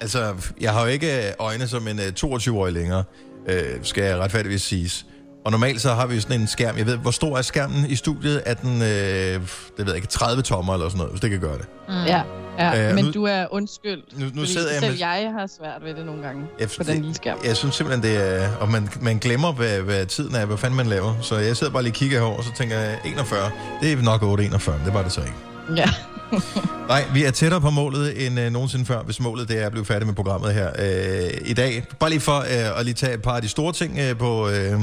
altså, 0.01 0.35
jeg 0.61 0.73
har 0.73 0.81
jo 0.81 0.87
ikke 0.87 1.33
øjne 1.39 1.69
som 1.69 1.89
en 1.89 1.99
øh, 1.99 2.13
22-årig 2.25 2.73
længere, 2.73 3.05
øh, 3.49 3.63
skal 3.83 4.05
jeg 4.05 4.19
retfærdigvis 4.19 4.63
siges. 4.63 5.07
Og 5.47 5.53
normalt 5.53 5.81
så 5.81 5.95
har 5.95 6.07
vi 6.07 6.21
sådan 6.21 6.41
en 6.41 6.47
skærm. 6.47 6.77
Jeg 6.79 6.87
ved, 6.87 6.97
hvor 6.97 7.11
stor 7.11 7.39
er 7.39 7.43
skærmen 7.43 7.87
i 7.89 7.97
studiet? 7.97 8.43
Er 8.47 8.55
den, 8.55 8.83
øh, 8.83 8.89
det 8.89 9.41
ved 9.77 9.87
jeg 9.87 9.97
ikke, 9.97 10.09
30 10.09 10.43
tommer 10.43 10.75
eller 10.75 10.89
sådan 10.89 10.99
noget, 10.99 11.11
hvis 11.13 11.21
det 11.21 11.31
kan 11.31 11.41
gøre 11.41 11.59
det? 11.59 11.67
Mm. 11.89 11.95
Ja, 11.95 12.23
ja 12.59 12.89
Øh, 12.89 12.95
men 12.95 13.05
nu- 13.05 13.11
du 13.11 13.25
er 13.25 13.47
undskyldt. 13.51 14.19
Nu- 14.21 14.27
nu 14.35 14.45
sidder 14.47 14.71
jeg 14.73 14.81
selv 14.81 14.93
med- 14.93 14.99
jeg 14.99 15.33
har 15.39 15.47
svært 15.59 15.85
ved 15.85 15.95
det 15.95 16.07
nogle 16.07 16.23
gange 16.23 16.43
Jeg, 16.61 16.69
på 16.79 16.83
den 16.85 16.95
lille 16.97 17.15
skærm. 17.15 17.39
Jeg 17.45 17.57
synes 17.57 17.75
simpelthen, 17.75 18.03
det 18.13 18.43
er... 18.43 18.49
Og 18.61 18.69
man, 18.69 18.89
man 19.01 19.19
glemmer, 19.19 19.53
hvad, 19.53 19.81
hvad 19.81 20.07
tiden 20.07 20.35
er, 20.35 20.45
hvad 20.45 20.57
fanden 20.57 20.77
man 20.77 20.87
laver. 20.87 21.15
Så 21.23 21.37
jeg 21.37 21.57
sidder 21.57 21.73
bare 21.73 21.83
lige 21.83 21.93
og 21.93 21.97
kigger 21.97 22.19
herover, 22.19 22.37
og 22.39 22.45
så 22.45 22.51
tænker 22.57 22.79
jeg, 22.79 22.99
41. 23.05 23.51
Det 23.83 23.93
er 23.93 24.03
nok 24.03 24.23
8.41, 24.23 24.85
det 24.85 24.95
var 24.95 25.03
det 25.03 25.13
så 25.13 25.21
ikke. 25.21 25.35
Ja. 25.77 25.89
Nej, 26.89 27.05
vi 27.15 27.25
er 27.25 27.31
tættere 27.31 27.61
på 27.61 27.71
målet 27.71 28.27
end 28.27 28.41
øh, 28.41 28.53
nogensinde 28.53 28.85
før, 28.87 29.03
hvis 29.03 29.21
målet 29.21 29.49
det 29.49 29.63
er 29.63 29.67
at 29.67 29.73
blive 29.73 29.85
færdig 29.85 30.07
med 30.07 30.15
programmet 30.15 30.55
her 30.55 30.71
øh, 30.79 31.31
i 31.45 31.55
dag. 31.55 31.85
Bare 32.01 32.11
lige 32.11 32.21
for 32.21 32.39
øh, 32.39 32.79
at 32.79 32.85
lige 32.85 32.95
tage 32.95 33.15
et 33.15 33.23
par 33.23 33.37
af 33.37 33.43
de 33.43 33.49
store 33.49 33.73
ting 33.73 33.99
øh, 33.99 34.19
på, 34.19 34.49
øh, 34.49 34.81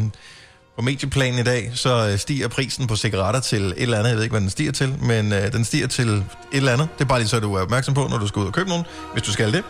på 0.75 0.81
medieplanen 0.81 1.39
i 1.39 1.43
dag, 1.43 1.71
så 1.73 2.09
øh, 2.11 2.17
stiger 2.17 2.47
prisen 2.47 2.87
på 2.87 2.95
cigaretter 2.95 3.39
til 3.39 3.63
et 3.63 3.73
eller 3.77 3.97
andet. 3.97 4.09
Jeg 4.09 4.15
ved 4.15 4.23
ikke, 4.23 4.33
hvad 4.33 4.41
den 4.41 4.49
stiger 4.49 4.71
til, 4.71 4.95
men 5.01 5.33
øh, 5.33 5.51
den 5.53 5.65
stiger 5.65 5.87
til 5.87 6.09
et 6.09 6.23
eller 6.51 6.71
andet. 6.71 6.87
Det 6.97 7.03
er 7.03 7.07
bare 7.07 7.19
lige 7.19 7.27
så, 7.27 7.39
du 7.39 7.53
er 7.53 7.61
opmærksom 7.61 7.93
på, 7.93 8.07
når 8.09 8.17
du 8.17 8.27
skal 8.27 8.39
ud 8.39 8.45
og 8.45 8.53
købe 8.53 8.69
nogen, 8.69 8.85
hvis 9.13 9.23
du 9.23 9.31
skal 9.31 9.53
det. 9.53 9.63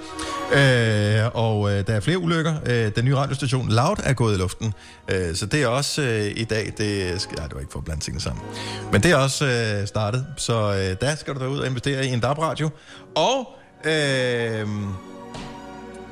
Øh, 0.53 1.29
og 1.33 1.71
øh, 1.71 1.87
der 1.87 1.93
er 1.93 1.99
flere 1.99 2.17
ulykker. 2.17 2.55
Øh, 2.65 2.91
den 2.95 3.05
nye 3.05 3.15
radiostation 3.15 3.69
Loud 3.69 3.95
er 4.03 4.13
gået 4.13 4.35
i 4.35 4.37
luften, 4.37 4.73
øh, 5.07 5.35
så 5.35 5.45
det 5.45 5.63
er 5.63 5.67
også 5.67 6.01
øh, 6.01 6.31
i 6.35 6.43
dag. 6.43 6.73
Det, 6.77 7.21
skal, 7.21 7.37
nej, 7.37 7.47
det 7.47 7.55
var 7.55 7.59
ikke 7.59 7.71
for 7.71 7.79
at 7.79 7.85
blande 7.85 8.01
tingene 8.03 8.21
sammen. 8.21 8.43
Men 8.91 9.03
det 9.03 9.11
er 9.11 9.15
også 9.15 9.45
øh, 9.45 9.87
startet, 9.87 10.25
så 10.37 10.73
øh, 10.73 10.95
der 11.01 11.15
skal 11.15 11.35
du 11.35 11.39
da 11.39 11.47
ud 11.47 11.59
og 11.59 11.67
investere 11.67 12.05
i 12.05 12.09
en 12.09 12.19
DAB-radio. 12.19 12.69
Og 13.15 13.47
øh, 13.85 14.67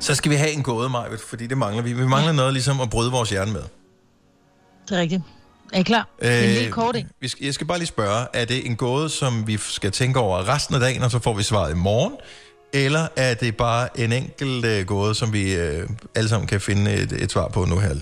så 0.00 0.14
skal 0.14 0.30
vi 0.30 0.36
have 0.36 0.50
en 0.50 0.62
gåde, 0.62 0.88
Majved, 0.88 1.18
fordi 1.18 1.46
det 1.46 1.58
mangler 1.58 1.82
vi. 1.82 1.92
Vi 1.92 2.06
mangler 2.06 2.32
noget 2.32 2.52
ligesom 2.52 2.80
at 2.80 2.90
bryde 2.90 3.10
vores 3.10 3.30
hjerne 3.30 3.52
med. 3.52 3.62
Det 4.88 4.96
er 4.96 5.00
rigtigt. 5.00 5.22
Er 5.72 5.78
I 5.78 5.82
klar? 5.82 6.08
Øh, 6.22 6.44
en 6.44 6.50
lille 6.50 6.70
kort, 6.70 6.96
ikke? 6.96 7.08
vi 7.20 7.28
skal, 7.28 7.44
jeg 7.44 7.54
skal 7.54 7.66
bare 7.66 7.78
lige 7.78 7.86
spørge, 7.86 8.26
er 8.32 8.44
det 8.44 8.66
en 8.66 8.76
gåde, 8.76 9.08
som 9.08 9.46
vi 9.46 9.56
skal 9.56 9.90
tænke 9.92 10.20
over 10.20 10.48
resten 10.48 10.74
af 10.74 10.80
dagen, 10.80 11.02
og 11.02 11.10
så 11.10 11.18
får 11.18 11.34
vi 11.34 11.42
svaret 11.42 11.70
i 11.70 11.74
morgen? 11.74 12.12
Eller 12.72 13.08
er 13.16 13.34
det 13.34 13.56
bare 13.56 14.00
en 14.00 14.12
enkelt 14.12 14.64
øh, 14.64 14.86
gåde, 14.86 15.14
som 15.14 15.32
vi 15.32 15.54
øh, 15.54 15.88
alle 16.14 16.28
sammen 16.28 16.46
kan 16.48 16.60
finde 16.60 16.94
et, 16.94 17.12
et 17.12 17.32
svar 17.32 17.48
på 17.48 17.64
nu 17.64 17.78
her, 17.78 17.94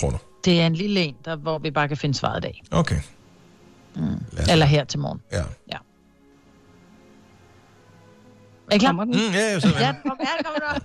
tror 0.00 0.10
du? 0.10 0.18
Det 0.44 0.60
er 0.60 0.66
en 0.66 0.74
lille 0.74 1.00
en, 1.00 1.16
der, 1.24 1.36
hvor 1.36 1.58
vi 1.58 1.70
bare 1.70 1.88
kan 1.88 1.96
finde 1.96 2.14
svaret 2.14 2.38
i 2.38 2.40
dag. 2.40 2.62
Okay. 2.70 2.98
Mm. 3.96 4.24
Eller 4.48 4.66
her 4.66 4.84
til 4.84 4.98
morgen. 4.98 5.20
Ja. 5.32 5.42
ja. 5.72 5.76
Er 8.70 8.74
I 8.74 8.78
klar? 8.78 8.92
Mm, 8.92 9.12
ja, 9.12 9.18
jeg 9.18 9.62
Ja, 9.64 9.86
den 9.86 9.96
kommer, 10.04 10.16
ja, 10.20 10.30
den 10.36 10.44
kommer 10.44 10.78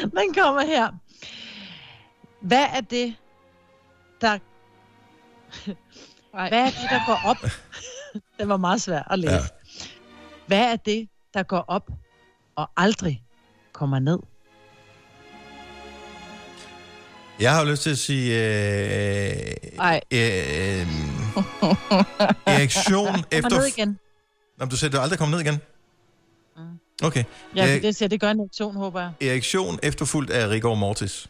Den 0.18 0.34
kommer 0.34 0.62
her. 0.62 0.90
Hvad 2.40 2.66
er 2.74 2.80
det, 2.80 3.14
der... 4.20 4.38
Hvad 6.48 6.60
er 6.60 6.64
det, 6.64 6.90
der 6.90 7.06
går 7.06 7.20
op? 7.24 7.36
Den 8.38 8.48
var 8.48 8.56
meget 8.56 8.82
svær 8.82 9.12
at 9.12 9.18
læse. 9.18 9.34
Ja. 9.34 9.40
Hvad 10.46 10.72
er 10.72 10.76
det, 10.76 11.08
der 11.34 11.42
går 11.42 11.64
op 11.68 11.90
og 12.56 12.70
aldrig 12.76 13.22
kommer 13.72 13.98
ned? 13.98 14.18
Jeg 17.40 17.54
har 17.54 17.60
jo 17.64 17.70
lyst 17.70 17.82
til 17.82 17.90
at 17.90 17.98
sige... 17.98 18.34
Øh, 18.34 19.78
Ej. 19.78 20.00
øh, 20.10 20.20
øh, 20.20 20.86
erektion 22.46 23.24
efter... 23.30 23.50
ned 23.50 23.66
igen. 23.66 23.98
Nå, 24.58 24.66
du 24.66 24.76
siger, 24.76 24.88
at 24.88 24.92
du 24.92 24.98
aldrig 24.98 25.18
kommer 25.18 25.36
ned 25.36 25.46
igen? 25.46 25.60
Okay. 27.02 27.24
Ja, 27.56 27.66
Erik- 27.66 27.82
det, 27.82 27.96
siger, 27.96 28.08
det 28.08 28.20
gør 28.20 28.30
en 28.30 28.40
erektion, 28.40 28.76
håber 28.76 29.00
jeg. 29.00 29.12
Erektion 29.30 29.78
efterfulgt 29.82 30.30
af 30.30 30.48
rigor 30.48 30.74
mortis. 30.74 31.26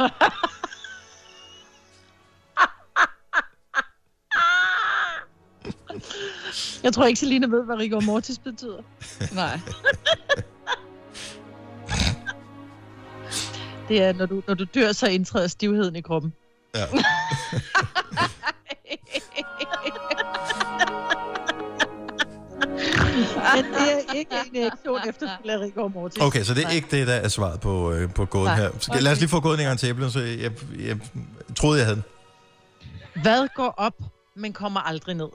Jeg 6.82 6.92
tror 6.92 7.06
ikke, 7.06 7.20
Selina 7.20 7.46
ved, 7.46 7.64
hvad 7.64 7.76
rigor 7.76 8.00
mortis 8.00 8.38
betyder. 8.38 8.82
Nej. 9.34 9.60
Det 13.88 14.02
er, 14.02 14.12
når 14.12 14.26
du, 14.26 14.42
når 14.48 14.54
du 14.54 14.64
dør, 14.74 14.92
så 14.92 15.06
indtræder 15.08 15.46
stivheden 15.46 15.96
i 15.96 16.00
kroppen. 16.00 16.32
Ja. 16.74 16.84
Men 23.54 23.64
det 23.64 23.92
er 23.92 24.14
ikke 24.14 24.30
en 24.54 24.62
erektion 24.62 25.00
efter 25.08 25.28
rigor 25.46 25.88
mortis. 25.88 26.22
Okay, 26.22 26.42
så 26.42 26.54
det 26.54 26.60
er 26.62 26.66
Nej. 26.66 26.74
ikke 26.74 26.88
det, 26.90 27.06
der 27.06 27.14
er 27.14 27.28
svaret 27.28 27.60
på, 27.60 27.92
øh, 27.92 28.14
på 28.14 28.24
gåden 28.24 28.46
Nej. 28.46 28.56
her. 28.56 28.70
Skal, 28.78 29.02
lad 29.02 29.12
os 29.12 29.18
lige 29.20 29.28
få 29.28 29.40
gåden 29.40 29.60
en 29.60 29.66
gang 29.66 29.78
til 29.78 29.88
æblen, 29.88 30.10
så 30.10 30.20
jeg, 30.20 30.52
jeg 30.78 30.98
troede, 31.56 31.78
jeg 31.78 31.86
havde 31.86 31.96
den. 31.96 33.22
Hvad 33.22 33.48
går 33.54 33.74
op, 33.76 33.94
men 34.36 34.52
kommer 34.52 34.80
aldrig 34.80 35.14
ned? 35.14 35.28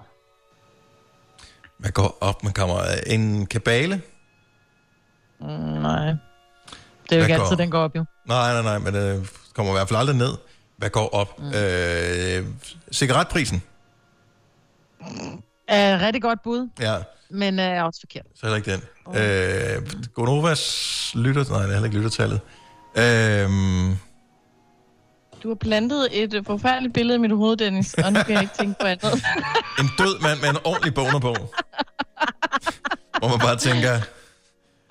Hvad 1.78 1.92
går 1.92 2.18
op 2.22 2.44
med 2.44 2.52
kamera? 2.52 2.84
En 3.08 3.46
kabale? 3.46 4.02
Mm, 5.40 5.48
nej. 5.48 6.06
Det 6.06 6.12
er 6.12 6.16
jo 6.16 6.16
Hvad 7.10 7.18
ikke 7.18 7.36
går- 7.36 7.44
altid, 7.44 7.58
den 7.58 7.72
går 7.72 7.80
op, 7.80 7.96
jo. 7.96 8.06
Nej, 8.28 8.54
nej, 8.54 8.62
nej, 8.62 8.78
men 8.78 8.94
det 8.94 9.30
kommer 9.56 9.72
i 9.72 9.76
hvert 9.76 9.88
fald 9.90 10.00
aldrig 10.00 10.16
ned. 10.18 10.34
Hvad 10.78 10.90
går 10.90 11.10
op? 11.14 11.40
Mm. 11.40 11.54
Øh, 11.54 12.46
cigaretprisen? 12.92 13.62
Uh, 15.02 16.02
rigtig 16.02 16.22
godt 16.22 16.44
bud, 16.44 16.70
Ja, 16.80 16.96
men 17.36 17.60
uh, 17.60 17.66
er 17.66 17.84
også 17.84 18.00
forkert. 18.02 18.26
så 18.36 18.46
heller 18.46 18.58
ikke 18.58 18.72
den. 18.72 18.82
Øh, 19.22 19.92
Gonovas 20.14 21.12
lytter... 21.16 21.44
Nej, 21.50 21.62
det 21.62 21.70
er 21.70 21.74
heller 21.74 21.86
ikke 21.86 21.98
lyttertallet. 21.98 22.40
Øh, 22.98 23.50
Du 25.44 25.48
har 25.48 25.56
plantet 25.56 26.24
et 26.24 26.34
øh, 26.34 26.46
forfærdeligt 26.46 26.94
billede 26.94 27.16
i 27.16 27.20
mit 27.20 27.32
hoved, 27.32 27.58
Dennis, 27.58 27.94
og 27.94 28.14
nu 28.14 28.20
kan 28.24 28.34
jeg 28.34 28.42
ikke 28.42 28.54
tænke 28.60 28.76
på 28.82 28.88
andet. 28.88 29.14
en 29.80 29.90
død 29.98 30.22
mand 30.22 30.42
med 30.42 30.50
en 30.50 30.58
ordentlig 30.64 30.94
bonerbog. 30.94 31.38
Hvor 33.20 33.28
man 33.28 33.40
bare 33.40 33.58
tænker, 33.58 34.00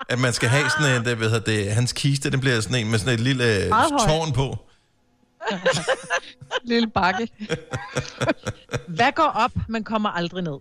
at 0.09 0.19
man 0.19 0.33
skal 0.33 0.49
have 0.49 0.69
sådan 0.69 0.95
en, 0.95 1.05
det, 1.05 1.17
hedder 1.17 1.39
det, 1.39 1.71
hans 1.73 1.93
kiste, 1.93 2.31
den 2.31 2.39
bliver 2.39 2.61
sådan 2.61 2.85
en 2.85 2.91
med 2.91 2.99
sådan 2.99 3.13
et 3.13 3.19
lille 3.19 3.63
øh, 3.63 3.69
Meget 3.69 3.89
tårn 4.07 4.33
på. 4.33 4.57
Lille 6.71 6.87
bakke. 6.89 7.27
Hvad 8.97 9.11
går 9.15 9.23
op, 9.23 9.51
men 9.69 9.83
kommer 9.83 10.09
aldrig 10.09 10.43
ned? 10.43 10.59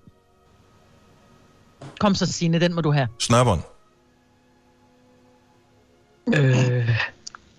Kom 2.00 2.14
så, 2.14 2.26
Signe, 2.32 2.60
den 2.60 2.74
må 2.74 2.80
du 2.80 2.92
have. 2.92 3.08
Snørbånd. 3.20 3.60
Øh. 6.34 6.88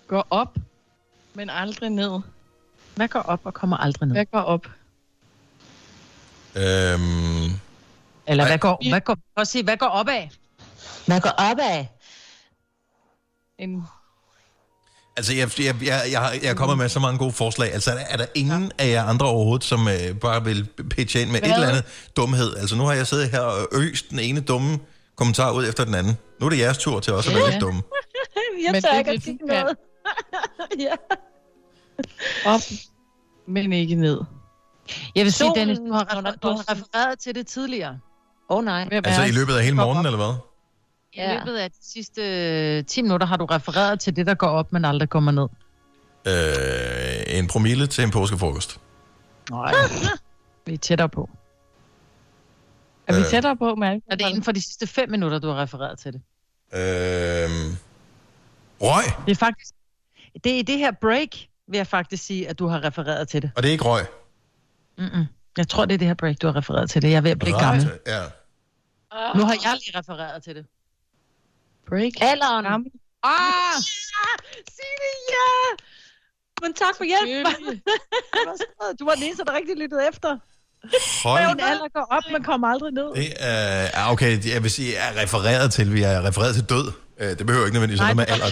Går 0.06 0.26
op, 0.30 0.56
men 1.34 1.50
aldrig 1.50 1.90
ned. 1.90 2.20
Hvad 2.94 3.08
går 3.08 3.20
op 3.20 3.40
og 3.44 3.54
kommer 3.54 3.76
aldrig 3.76 4.08
ned? 4.08 4.16
Hvad 4.16 4.26
går 4.26 4.40
op? 4.40 4.66
Øhm, 6.56 7.44
Eller 8.26 8.46
hvad 8.46 8.58
går, 8.58 8.88
hvad 8.90 9.00
går, 9.00 9.14
prøv 9.14 9.40
at 9.42 9.48
sige, 9.48 9.64
hvad 9.64 9.76
går 9.76 9.86
op 9.86 10.08
af? 10.08 10.30
Hvad 11.06 11.20
går 11.20 11.30
op 11.30 11.58
af? 11.60 11.90
En 13.58 13.84
altså, 15.16 15.34
jeg, 15.34 15.50
jeg, 15.58 15.74
jeg, 15.82 16.02
jeg, 16.10 16.20
har- 16.20 16.32
jeg 16.42 16.50
er 16.50 16.54
kommet 16.54 16.78
med 16.78 16.88
så 16.88 17.00
mange 17.00 17.18
gode 17.18 17.32
forslag. 17.32 17.72
Altså, 17.72 17.90
er 17.90 17.94
der, 17.94 18.04
er 18.08 18.16
der 18.16 18.26
ingen 18.34 18.72
af 18.78 18.88
jer 18.88 19.04
andre 19.04 19.26
overhovedet, 19.26 19.64
som 19.64 19.88
øh, 19.88 20.18
bare 20.20 20.44
vil 20.44 20.68
pitche 20.90 21.20
ind 21.22 21.30
med 21.30 21.40
Hvad? 21.40 21.50
et 21.50 21.54
eller 21.54 21.68
andet 21.68 21.84
dumhed? 22.16 22.56
Altså, 22.56 22.76
nu 22.76 22.84
har 22.84 22.92
jeg 22.92 23.06
siddet 23.06 23.30
her 23.30 23.40
og 23.40 23.68
øst 23.72 24.10
den 24.10 24.18
ene 24.18 24.40
dumme 24.40 24.78
kommentar 25.16 25.50
ud 25.52 25.68
efter 25.68 25.84
den 25.84 25.94
anden. 25.94 26.16
Nu 26.40 26.46
er 26.46 26.50
det 26.50 26.58
jeres 26.58 26.78
tur 26.78 27.00
til 27.00 27.12
også 27.12 27.30
at 27.30 27.36
være 27.36 27.44
Ja. 27.44 27.50
lidt 27.50 27.60
dumme. 27.60 27.82
Jeg 28.64 28.72
Men 28.72 28.82
tør 28.82 28.98
ikke 28.98 29.10
at 29.10 29.22
sige 29.22 29.38
noget. 29.46 29.76
ja. 30.86 30.94
op, 32.46 32.60
men 33.48 33.72
ikke 33.72 33.94
ned. 33.94 34.20
Jeg 35.14 35.24
vil 35.24 35.32
sige, 35.32 35.48
Solen, 35.48 35.54
Dennis, 35.68 35.78
du 35.78 35.92
har, 35.92 36.04
refer- 36.04 36.36
du 36.42 36.48
har 36.48 36.72
refereret 36.72 37.18
til 37.20 37.34
det 37.34 37.46
tidligere. 37.46 37.98
Åh 38.50 38.56
oh, 38.58 38.64
nej. 38.64 38.88
Altså, 38.92 39.22
i 39.22 39.30
løbet 39.30 39.54
af 39.54 39.64
hele 39.64 39.76
morgenen, 39.76 40.06
eller 40.06 40.16
hvad? 40.16 40.34
I 41.16 41.38
løbet 41.38 41.56
af 41.56 41.70
de 41.70 41.76
sidste 41.82 42.22
øh, 42.78 42.84
10 42.84 43.02
minutter 43.02 43.26
har 43.26 43.36
du 43.36 43.44
refereret 43.44 44.00
til 44.00 44.16
det, 44.16 44.26
der 44.26 44.34
går 44.34 44.46
op, 44.46 44.72
men 44.72 44.84
aldrig 44.84 45.08
kommer 45.08 45.32
ned. 45.32 45.48
Øh, 46.26 47.38
en 47.38 47.46
promille 47.48 47.86
til 47.86 48.04
en 48.04 48.10
påskefrokost. 48.10 48.80
Nej. 49.50 49.74
Vi 50.66 50.74
er 50.74 50.78
tættere 50.78 51.08
på. 51.08 51.30
Er 53.06 53.14
vi 53.14 53.20
Øh. 53.20 53.26
tættere 53.26 53.56
på, 53.56 53.74
Mærke? 53.74 54.02
Er 54.10 54.16
det 54.16 54.28
inden 54.28 54.42
for 54.42 54.52
de 54.52 54.62
sidste 54.62 54.86
5 54.86 55.10
minutter, 55.10 55.38
du 55.38 55.48
har 55.48 55.62
refereret 55.62 55.98
til 55.98 56.12
det? 56.12 56.20
Øh, 56.74 57.50
røg, 58.80 59.04
Det 59.26 59.32
er 59.32 59.36
faktisk... 59.36 59.74
Det 60.44 60.54
er 60.54 60.58
i 60.58 60.62
det 60.62 60.78
her 60.78 60.90
break, 61.00 61.28
vil 61.68 61.76
jeg 61.76 61.86
faktisk 61.86 62.24
sige, 62.26 62.48
at 62.48 62.58
du 62.58 62.66
har 62.66 62.84
refereret 62.84 63.28
til 63.28 63.42
det. 63.42 63.50
og 63.56 63.62
det 63.62 63.68
er 63.68 63.72
ikke 63.72 63.84
røg. 63.84 64.06
Mm-mm. 64.98 65.24
Jeg 65.56 65.68
tror, 65.68 65.84
det 65.84 65.94
er 65.94 65.98
det 65.98 66.06
her 66.06 66.14
break, 66.14 66.42
du 66.42 66.46
har 66.46 66.56
refereret 66.56 66.90
til 66.90 67.02
det. 67.02 67.10
Jeg 67.10 67.16
er 67.16 67.20
ved 67.20 67.30
at 67.30 67.38
blive 67.38 67.58
gammel. 67.60 67.90
Ja. 68.06 68.22
Nu 69.34 69.44
har 69.44 69.56
jeg 69.64 69.78
lige 69.86 69.98
refereret 69.98 70.42
til 70.42 70.54
det. 70.54 70.66
Break. 71.88 72.12
Alderen. 72.20 72.64
Gammel. 72.64 72.90
Ah! 73.22 73.76
Signe, 74.76 75.10
ja! 75.34 75.48
Men 76.62 76.74
tak 76.74 76.94
for 76.96 77.04
hjælp. 77.04 77.46
du 78.98 79.04
var 79.04 79.14
den 79.14 79.22
eneste, 79.22 79.44
der 79.44 79.52
rigtig 79.54 79.76
lyttede 79.76 80.08
efter. 80.08 80.36
Hold 81.28 81.46
Min 81.54 81.60
alder 81.64 81.88
går 81.94 82.06
op, 82.10 82.22
men 82.32 82.42
kommer 82.42 82.68
aldrig 82.68 82.92
ned. 82.92 83.14
Det 83.14 83.32
er, 83.40 83.82
ja, 83.82 84.12
okay, 84.12 84.54
jeg 84.54 84.62
vil 84.62 84.70
sige, 84.70 84.92
jeg 84.94 85.14
er 85.16 85.22
refereret 85.22 85.72
til, 85.72 85.92
vi 85.94 86.02
er 86.02 86.22
refereret 86.28 86.54
til 86.54 86.64
død. 86.64 86.92
Øh, 87.20 87.38
Det 87.38 87.46
behøver 87.46 87.66
ikke 87.66 87.74
nødvendigvis 87.74 88.00
noget 88.00 88.16
med 88.16 88.24
alder. 88.28 88.46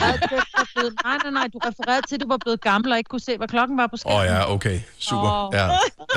blevet, 0.74 0.94
nej, 1.04 1.16
nej, 1.22 1.30
nej, 1.30 1.46
du 1.52 1.58
refererede 1.58 2.06
til, 2.08 2.14
at 2.14 2.20
du 2.20 2.28
var 2.28 2.36
blevet 2.36 2.60
gammel 2.60 2.92
og 2.92 2.98
ikke 2.98 3.08
kunne 3.08 3.20
se, 3.20 3.36
hvad 3.36 3.48
klokken 3.48 3.76
var 3.76 3.86
på 3.86 3.94
Åh 3.94 3.98
skærmen. 3.98 4.18
oh, 4.20 4.26
ja, 4.26 4.52
okay, 4.52 4.80
super. 4.98 5.46
Åh. 5.48 5.54
Ja, 5.54 5.64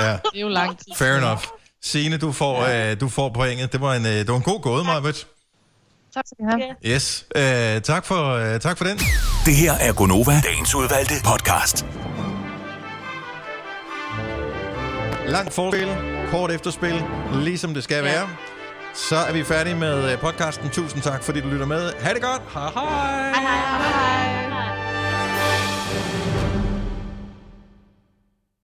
ja. 0.06 0.12
Det 0.12 0.20
er 0.34 0.40
jo 0.40 0.48
lang 0.48 0.78
tid. 0.78 0.92
Fair 0.96 1.16
enough. 1.16 1.42
Signe, 1.82 2.18
du 2.18 2.32
får, 2.32 2.64
ja. 2.64 2.90
øh, 2.90 3.00
du 3.00 3.08
får 3.08 3.28
pointet. 3.28 3.72
Det 3.72 3.80
var 3.80 3.94
en, 3.94 4.06
øh, 4.06 4.12
det 4.12 4.28
var 4.28 4.36
en 4.36 4.42
god 4.42 4.60
gåde, 4.62 4.84
Marvitt. 4.84 5.26
Tak 6.18 6.26
skal 6.26 6.44
du 6.44 6.50
have. 6.50 6.94
Yes. 6.94 7.26
Øh, 7.36 7.82
tak, 7.82 8.04
for, 8.04 8.34
øh, 8.34 8.60
tak 8.60 8.78
for 8.78 8.84
den. 8.84 8.98
Det 9.46 9.56
her 9.56 9.72
er 9.72 9.92
Gonova, 9.92 10.40
dagens 10.44 10.74
udvalgte 10.74 11.14
podcast. 11.24 11.86
Langt 15.26 15.54
forspil, 15.54 15.88
kort 16.30 16.50
efterspil, 16.50 17.04
ligesom 17.32 17.74
det 17.74 17.84
skal 17.84 18.04
være. 18.04 18.28
Så 18.94 19.16
er 19.16 19.32
vi 19.32 19.44
færdige 19.44 19.76
med 19.76 20.12
øh, 20.12 20.18
podcasten. 20.18 20.70
Tusind 20.70 21.02
tak, 21.02 21.22
fordi 21.24 21.40
du 21.40 21.48
lytter 21.48 21.66
med. 21.66 21.92
Ha' 22.00 22.14
det 22.14 22.22
godt. 22.22 22.42
Hej 22.54 22.70
hej. 22.74 23.32
Hej, 23.34 23.42
hej, 23.42 24.48
hej. 24.50 24.87